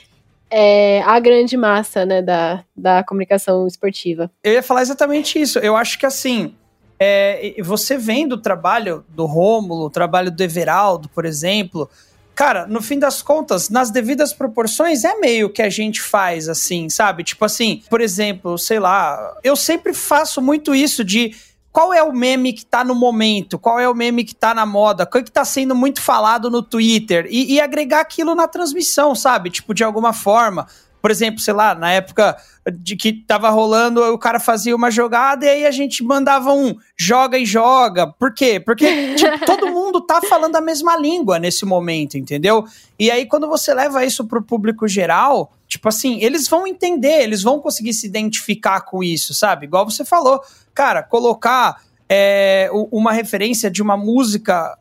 é, 0.51 1.03
a 1.03 1.19
grande 1.21 1.57
massa 1.57 2.05
né, 2.07 2.23
da, 2.23 2.65
da 2.77 3.05
comunicação 3.05 3.67
esportiva. 3.67 4.31
Eu 4.43 4.53
ia 4.53 4.63
falar 4.63 4.83
exatamente 4.83 5.41
isso. 5.41 5.59
Eu 5.59 5.77
acho 5.77 5.99
que 5.99 6.07
assim. 6.07 6.55
É, 7.01 7.55
você 7.63 7.97
vendo 7.97 8.33
o 8.33 8.39
trabalho 8.39 9.05
do 9.09 9.25
Rômulo, 9.25 9.85
o 9.85 9.91
trabalho 9.91 10.33
do 10.33 10.43
Everaldo, 10.43 11.09
por 11.09 11.25
exemplo, 11.25 11.89
cara, 12.39 12.67
no 12.67 12.83
fim 12.83 12.99
das 12.99 13.23
contas, 13.23 13.69
nas 13.69 13.91
devidas 13.91 14.33
proporções, 14.33 15.05
é 15.05 15.15
meio 15.17 15.49
que 15.49 15.63
a 15.63 15.69
gente 15.69 16.01
faz, 16.01 16.49
assim, 16.49 16.89
sabe? 16.89 17.23
Tipo 17.23 17.45
assim, 17.45 17.83
por 17.91 18.01
exemplo, 18.01 18.59
sei 18.59 18.81
lá, 18.81 19.37
eu 19.45 19.55
sempre 19.55 19.95
faço 19.95 20.43
muito 20.43 20.75
isso 20.75 21.05
de 21.05 21.37
qual 21.79 21.95
é 21.95 22.03
o 22.03 22.13
meme 22.13 22.53
que 22.53 22.67
tá 22.67 22.83
no 22.83 22.93
momento, 22.93 23.57
qual 23.57 23.79
é 23.79 23.89
o 23.89 23.95
meme 23.95 24.25
que 24.25 24.35
tá 24.35 24.53
na 24.53 24.67
moda, 24.67 25.09
é 25.15 25.23
que 25.23 25.31
tá 25.31 25.45
sendo 25.45 25.77
muito 25.77 26.03
falado 26.03 26.51
no 26.51 26.61
Twitter 26.61 27.29
e, 27.31 27.55
e 27.55 27.61
agregar 27.61 28.01
aquilo 28.01 28.35
na 28.35 28.49
transmissão, 28.49 29.15
sabe? 29.15 29.49
Tipo, 29.49 29.73
de 29.73 29.85
alguma 29.85 30.13
forma. 30.13 30.67
Por 31.01 31.11
exemplo, 31.11 31.41
sei 31.41 31.55
lá, 31.55 31.75
na 31.75 31.93
época 31.93 32.37
de 32.73 32.97
que 32.97 33.13
tava 33.13 33.49
rolando, 33.51 34.03
o 34.03 34.19
cara 34.19 34.41
fazia 34.41 34.75
uma 34.75 34.91
jogada 34.91 35.47
e 35.47 35.49
aí 35.49 35.67
a 35.67 35.71
gente 35.71 36.03
mandava 36.03 36.53
um 36.53 36.75
joga 36.97 37.39
e 37.39 37.47
joga. 37.47 38.07
Por 38.07 38.35
quê? 38.35 38.61
Porque 38.61 39.15
tipo, 39.15 39.39
todo 39.47 39.71
mundo 39.71 40.01
tá 40.01 40.21
falando 40.23 40.57
a 40.57 40.61
mesma 40.61 40.97
língua 40.97 41.39
nesse 41.39 41.65
momento, 41.65 42.19
entendeu? 42.19 42.65
E 42.99 43.11
aí 43.11 43.27
quando 43.27 43.47
você 43.49 43.73
leva 43.73 44.05
isso 44.05 44.27
pro 44.27 44.43
público 44.43 44.89
geral, 44.89 45.53
tipo 45.67 45.89
assim, 45.89 46.19
eles 46.23 46.49
vão 46.49 46.67
entender, 46.67 47.23
eles 47.23 47.43
vão 47.43 47.61
conseguir 47.61 47.93
se 47.93 48.07
identificar 48.07 48.81
com 48.81 49.03
isso, 49.03 49.33
sabe? 49.33 49.67
Igual 49.67 49.89
você 49.89 50.05
falou, 50.05 50.41
cara, 50.75 51.03
colocar 51.03 51.81
é, 52.09 52.69
uma 52.91 53.13
referência 53.13 53.71
de 53.71 53.83
uma 53.83 53.97
música 53.97 54.77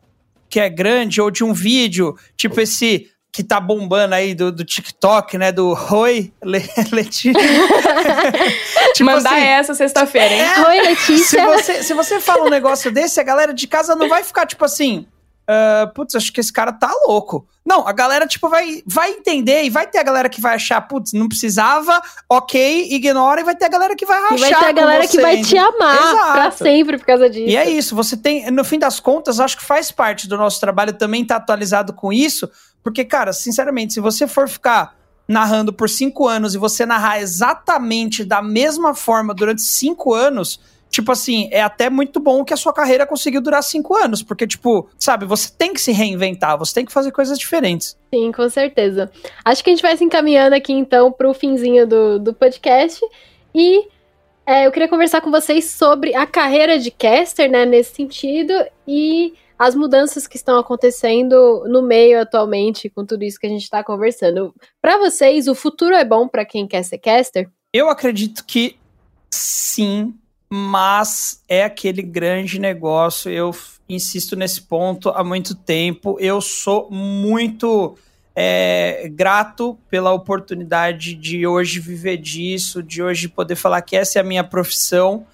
que 0.50 0.60
é 0.60 0.70
grande 0.70 1.22
ou 1.22 1.30
de 1.30 1.44
um 1.44 1.54
vídeo, 1.54 2.16
tipo 2.36 2.60
esse 2.62 3.12
que 3.38 3.44
tá 3.44 3.60
bombando 3.60 4.16
aí 4.16 4.34
do, 4.34 4.52
do 4.52 4.66
TikTok, 4.66 5.38
né? 5.38 5.52
Do 5.52 5.78
Oi, 5.92 6.34
Le, 6.44 6.60
Letícia. 6.92 7.32
tipo 8.96 9.12
Mandar 9.12 9.34
assim, 9.34 9.44
essa 9.44 9.76
sexta-feira, 9.76 10.34
hein? 10.34 10.42
É, 10.42 10.68
Oi, 10.68 10.82
Letícia. 10.88 11.40
Se 11.40 11.46
você, 11.46 11.84
se 11.84 11.94
você 11.94 12.20
fala 12.20 12.46
um 12.46 12.50
negócio 12.50 12.92
desse, 12.92 13.20
a 13.20 13.24
galera 13.24 13.54
de 13.54 13.68
casa 13.68 13.96
não 13.96 14.10
vai 14.10 14.24
ficar 14.24 14.48
tipo 14.48 14.66
assim. 14.66 15.06
Uh, 15.50 15.94
putz, 15.94 16.16
acho 16.16 16.34
que 16.34 16.40
esse 16.40 16.52
cara 16.52 16.74
tá 16.74 16.92
louco. 17.06 17.48
Não, 17.64 17.88
a 17.88 17.94
galera, 17.94 18.26
tipo, 18.26 18.50
vai, 18.50 18.82
vai 18.88 19.12
entender 19.12 19.64
e 19.64 19.70
vai 19.70 19.86
ter 19.86 20.00
a 20.00 20.04
galera 20.04 20.28
que 20.28 20.42
vai 20.42 20.56
achar, 20.56 20.82
putz, 20.82 21.14
não 21.14 21.30
precisava, 21.30 22.02
ok, 22.28 22.88
ignora, 22.92 23.40
e 23.40 23.44
vai 23.44 23.56
ter 23.56 23.66
a 23.66 23.70
galera 23.70 23.96
que 23.96 24.06
vai 24.06 24.20
rachar. 24.20 24.38
E 24.38 24.40
vai 24.42 24.50
ter 24.50 24.66
a 24.66 24.72
galera 24.72 25.04
você, 25.04 25.16
que 25.16 25.22
vai 25.22 25.42
te 25.42 25.58
amar 25.58 25.96
Exato. 25.96 26.34
pra 26.34 26.52
sempre 26.52 26.98
por 26.98 27.06
causa 27.06 27.30
disso. 27.30 27.48
E 27.48 27.56
é 27.56 27.70
isso, 27.70 27.96
você 27.96 28.18
tem, 28.18 28.50
no 28.52 28.66
fim 28.66 28.80
das 28.80 29.00
contas, 29.00 29.40
acho 29.40 29.58
que 29.58 29.64
faz 29.64 29.92
parte 29.92 30.28
do 30.28 30.38
nosso 30.38 30.60
trabalho 30.60 30.92
também 30.94 31.22
estar 31.22 31.36
tá 31.36 31.44
atualizado 31.44 31.94
com 31.94 32.12
isso, 32.12 32.50
porque, 32.88 33.04
cara, 33.04 33.34
sinceramente, 33.34 33.92
se 33.92 34.00
você 34.00 34.26
for 34.30 34.48
ficar 34.48 34.96
narrando 35.28 35.74
por 35.74 35.90
cinco 35.90 36.26
anos 36.26 36.56
e 36.56 36.58
você 36.58 36.86
narrar 36.86 37.20
exatamente 37.20 38.24
da 38.24 38.42
mesma 38.42 38.94
forma 38.94 39.34
durante 39.34 39.62
cinco 39.62 40.14
anos, 40.14 40.58
tipo 40.90 41.12
assim, 41.12 41.50
é 41.52 41.62
até 41.62 41.90
muito 41.90 42.18
bom 42.18 42.46
que 42.46 42.54
a 42.54 42.56
sua 42.56 42.72
carreira 42.72 43.06
conseguiu 43.06 43.42
durar 43.42 43.62
cinco 43.62 43.94
anos, 43.94 44.24
porque, 44.24 44.48
tipo, 44.48 44.88
sabe, 44.98 45.26
você 45.26 45.52
tem 45.52 45.74
que 45.74 45.82
se 45.82 45.92
reinventar, 45.92 46.58
você 46.58 46.76
tem 46.76 46.86
que 46.86 46.94
fazer 46.94 47.12
coisas 47.12 47.38
diferentes. 47.38 47.98
Sim, 48.10 48.32
com 48.32 48.50
certeza. 48.50 49.12
Acho 49.44 49.62
que 49.62 49.70
a 49.70 49.74
gente 49.74 49.84
vai 49.84 49.98
se 49.98 50.06
encaminhando 50.06 50.56
aqui, 50.56 50.72
então, 50.72 51.12
pro 51.12 51.34
finzinho 51.34 51.86
do, 51.86 52.20
do 52.20 52.34
podcast. 52.34 53.06
E 53.54 53.86
é, 54.46 54.66
eu 54.66 54.72
queria 54.72 54.88
conversar 54.88 55.20
com 55.20 55.30
vocês 55.30 55.72
sobre 55.72 56.16
a 56.16 56.26
carreira 56.26 56.80
de 56.80 56.90
caster, 56.90 57.52
né, 57.52 57.66
nesse 57.66 57.96
sentido, 57.96 58.54
e 58.88 59.34
as 59.58 59.76
mudanças 59.76 60.28
que 60.28 60.38
estão 60.38 60.60
acontecendo 60.60 61.64
no 61.68 61.82
meio 61.82 62.22
atualmente 62.22 62.90
com 62.90 63.06
tudo 63.06 63.24
isso 63.24 63.40
que 63.40 63.48
a 63.48 63.50
gente 63.50 63.64
está 63.64 63.84
conversando. 63.84 64.54
Para 64.82 64.98
vocês, 64.98 65.48
o 65.48 65.56
futuro 65.56 65.96
é 65.96 66.06
bom 66.06 66.28
para 66.28 66.46
quem 66.46 66.68
quer 66.68 66.84
ser 66.84 67.00
caster? 67.00 67.50
Eu 67.74 67.90
acredito 67.90 68.46
que 68.46 68.78
sim, 69.30 70.14
mas 70.50 71.44
é 71.50 71.64
aquele 71.64 72.02
grande 72.02 72.60
negócio. 72.60 73.32
Eu 73.32 73.52
insisto 73.90 74.36
nesse 74.36 74.62
ponto 74.62 75.10
há 75.10 75.24
muito 75.24 75.56
tempo. 75.56 76.18
Eu 76.20 76.40
sou 76.40 76.90
muito 76.92 77.98
é, 78.36 79.10
grato 79.12 79.78
pela 79.90 80.14
oportunidade 80.14 81.16
de 81.16 81.48
hoje 81.48 81.80
viver 81.80 82.18
disso, 82.18 82.84
de 82.84 83.02
hoje 83.02 83.28
poder 83.28 83.56
falar 83.56 83.82
que 83.82 83.96
essa 83.96 84.20
é 84.20 84.22
a 84.22 84.26
minha 84.26 84.44
profissão 84.44 85.26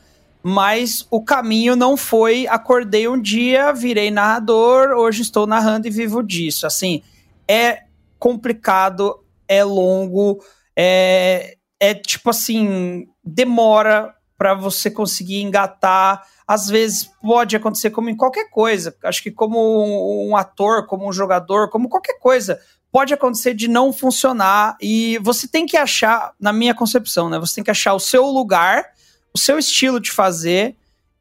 mas 0.43 1.07
o 1.09 1.23
caminho 1.23 1.73
não 1.73 1.95
foi 1.95 2.45
acordei 2.47 3.07
um 3.07 3.19
dia, 3.19 3.71
virei 3.71 4.11
narrador, 4.11 4.89
hoje 4.89 5.21
estou 5.21 5.47
narrando 5.47 5.87
e 5.87 5.89
vivo 5.89 6.21
disso. 6.21 6.67
Assim, 6.67 7.01
é 7.47 7.83
complicado, 8.19 9.23
é 9.47 9.63
longo, 9.63 10.43
é, 10.75 11.55
é 11.79 11.93
tipo 11.93 12.29
assim, 12.29 13.07
demora 13.23 14.13
para 14.37 14.53
você 14.53 14.91
conseguir 14.91 15.41
engatar. 15.41 16.21
Às 16.45 16.67
vezes 16.67 17.09
pode 17.21 17.55
acontecer 17.55 17.91
como 17.91 18.09
em 18.09 18.17
qualquer 18.17 18.49
coisa. 18.49 18.93
Acho 19.01 19.23
que 19.23 19.31
como 19.31 20.27
um, 20.27 20.35
ator, 20.35 20.85
como 20.87 21.07
um 21.07 21.13
jogador, 21.13 21.69
como 21.69 21.87
qualquer 21.87 22.19
coisa, 22.19 22.59
pode 22.91 23.13
acontecer 23.13 23.53
de 23.53 23.69
não 23.69 23.93
funcionar 23.93 24.75
e 24.81 25.17
você 25.19 25.47
tem 25.47 25.65
que 25.65 25.77
achar, 25.77 26.33
na 26.37 26.51
minha 26.51 26.73
concepção, 26.73 27.29
né? 27.29 27.39
Você 27.39 27.55
tem 27.55 27.63
que 27.63 27.71
achar 27.71 27.93
o 27.93 27.99
seu 27.99 28.25
lugar 28.25 28.91
o 29.33 29.37
seu 29.37 29.57
estilo 29.57 29.99
de 29.99 30.11
fazer 30.11 30.75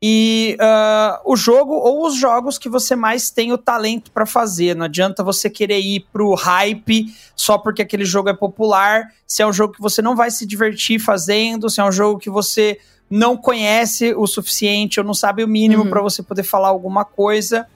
e 0.04 0.56
uh, 0.60 1.20
o 1.24 1.36
jogo 1.36 1.74
ou 1.74 2.04
os 2.04 2.16
jogos 2.16 2.58
que 2.58 2.68
você 2.68 2.96
mais 2.96 3.30
tem 3.30 3.52
o 3.52 3.58
talento 3.58 4.10
para 4.10 4.26
fazer. 4.26 4.74
Não 4.74 4.86
adianta 4.86 5.22
você 5.22 5.48
querer 5.48 5.78
ir 5.78 6.06
pro 6.12 6.34
hype 6.34 7.06
só 7.36 7.56
porque 7.56 7.82
aquele 7.82 8.04
jogo 8.04 8.28
é 8.28 8.34
popular, 8.34 9.04
se 9.24 9.42
é 9.42 9.46
um 9.46 9.52
jogo 9.52 9.74
que 9.74 9.80
você 9.80 10.02
não 10.02 10.16
vai 10.16 10.30
se 10.30 10.44
divertir 10.44 10.98
fazendo, 10.98 11.70
se 11.70 11.80
é 11.80 11.84
um 11.84 11.92
jogo 11.92 12.18
que 12.18 12.28
você 12.28 12.80
não 13.08 13.36
conhece 13.36 14.12
o 14.14 14.26
suficiente 14.26 14.98
ou 14.98 15.06
não 15.06 15.14
sabe 15.14 15.44
o 15.44 15.48
mínimo 15.48 15.84
uhum. 15.84 15.90
para 15.90 16.02
você 16.02 16.20
poder 16.20 16.42
falar 16.42 16.68
alguma 16.68 17.04
coisa. 17.04 17.68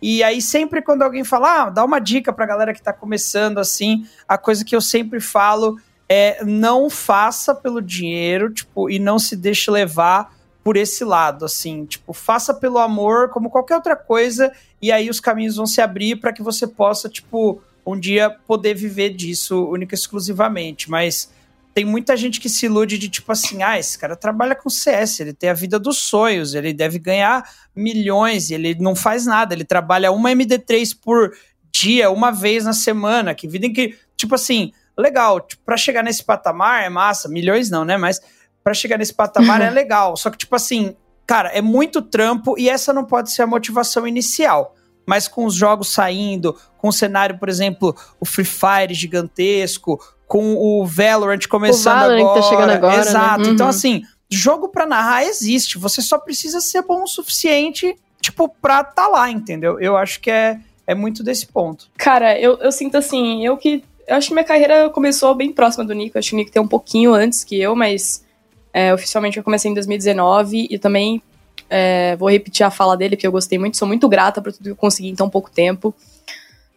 E 0.00 0.22
aí, 0.22 0.40
sempre 0.40 0.82
quando 0.82 1.02
alguém 1.02 1.24
fala, 1.24 1.62
ah, 1.62 1.70
dá 1.70 1.84
uma 1.84 1.98
dica 1.98 2.32
pra 2.32 2.46
galera 2.46 2.74
que 2.74 2.82
tá 2.82 2.92
começando 2.92 3.58
assim, 3.58 4.06
a 4.28 4.36
coisa 4.36 4.64
que 4.64 4.74
eu 4.74 4.80
sempre 4.80 5.20
falo 5.20 5.76
é 6.12 6.44
não 6.44 6.90
faça 6.90 7.54
pelo 7.54 7.80
dinheiro, 7.80 8.52
tipo, 8.52 8.90
e 8.90 8.98
não 8.98 9.18
se 9.18 9.34
deixe 9.34 9.70
levar 9.70 10.36
por 10.62 10.76
esse 10.76 11.02
lado, 11.04 11.46
assim, 11.46 11.86
tipo, 11.86 12.12
faça 12.12 12.52
pelo 12.52 12.78
amor, 12.78 13.30
como 13.30 13.48
qualquer 13.48 13.76
outra 13.76 13.96
coisa, 13.96 14.52
e 14.80 14.92
aí 14.92 15.08
os 15.08 15.18
caminhos 15.18 15.56
vão 15.56 15.64
se 15.64 15.80
abrir 15.80 16.16
para 16.16 16.30
que 16.30 16.42
você 16.42 16.66
possa, 16.66 17.08
tipo, 17.08 17.62
um 17.84 17.98
dia 17.98 18.28
poder 18.46 18.74
viver 18.74 19.14
disso 19.14 19.64
única 19.64 19.94
e 19.94 19.98
exclusivamente, 19.98 20.90
mas 20.90 21.32
tem 21.72 21.86
muita 21.86 22.14
gente 22.14 22.38
que 22.38 22.48
se 22.50 22.66
ilude 22.66 22.98
de 22.98 23.08
tipo 23.08 23.32
assim, 23.32 23.62
ah, 23.62 23.78
esse 23.78 23.98
cara 23.98 24.14
trabalha 24.14 24.54
com 24.54 24.68
CS, 24.68 25.20
ele 25.20 25.32
tem 25.32 25.48
a 25.48 25.54
vida 25.54 25.78
dos 25.78 25.96
sonhos, 25.96 26.54
ele 26.54 26.74
deve 26.74 26.98
ganhar 26.98 27.42
milhões, 27.74 28.50
ele 28.50 28.74
não 28.74 28.94
faz 28.94 29.24
nada, 29.24 29.54
ele 29.54 29.64
trabalha 29.64 30.12
uma 30.12 30.30
MD3 30.30 30.94
por 31.02 31.32
dia, 31.72 32.10
uma 32.10 32.30
vez 32.30 32.66
na 32.66 32.74
semana, 32.74 33.34
que 33.34 33.48
vida 33.48 33.66
em 33.66 33.72
que, 33.72 33.96
tipo 34.14 34.34
assim, 34.34 34.72
legal. 34.98 35.40
Tipo, 35.40 35.62
para 35.64 35.76
chegar 35.76 36.02
nesse 36.02 36.24
patamar 36.24 36.84
é 36.84 36.88
massa, 36.88 37.28
milhões 37.28 37.70
não, 37.70 37.84
né? 37.84 37.96
Mas 37.96 38.20
para 38.62 38.74
chegar 38.74 38.98
nesse 38.98 39.14
patamar 39.14 39.60
é 39.60 39.70
legal. 39.70 40.16
Só 40.16 40.30
que, 40.30 40.38
tipo 40.38 40.54
assim, 40.54 40.96
cara, 41.26 41.48
é 41.50 41.60
muito 41.60 42.02
trampo 42.02 42.58
e 42.58 42.68
essa 42.68 42.92
não 42.92 43.04
pode 43.04 43.30
ser 43.30 43.42
a 43.42 43.46
motivação 43.46 44.06
inicial. 44.06 44.74
Mas 45.06 45.26
com 45.26 45.44
os 45.44 45.54
jogos 45.54 45.92
saindo, 45.92 46.56
com 46.78 46.88
o 46.88 46.92
cenário, 46.92 47.38
por 47.38 47.48
exemplo, 47.48 47.94
o 48.20 48.24
Free 48.24 48.44
Fire 48.44 48.94
gigantesco, 48.94 50.00
com 50.26 50.54
o 50.54 50.86
Valorant 50.86 51.46
começando 51.48 51.96
o 51.96 52.00
Valorant 52.00 52.20
agora. 52.20 52.40
Tá 52.40 52.48
chegando 52.48 52.70
agora. 52.70 52.96
Né? 52.96 53.02
Exato. 53.02 53.42
Né? 53.42 53.48
Então, 53.50 53.68
assim, 53.68 54.02
jogo 54.30 54.68
para 54.68 54.86
narrar 54.86 55.24
existe, 55.24 55.76
você 55.76 56.00
só 56.00 56.18
precisa 56.18 56.60
ser 56.60 56.82
bom 56.82 57.02
o 57.02 57.06
suficiente, 57.06 57.94
tipo, 58.20 58.48
pra 58.48 58.82
tá 58.84 59.08
lá, 59.08 59.30
entendeu? 59.30 59.78
Eu 59.80 59.96
acho 59.96 60.20
que 60.20 60.30
é, 60.30 60.58
é 60.86 60.94
muito 60.94 61.22
desse 61.22 61.46
ponto. 61.46 61.88
Cara, 61.98 62.38
eu, 62.38 62.58
eu 62.58 62.72
sinto 62.72 62.96
assim, 62.96 63.44
eu 63.44 63.56
que. 63.56 63.84
Eu 64.06 64.16
acho 64.16 64.28
que 64.28 64.34
minha 64.34 64.44
carreira 64.44 64.90
começou 64.90 65.34
bem 65.34 65.52
próxima 65.52 65.84
do 65.84 65.94
Nico. 65.94 66.18
acho 66.18 66.30
que 66.30 66.34
o 66.34 66.38
Nico 66.38 66.50
tem 66.50 66.62
um 66.62 66.68
pouquinho 66.68 67.14
antes 67.14 67.44
que 67.44 67.60
eu, 67.60 67.74
mas 67.74 68.24
é, 68.72 68.92
oficialmente 68.92 69.36
eu 69.36 69.44
comecei 69.44 69.70
em 69.70 69.74
2019 69.74 70.68
e 70.70 70.78
também 70.78 71.22
é, 71.68 72.16
vou 72.16 72.28
repetir 72.28 72.64
a 72.64 72.70
fala 72.70 72.96
dele, 72.96 73.16
porque 73.16 73.26
eu 73.26 73.32
gostei 73.32 73.58
muito, 73.58 73.76
sou 73.76 73.88
muito 73.88 74.08
grata 74.08 74.42
por 74.42 74.52
tudo 74.52 74.64
que 74.64 74.70
eu 74.70 74.76
consegui 74.76 75.08
em 75.08 75.14
tão 75.14 75.30
pouco 75.30 75.50
tempo. 75.50 75.94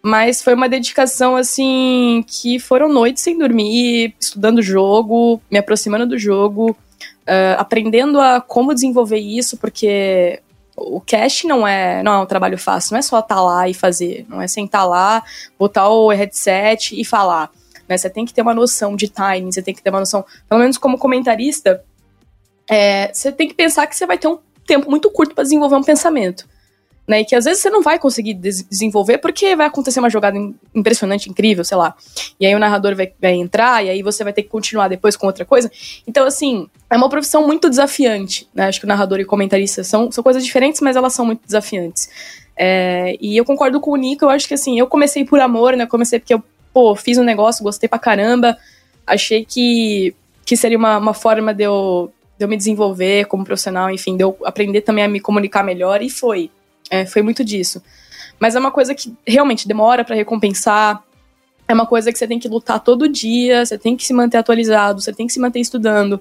Mas 0.02 0.42
foi 0.42 0.54
uma 0.54 0.70
dedicação, 0.70 1.36
assim, 1.36 2.24
que 2.28 2.60
foram 2.60 2.88
noites 2.88 3.24
sem 3.24 3.38
dormir, 3.38 4.14
estudando 4.20 4.60
o 4.60 4.62
jogo, 4.62 5.42
me 5.52 5.58
aproximando 5.58 6.06
do 6.06 6.18
jogo, 6.18 6.72
uh, 6.72 7.58
aprendendo 7.58 8.22
a 8.22 8.40
como 8.40 8.74
desenvolver 8.74 9.18
isso, 9.18 9.58
porque 9.58 10.42
o 10.76 11.00
cast 11.00 11.48
não 11.48 11.68
é, 11.68 12.04
não 12.04 12.14
é 12.14 12.20
um 12.20 12.26
trabalho 12.26 12.58
fácil, 12.58 12.94
não 12.94 13.00
é 13.00 13.02
só 13.02 13.20
estar 13.20 13.36
tá 13.36 13.42
lá 13.42 13.70
e 13.70 13.74
fazer, 13.74 14.26
não 14.28 14.42
é 14.42 14.48
sentar 14.48 14.88
lá, 14.88 15.24
botar 15.58 15.90
o 15.90 16.10
headset 16.10 17.00
e 17.00 17.06
falar. 17.06 17.50
Né? 17.88 17.98
Você 17.98 18.10
tem 18.10 18.26
que 18.26 18.34
ter 18.34 18.42
uma 18.42 18.54
noção 18.54 18.96
de 18.96 19.08
timing, 19.08 19.52
você 19.52 19.62
tem 19.62 19.74
que 19.74 19.82
ter 19.82 19.90
uma 19.90 20.00
noção, 20.00 20.26
pelo 20.50 20.62
menos 20.62 20.78
como 20.78 20.98
comentarista, 20.98 21.84
é, 22.70 23.12
você 23.14 23.32
tem 23.32 23.48
que 23.48 23.54
pensar 23.54 23.88
que 23.88 23.96
você 23.96 24.06
vai 24.06 24.18
ter 24.18 24.28
um 24.28 24.40
tempo 24.66 24.90
muito 24.90 25.10
curto 25.12 25.34
para 25.34 25.44
desenvolver 25.44 25.76
um 25.76 25.84
pensamento 25.84 26.46
né? 27.08 27.22
E 27.22 27.26
que 27.26 27.36
às 27.36 27.46
vezes 27.46 27.62
você 27.62 27.70
não 27.70 27.82
vai 27.82 28.00
conseguir 28.00 28.34
des 28.34 28.64
desenvolver 28.64 29.20
porque 29.20 29.56
vai 29.56 29.68
acontecer 29.68 30.00
uma 30.00 30.10
jogada 30.10 30.38
impressionante, 30.74 31.30
incrível, 31.30 31.64
sei 31.64 31.78
lá. 31.78 31.96
E 32.40 32.46
aí 32.46 32.56
o 32.56 32.60
narrador 32.60 32.96
vai, 32.96 33.12
vai 33.22 33.34
entrar 33.34 33.84
e 33.86 33.90
aí 33.90 34.02
você 34.02 34.24
vai 34.24 34.34
ter 34.34 34.44
que 34.44 34.50
continuar 34.50 34.88
depois 34.88 35.16
com 35.16 35.28
outra 35.28 35.46
coisa. 35.46 35.72
Então, 36.08 36.26
assim, 36.26 36.68
é 36.90 36.96
uma 36.98 37.10
profissão 37.10 37.46
muito 37.46 37.70
desafiante, 37.70 38.48
né? 38.54 38.68
Acho 38.68 38.80
que 38.80 38.86
o 38.86 38.88
narrador 38.88 39.20
e 39.20 39.26
comentarista 39.26 39.84
são, 39.84 40.12
são 40.12 40.24
coisas 40.24 40.44
diferentes, 40.44 40.82
mas 40.82 40.96
elas 40.96 41.14
são 41.14 41.26
muito 41.26 41.42
desafiantes. 41.46 42.10
É, 42.58 43.18
e 43.20 43.36
eu 43.36 43.44
concordo 43.44 43.80
com 43.82 43.92
o 43.92 43.96
Nico, 43.96 44.26
eu 44.26 44.30
acho 44.30 44.48
que 44.48 44.54
assim, 44.54 44.80
eu 44.80 44.88
comecei 44.88 45.26
por 45.26 45.40
amor, 45.40 45.76
né? 45.76 45.86
Comecei 45.86 46.20
porque 46.20 46.34
eu, 46.34 46.44
pô, 46.74 46.96
fiz 46.96 47.18
um 47.18 47.24
negócio, 47.24 47.64
gostei 47.64 47.88
pra 47.90 48.00
caramba, 48.00 48.58
achei 49.06 49.46
que, 49.46 50.16
que 50.46 50.56
seria 50.56 50.78
uma, 50.78 50.98
uma 50.98 51.14
forma 51.14 51.54
de 51.54 51.64
eu, 51.64 52.12
de 52.38 52.46
eu 52.46 52.48
me 52.48 52.58
desenvolver 52.58 53.26
como 53.26 53.44
profissional, 53.44 53.92
enfim, 53.92 54.16
de 54.16 54.24
eu 54.24 54.38
aprender 54.46 54.82
também 54.82 55.04
a 55.04 55.08
me 55.08 55.20
comunicar 55.20 55.64
melhor, 55.64 56.02
e 56.02 56.10
foi. 56.10 56.50
É, 56.90 57.06
foi 57.06 57.22
muito 57.22 57.44
disso. 57.44 57.82
Mas 58.40 58.56
é 58.56 58.60
uma 58.60 58.72
coisa 58.72 58.94
que 58.94 59.14
realmente 59.26 59.68
demora 59.68 60.04
para 60.04 60.16
recompensar. 60.16 61.04
É 61.68 61.74
uma 61.74 61.86
coisa 61.86 62.12
que 62.12 62.18
você 62.18 62.28
tem 62.28 62.40
que 62.40 62.48
lutar 62.48 62.80
todo 62.80 63.10
dia, 63.10 63.66
você 63.66 63.78
tem 63.78 63.96
que 63.96 64.06
se 64.06 64.14
manter 64.14 64.38
atualizado, 64.38 65.02
você 65.02 65.12
tem 65.12 65.26
que 65.26 65.34
se 65.34 65.40
manter 65.40 65.60
estudando. 65.60 66.20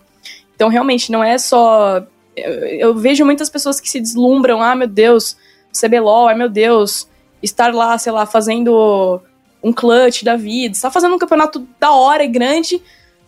Então, 0.55 0.69
realmente, 0.69 1.13
não 1.13 1.23
é 1.23 1.37
só. 1.37 2.03
Eu, 2.37 2.95
vejo 2.95 3.25
muitas 3.25 3.51
pessoas 3.51 3.81
que 3.81 3.91
se 3.91 4.01
deslumbram, 4.01 4.63
ah, 4.63 4.75
meu 4.75 4.89
Deus, 4.89 5.37
CBLOL, 5.73 6.29
ai 6.29 6.35
meu 6.35 6.49
Deus, 6.49 7.09
estar 7.43 7.73
lá, 7.73 7.97
sei 7.99 8.13
lá, 8.13 8.27
fazendo 8.27 9.21
um 9.63 9.73
clutch 9.73 10.23
da 10.23 10.37
vida, 10.37 10.75
está 10.75 10.91
fazendo 10.91 11.15
um 11.15 11.19
campeonato 11.19 11.67
da 11.79 11.93
hora 11.93 12.25
e 12.25 12.29
grande, 12.29 12.83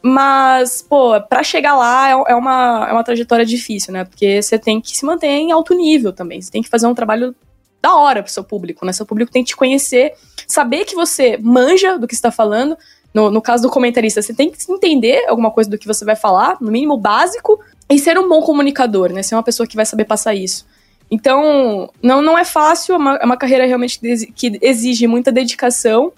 mas, 0.08 0.82
pô, 0.82 1.20
pra 1.20 1.42
chegar 1.42 1.74
lá 1.74 2.08
é, 2.08 2.12
é, 2.28 2.34
uma, 2.36 2.86
é 2.88 2.92
uma 2.92 3.02
trajetória 3.02 3.44
difícil, 3.44 3.92
né? 3.92 4.04
Porque 4.04 4.40
você 4.40 4.56
tem 4.56 4.80
que 4.80 4.96
se 4.96 5.04
manter 5.04 5.26
em 5.26 5.50
alto 5.50 5.74
nível 5.74 6.12
também. 6.12 6.40
Você 6.40 6.48
tem 6.48 6.62
que 6.62 6.68
fazer 6.68 6.86
um 6.86 6.94
trabalho 6.94 7.34
da 7.82 7.96
hora 7.96 8.22
pro 8.22 8.30
seu 8.30 8.44
público, 8.44 8.86
né? 8.86 8.92
Seu 8.92 9.04
público 9.04 9.32
tem 9.32 9.42
que 9.42 9.48
te 9.48 9.56
conhecer, 9.56 10.14
saber 10.46 10.84
que 10.84 10.94
você 10.94 11.36
manja 11.42 11.98
do 11.98 12.06
que 12.06 12.14
está 12.14 12.30
falando. 12.30 12.78
No, 13.12 13.32
no 13.32 13.42
caso 13.42 13.64
do 13.64 13.68
comentarista, 13.68 14.22
você 14.22 14.32
tem 14.32 14.48
que 14.48 14.58
entender 14.70 15.26
alguma 15.26 15.50
coisa 15.50 15.68
do 15.68 15.76
que 15.76 15.88
você 15.88 16.04
vai 16.04 16.14
falar, 16.14 16.56
no 16.60 16.70
mínimo 16.70 16.96
básico, 16.96 17.58
e 17.90 17.98
ser 17.98 18.16
um 18.16 18.28
bom 18.28 18.40
comunicador, 18.42 19.12
né? 19.12 19.24
Ser 19.24 19.34
uma 19.34 19.42
pessoa 19.42 19.66
que 19.66 19.74
vai 19.74 19.86
saber 19.86 20.04
passar 20.04 20.36
isso. 20.36 20.64
Então, 21.10 21.90
não, 22.00 22.22
não 22.22 22.38
é 22.38 22.44
fácil, 22.44 22.94
é 22.94 22.98
uma, 22.98 23.16
é 23.16 23.24
uma 23.24 23.36
carreira 23.36 23.66
realmente 23.66 23.98
que 24.36 24.56
exige 24.62 25.08
muita 25.08 25.32
dedicação 25.32 26.12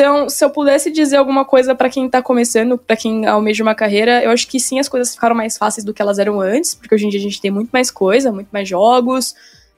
então, 0.00 0.30
se 0.30 0.42
eu 0.42 0.48
pudesse 0.48 0.90
dizer 0.90 1.18
alguma 1.18 1.44
coisa 1.44 1.74
para 1.74 1.90
quem 1.90 2.08
tá 2.08 2.22
começando, 2.22 2.78
para 2.78 2.96
quem 2.96 3.26
almeja 3.26 3.62
uma 3.62 3.74
carreira, 3.74 4.24
eu 4.24 4.30
acho 4.30 4.48
que 4.48 4.58
sim, 4.58 4.80
as 4.80 4.88
coisas 4.88 5.14
ficaram 5.14 5.36
mais 5.36 5.58
fáceis 5.58 5.84
do 5.84 5.92
que 5.92 6.00
elas 6.00 6.18
eram 6.18 6.40
antes, 6.40 6.74
porque 6.74 6.94
hoje 6.94 7.04
em 7.04 7.10
dia 7.10 7.20
a 7.20 7.22
gente 7.22 7.38
tem 7.38 7.50
muito 7.50 7.68
mais 7.68 7.90
coisa, 7.90 8.32
muito 8.32 8.48
mais 8.50 8.66
jogos, 8.66 9.34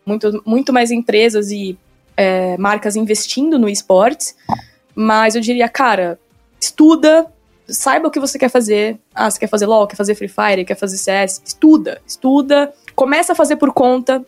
muito, 0.07 0.41
muito 0.47 0.73
mais 0.73 0.93
empresas 0.93 1.51
e 1.51 1.77
é, 2.17 2.57
marcas 2.57 2.95
investindo 2.95 3.59
no 3.59 3.69
esportes. 3.69 4.37
Mas 4.95 5.35
eu 5.35 5.41
diria, 5.41 5.69
cara, 5.69 6.21
estuda, 6.61 7.27
saiba 7.67 8.07
o 8.07 8.11
que 8.13 8.21
você 8.21 8.39
quer 8.39 8.49
fazer. 8.49 9.01
Ah, 9.13 9.29
você 9.29 9.41
quer 9.41 9.49
fazer 9.49 9.67
LOL, 9.67 9.89
quer 9.89 9.97
fazer 9.97 10.15
Free 10.15 10.29
Fire, 10.29 10.65
quer 10.65 10.77
fazer 10.77 10.99
CS? 10.99 11.43
Estuda, 11.45 12.01
estuda, 12.07 12.73
começa 12.95 13.33
a 13.33 13.35
fazer 13.35 13.57
por 13.57 13.73
conta, 13.73 14.25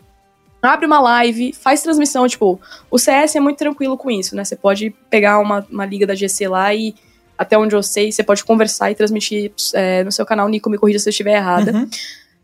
abre 0.68 0.86
uma 0.86 1.00
live, 1.00 1.52
faz 1.52 1.82
transmissão, 1.82 2.26
tipo, 2.26 2.60
o 2.90 2.98
CS 2.98 3.36
é 3.36 3.40
muito 3.40 3.58
tranquilo 3.58 3.96
com 3.96 4.10
isso, 4.10 4.34
né? 4.34 4.44
Você 4.44 4.56
pode 4.56 4.90
pegar 5.10 5.38
uma, 5.38 5.66
uma 5.70 5.84
liga 5.84 6.06
da 6.06 6.14
GC 6.14 6.48
lá 6.48 6.74
e, 6.74 6.94
até 7.36 7.56
onde 7.58 7.74
eu 7.74 7.82
sei, 7.82 8.10
você 8.10 8.22
pode 8.22 8.44
conversar 8.44 8.90
e 8.90 8.94
transmitir 8.94 9.52
é, 9.74 10.04
no 10.04 10.12
seu 10.12 10.24
canal, 10.24 10.48
Nico, 10.48 10.70
me 10.70 10.78
corrija 10.78 10.98
se 10.98 11.08
eu 11.08 11.10
estiver 11.10 11.36
errada. 11.36 11.72
Uhum. 11.72 11.88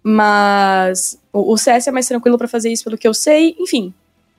Mas 0.03 1.19
o, 1.33 1.53
o, 1.53 1.59
CS 1.59 1.89
é 1.89 1.91
mais 1.91 2.07
tranquilo 2.07 2.39
para 2.39 2.49
fazer 2.49 2.71
isso, 2.71 2.85
pelo 2.85 2.97
que 2.97 3.07
eu 3.07 3.15
sei. 3.15 3.55
Enfim, 3.59 3.93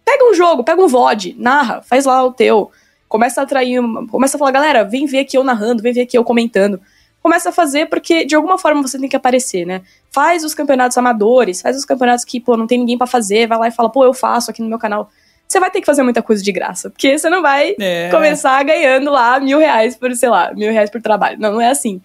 pega 0.04 0.30
um 0.30 0.34
jogo, 0.34 0.64
pega 0.64 0.82
um 0.82 0.88
VOD, 0.88 1.36
narra, 1.38 1.82
faz 1.82 2.06
lá 2.06 2.24
o 2.24 2.34
teu. 2.34 2.72
Começa 3.08 3.42
a 3.42 3.44
atrair, 3.44 3.82
começa 4.10 4.38
a 4.38 4.40
falar, 4.40 4.52
galera, 4.52 4.84
vem 4.84 5.06
ver 5.06 5.20
aqui 5.20 5.38
eu 5.38 5.44
narrando, 5.44 5.84
vem 5.84 5.94
ver 5.94 6.02
aqui 6.02 6.18
eu 6.18 6.24
comentando 6.24 6.80
começa 7.22 7.50
a 7.50 7.52
fazer 7.52 7.88
porque 7.88 8.26
de 8.26 8.36
alguma 8.36 8.58
forma 8.58 8.82
você 8.82 8.98
tem 9.00 9.10
que 9.10 9.16
aparecer, 9.16 9.66
né? 9.66 9.82
Faz 10.10 10.44
os 10.44 10.54
campeonatos 10.54 10.98
amadores, 10.98 11.62
faz 11.62 11.78
os 11.78 11.86
campeonatos 11.86 12.26
que, 12.26 12.40
pô, 12.40 12.58
não 12.58 12.68
tem 12.68 12.80
ninguém 12.80 12.98
para 12.98 13.08
fazer, 13.08 13.48
vai 13.48 13.58
lá 13.58 13.68
e 13.68 13.72
fala, 13.72 13.90
pô, 13.90 14.04
eu 14.04 14.14
faço 14.14 14.52
aqui 14.52 14.62
no 14.62 14.70
meu 14.70 14.80
canal. 14.80 15.10
Você 15.48 15.60
vai 15.60 15.70
ter 15.70 15.82
que 15.82 15.86
fazer 15.86 16.02
muita 16.02 16.22
coisa 16.22 16.42
de 16.42 16.52
graça, 16.52 16.90
porque 16.90 17.18
você 17.18 17.30
não 17.30 17.42
vai 17.42 17.76
é. 17.78 18.10
começar 18.10 18.64
ganhando 18.64 19.12
lá 19.12 19.38
mil 19.38 19.60
reais 19.60 19.98
por, 19.98 20.16
sei 20.16 20.30
lá, 20.30 20.54
mil 20.54 20.72
reais 20.72 20.90
por 20.90 21.02
trabalho. 21.02 21.38
Não, 21.40 21.52
não 21.52 21.62
é 21.62 21.70
assim. 21.70 22.02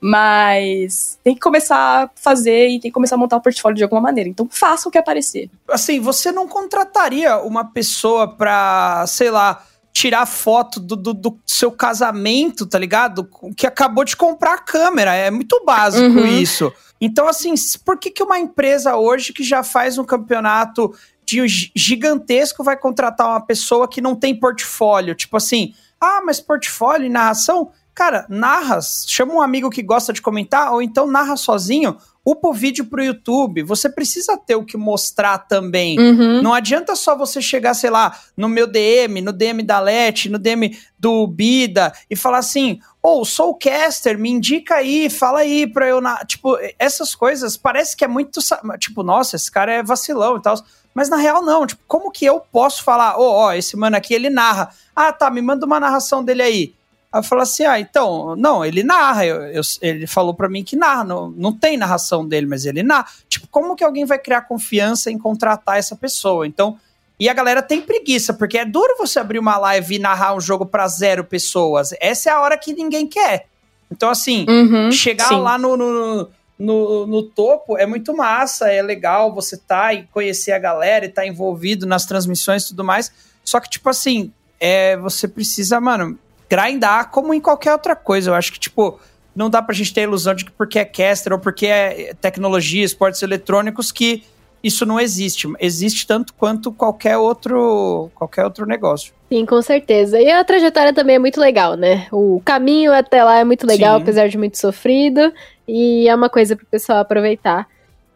Mas 0.00 1.18
tem 1.22 1.34
que 1.34 1.40
começar 1.40 1.76
a 1.76 2.10
fazer 2.16 2.68
e 2.68 2.80
tem 2.80 2.90
que 2.90 2.94
começar 2.94 3.14
a 3.14 3.18
montar 3.18 3.36
o 3.36 3.40
portfólio 3.40 3.76
de 3.76 3.84
alguma 3.84 4.00
maneira. 4.00 4.28
Então 4.28 4.48
faça 4.50 4.88
o 4.88 4.90
que 4.90 4.98
aparecer. 4.98 5.48
Assim, 5.68 6.00
você 6.00 6.32
não 6.32 6.48
contrataria 6.48 7.36
uma 7.38 7.64
pessoa 7.64 8.26
pra, 8.26 9.04
sei 9.06 9.30
lá, 9.30 9.62
tirar 9.92 10.26
foto 10.26 10.78
do, 10.78 10.96
do, 10.96 11.12
do, 11.12 11.38
seu 11.44 11.70
casamento, 11.72 12.66
tá 12.66 12.78
ligado? 12.78 13.28
Que 13.56 13.66
acabou 13.66 14.04
de 14.04 14.16
comprar 14.16 14.54
a 14.54 14.58
câmera. 14.58 15.14
É 15.14 15.30
muito 15.30 15.62
básico 15.64 16.18
uhum. 16.18 16.26
isso. 16.26 16.72
Então, 17.00 17.28
assim, 17.28 17.54
por 17.84 17.98
que, 17.98 18.10
que 18.10 18.22
uma 18.22 18.38
empresa 18.38 18.96
hoje 18.96 19.32
que 19.32 19.42
já 19.42 19.62
faz 19.62 19.98
um 19.98 20.04
campeonato 20.04 20.94
de 21.24 21.46
gigantesco 21.74 22.62
vai 22.62 22.76
contratar 22.76 23.28
uma 23.28 23.40
pessoa 23.40 23.88
que 23.88 24.00
não 24.00 24.14
tem 24.14 24.38
portfólio? 24.38 25.14
Tipo 25.14 25.36
assim, 25.36 25.74
ah, 26.00 26.22
mas 26.24 26.40
portfólio 26.40 27.06
e 27.06 27.10
narração? 27.10 27.70
Cara, 27.94 28.24
narra, 28.28 28.80
chama 29.06 29.34
um 29.34 29.42
amigo 29.42 29.68
que 29.68 29.82
gosta 29.82 30.12
de 30.12 30.22
comentar, 30.22 30.72
ou 30.72 30.80
então 30.80 31.06
narra 31.06 31.36
sozinho, 31.36 31.96
upa 32.24 32.48
o 32.48 32.52
vídeo 32.52 32.84
pro 32.84 33.02
YouTube. 33.02 33.62
Você 33.62 33.88
precisa 33.88 34.36
ter 34.36 34.54
o 34.54 34.64
que 34.64 34.76
mostrar 34.76 35.38
também. 35.38 35.98
Uhum. 35.98 36.42
Não 36.42 36.52
adianta 36.52 36.94
só 36.94 37.16
você 37.16 37.40
chegar, 37.40 37.74
sei 37.74 37.90
lá, 37.90 38.18
no 38.36 38.48
meu 38.48 38.66
DM, 38.66 39.20
no 39.20 39.32
DM 39.32 39.62
da 39.62 39.80
Leti, 39.80 40.28
no 40.28 40.38
DM 40.38 40.76
do 40.98 41.26
Bida 41.26 41.92
e 42.08 42.16
falar 42.16 42.38
assim: 42.38 42.78
ou 43.02 43.22
oh, 43.22 43.24
sou 43.24 43.54
caster, 43.54 44.18
me 44.18 44.30
indica 44.30 44.76
aí, 44.76 45.08
fala 45.08 45.40
aí 45.40 45.66
pra 45.66 45.88
eu. 45.88 46.00
Na... 46.00 46.24
Tipo, 46.24 46.58
essas 46.78 47.14
coisas 47.14 47.56
parece 47.56 47.96
que 47.96 48.04
é 48.04 48.08
muito. 48.08 48.40
Tipo, 48.78 49.02
nossa, 49.02 49.36
esse 49.36 49.50
cara 49.50 49.72
é 49.72 49.82
vacilão 49.82 50.36
e 50.36 50.42
tal. 50.42 50.54
Mas 50.94 51.08
na 51.08 51.16
real, 51.16 51.42
não. 51.42 51.66
Tipo, 51.66 51.82
como 51.86 52.10
que 52.10 52.24
eu 52.24 52.40
posso 52.40 52.82
falar, 52.82 53.16
ó, 53.16 53.20
oh, 53.20 53.32
ó, 53.32 53.46
oh, 53.46 53.52
esse 53.52 53.76
mano 53.76 53.96
aqui 53.96 54.12
ele 54.12 54.28
narra. 54.28 54.70
Ah, 54.94 55.12
tá, 55.12 55.30
me 55.30 55.40
manda 55.40 55.64
uma 55.64 55.80
narração 55.80 56.22
dele 56.22 56.42
aí. 56.42 56.74
Aí 57.12 57.18
eu 57.18 57.24
falo 57.24 57.42
assim: 57.42 57.64
ah, 57.64 57.78
então, 57.80 58.36
não, 58.36 58.64
ele 58.64 58.82
narra. 58.82 59.26
Eu, 59.26 59.42
eu, 59.46 59.62
ele 59.82 60.06
falou 60.06 60.34
para 60.34 60.48
mim 60.48 60.62
que 60.62 60.76
narra. 60.76 61.04
Não, 61.04 61.30
não 61.30 61.52
tem 61.52 61.76
narração 61.76 62.26
dele, 62.26 62.46
mas 62.46 62.64
ele 62.64 62.82
narra. 62.82 63.06
Tipo, 63.28 63.48
como 63.48 63.74
que 63.74 63.84
alguém 63.84 64.04
vai 64.04 64.18
criar 64.18 64.42
confiança 64.42 65.10
em 65.10 65.18
contratar 65.18 65.78
essa 65.78 65.96
pessoa? 65.96 66.46
Então. 66.46 66.78
E 67.18 67.28
a 67.28 67.34
galera 67.34 67.60
tem 67.60 67.82
preguiça, 67.82 68.32
porque 68.32 68.56
é 68.56 68.64
duro 68.64 68.96
você 68.96 69.18
abrir 69.18 69.38
uma 69.38 69.58
live 69.58 69.96
e 69.96 69.98
narrar 69.98 70.34
um 70.34 70.40
jogo 70.40 70.64
para 70.64 70.88
zero 70.88 71.22
pessoas. 71.22 71.90
Essa 72.00 72.30
é 72.30 72.32
a 72.32 72.40
hora 72.40 72.56
que 72.56 72.72
ninguém 72.72 73.06
quer. 73.06 73.44
Então, 73.90 74.08
assim, 74.08 74.46
uhum, 74.48 74.90
chegar 74.90 75.28
sim. 75.28 75.38
lá 75.38 75.58
no, 75.58 75.76
no, 75.76 76.30
no, 76.58 77.06
no, 77.06 77.22
topo 77.22 77.76
é 77.76 77.84
muito 77.84 78.16
massa, 78.16 78.72
é 78.72 78.80
legal 78.80 79.34
você 79.34 79.58
tá 79.58 79.92
e 79.92 80.04
conhecer 80.04 80.52
a 80.52 80.58
galera 80.58 81.04
e 81.04 81.10
tá 81.10 81.26
envolvido 81.26 81.86
nas 81.86 82.06
transmissões 82.06 82.62
e 82.62 82.68
tudo 82.68 82.84
mais. 82.84 83.12
Só 83.44 83.60
que, 83.60 83.68
tipo 83.68 83.90
assim, 83.90 84.32
é, 84.58 84.96
você 84.96 85.26
precisa, 85.26 85.78
mano, 85.78 86.18
grindar 86.50 87.10
como 87.10 87.32
em 87.32 87.40
qualquer 87.40 87.72
outra 87.72 87.94
coisa. 87.94 88.30
Eu 88.30 88.34
acho 88.34 88.52
que, 88.52 88.58
tipo, 88.58 88.98
não 89.34 89.48
dá 89.48 89.62
pra 89.62 89.74
gente 89.74 89.94
ter 89.94 90.00
a 90.00 90.04
ilusão 90.04 90.34
de 90.34 90.44
que 90.44 90.50
porque 90.50 90.78
é 90.78 90.84
caster 90.84 91.32
ou 91.32 91.38
porque 91.38 91.66
é 91.66 92.12
tecnologia, 92.20 92.84
esportes 92.84 93.22
eletrônicos, 93.22 93.92
que 93.92 94.24
isso 94.62 94.84
não 94.84 95.00
existe. 95.00 95.48
Existe 95.58 96.06
tanto 96.06 96.34
quanto 96.34 96.72
qualquer 96.72 97.16
outro, 97.16 98.10
qualquer 98.14 98.44
outro 98.44 98.66
negócio. 98.66 99.14
Sim, 99.32 99.46
com 99.46 99.62
certeza. 99.62 100.20
E 100.20 100.30
a 100.30 100.44
trajetória 100.44 100.92
também 100.92 101.16
é 101.16 101.18
muito 101.18 101.40
legal, 101.40 101.76
né? 101.76 102.08
O 102.10 102.42
caminho 102.44 102.92
até 102.92 103.22
lá 103.22 103.38
é 103.38 103.44
muito 103.44 103.66
legal, 103.66 103.96
Sim. 103.96 104.02
apesar 104.02 104.28
de 104.28 104.36
muito 104.36 104.58
sofrido. 104.58 105.32
E 105.66 106.08
é 106.08 106.14
uma 106.14 106.28
coisa 106.28 106.56
para 106.56 106.64
o 106.64 106.66
pessoal 106.66 106.98
aproveitar 106.98 107.66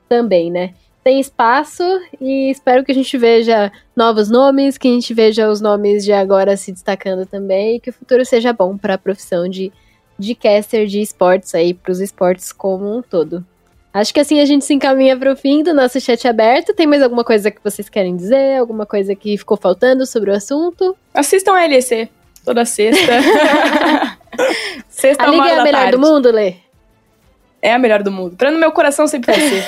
também, 0.09 0.51
né? 0.51 0.75
Tem 1.05 1.21
espaço 1.21 1.83
e 2.19 2.51
espero 2.51 2.83
que 2.83 2.91
a 2.91 2.95
gente 2.95 3.19
veja 3.19 3.71
novos 3.95 4.31
nomes, 4.31 4.79
que 4.79 4.89
a 4.89 4.91
gente 4.91 5.13
veja 5.13 5.51
os 5.51 5.61
nomes 5.61 6.03
de 6.03 6.13
agora 6.13 6.57
se 6.57 6.73
destacando 6.73 7.27
também 7.27 7.77
e 7.77 7.81
que 7.81 7.91
o 7.91 7.93
futuro 7.93 8.25
seja 8.25 8.55
bom 8.55 8.79
para 8.79 8.95
a 8.95 8.99
profissão 8.99 9.47
de, 9.47 9.71
de 10.19 10.35
caster 10.35 10.87
de 10.87 11.03
esportes 11.03 11.55
aí, 11.55 11.75
para 11.75 11.93
os 11.93 12.01
esportes 12.01 12.51
como 12.51 12.97
um 12.97 13.03
todo. 13.03 13.45
Acho 13.93 14.15
que 14.15 14.19
assim 14.19 14.41
a 14.41 14.47
gente 14.47 14.65
se 14.65 14.73
encaminha 14.73 15.17
para 15.17 15.33
o 15.33 15.37
fim 15.37 15.63
do 15.63 15.75
nosso 15.75 16.01
chat 16.01 16.27
aberto. 16.27 16.75
Tem 16.75 16.87
mais 16.87 17.03
alguma 17.03 17.23
coisa 17.23 17.51
que 17.51 17.63
vocês 17.63 17.89
querem 17.89 18.17
dizer? 18.17 18.59
Alguma 18.59 18.87
coisa 18.87 19.15
que 19.15 19.37
ficou 19.37 19.59
faltando 19.59 20.07
sobre 20.07 20.31
o 20.31 20.35
assunto? 20.35 20.97
Assistam 21.13 21.53
a 21.53 21.67
LEC 21.67 22.09
toda 22.45 22.65
sexta. 22.65 23.13
sexta 24.89 25.25
a 25.25 25.27
Liga 25.29 25.49
é 25.49 25.59
a 25.59 25.65
melhor 25.65 25.81
tarde. 25.81 25.93
do 25.93 25.99
mundo, 25.99 26.31
Lê? 26.31 26.57
É 27.65 27.73
a 27.73 27.79
melhor 27.79 28.03
do 28.03 28.13
mundo. 28.13 28.37
Pra 28.37 28.51
no 28.51 28.59
meu 28.59 28.71
coração 28.73 29.07
sempre 29.07 29.35
vai 29.35 29.41
ser. 29.41 29.65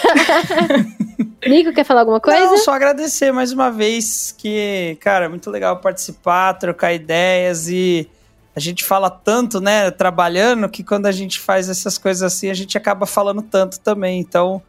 Nico, 1.49 1.73
quer 1.73 1.83
falar 1.83 2.01
alguma 2.01 2.21
coisa? 2.21 2.39
Não, 2.39 2.59
só 2.59 2.73
agradecer 2.73 3.33
mais 3.33 3.53
uma 3.53 3.71
vez 3.71 4.35
que, 4.37 4.99
cara, 5.01 5.25
é 5.25 5.29
muito 5.29 5.51
legal 5.51 5.79
participar, 5.79 6.53
trocar 6.53 6.93
ideias 6.93 7.71
e 7.71 8.07
a 8.55 8.61
gente 8.61 8.85
fala 8.85 9.09
tanto, 9.09 9.63
né, 9.63 9.91
trabalhando, 9.91 10.69
que 10.69 10.85
quando 10.85 11.07
a 11.07 11.13
gente 11.13 11.41
faz 11.41 11.71
essas 11.71 11.97
coisas 11.97 12.23
assim, 12.23 12.51
a 12.51 12.55
gente 12.55 12.77
acaba 12.77 13.07
falando 13.07 13.41
tanto 13.41 13.81
também. 13.81 14.21
Então, 14.21 14.61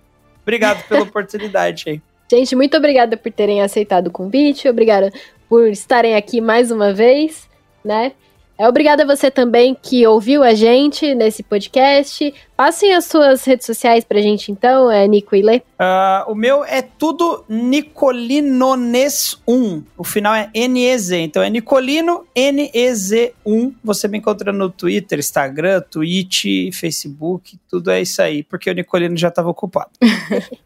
obrigado 0.41 0.88
pela 0.88 1.03
oportunidade 1.03 1.84
aí. 1.89 2.01
Gente, 2.32 2.55
muito 2.55 2.78
obrigada 2.78 3.17
por 3.17 3.32
terem 3.34 3.61
aceitado 3.61 4.07
o 4.07 4.11
convite, 4.11 4.69
obrigada 4.69 5.11
por 5.49 5.67
estarem 5.67 6.15
aqui 6.15 6.39
mais 6.39 6.71
uma 6.71 6.93
vez, 6.93 7.49
né? 7.84 8.13
É, 8.57 8.67
obrigada 8.67 9.03
a 9.03 9.05
você 9.05 9.29
também 9.29 9.77
que 9.79 10.07
ouviu 10.07 10.41
a 10.41 10.55
gente 10.55 11.13
nesse 11.13 11.43
podcast. 11.43 12.33
Passem 12.55 12.95
as 12.95 13.05
suas 13.05 13.45
redes 13.45 13.67
sociais 13.67 14.03
pra 14.03 14.19
gente, 14.19 14.51
então, 14.51 14.89
é 14.89 15.07
Nico 15.07 15.35
e 15.35 15.43
Lê. 15.43 15.57
Uh, 15.57 16.31
o 16.31 16.35
meu 16.35 16.63
é 16.63 16.81
tudo 16.81 17.45
Nicolinones1. 17.47 19.83
O 19.95 20.03
final 20.03 20.33
é 20.33 20.49
NEZ. 20.67 21.11
Então 21.11 21.43
é 21.43 21.51
Nicolino 21.51 22.25
NEZ1. 22.35 23.75
Você 23.83 24.07
me 24.07 24.17
encontra 24.17 24.51
no 24.51 24.71
Twitter, 24.71 25.19
Instagram, 25.19 25.81
Twitch, 25.81 26.73
Facebook. 26.73 27.59
Tudo 27.69 27.91
é 27.91 28.01
isso 28.01 28.23
aí, 28.23 28.41
porque 28.41 28.71
o 28.71 28.73
Nicolino 28.73 29.15
já 29.15 29.27
estava 29.27 29.49
ocupado. 29.49 29.91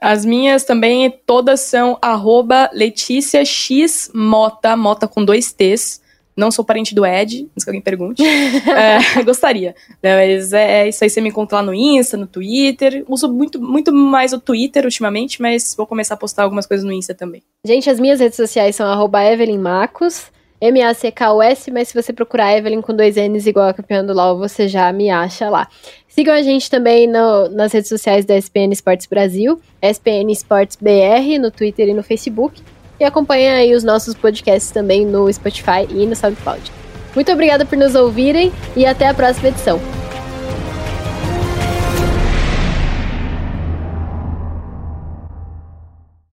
As 0.00 0.24
minhas 0.24 0.64
também, 0.64 1.10
todas 1.26 1.60
são 1.60 1.98
arroba 2.00 2.70
Letícia 2.72 3.44
X 3.44 4.10
Mota, 4.14 4.74
Mota 4.76 5.06
com 5.06 5.22
dois 5.24 5.52
T's. 5.52 6.00
Não 6.38 6.52
sou 6.52 6.64
parente 6.64 6.94
do 6.94 7.04
Ed, 7.04 7.48
se 7.58 7.68
alguém 7.68 7.80
pergunte. 7.80 8.22
é, 8.24 9.22
gostaria. 9.24 9.74
Mas 10.00 10.52
é, 10.52 10.82
é, 10.82 10.88
isso 10.88 11.02
aí, 11.02 11.10
você 11.10 11.20
me 11.20 11.30
encontra 11.30 11.56
lá 11.56 11.64
no 11.64 11.74
Insta, 11.74 12.16
no 12.16 12.28
Twitter. 12.28 13.04
Uso 13.08 13.28
muito, 13.28 13.60
muito 13.60 13.92
mais 13.92 14.32
o 14.32 14.38
Twitter 14.38 14.84
ultimamente, 14.84 15.42
mas 15.42 15.74
vou 15.76 15.84
começar 15.84 16.14
a 16.14 16.16
postar 16.16 16.44
algumas 16.44 16.64
coisas 16.64 16.86
no 16.86 16.92
Insta 16.92 17.12
também. 17.12 17.42
Gente, 17.66 17.90
as 17.90 17.98
minhas 17.98 18.20
redes 18.20 18.36
sociais 18.36 18.76
são 18.76 18.86
arroba 18.86 19.24
Evelyn 19.24 19.58
Macos, 19.58 20.30
M-A-C-K-U-S, 20.60 21.72
mas 21.72 21.88
se 21.88 21.94
você 21.94 22.12
procurar 22.12 22.56
Evelyn 22.56 22.82
com 22.82 22.94
dois 22.94 23.16
N's 23.16 23.46
igual 23.48 23.68
a 23.68 23.74
campeã 23.74 24.04
do 24.04 24.12
LOL, 24.12 24.38
você 24.38 24.68
já 24.68 24.92
me 24.92 25.10
acha 25.10 25.50
lá. 25.50 25.68
Sigam 26.06 26.34
a 26.34 26.42
gente 26.42 26.70
também 26.70 27.08
no, 27.08 27.48
nas 27.48 27.72
redes 27.72 27.88
sociais 27.88 28.24
da 28.24 28.36
SPN 28.36 28.72
Esportes 28.72 29.06
Brasil, 29.06 29.60
SPN 29.82 30.32
Esportes 30.32 30.76
BR, 30.80 31.40
no 31.40 31.50
Twitter 31.50 31.88
e 31.88 31.94
no 31.94 32.02
Facebook. 32.04 32.62
E 33.00 33.04
acompanha 33.04 33.54
aí 33.54 33.74
os 33.74 33.84
nossos 33.84 34.14
podcasts 34.14 34.70
também 34.70 35.06
no 35.06 35.32
Spotify 35.32 35.86
e 35.90 36.06
no 36.06 36.16
SoundCloud. 36.16 36.72
Muito 37.14 37.32
obrigada 37.32 37.64
por 37.64 37.78
nos 37.78 37.94
ouvirem 37.94 38.52
e 38.76 38.84
até 38.84 39.08
a 39.08 39.14
próxima 39.14 39.48
edição. 39.48 39.80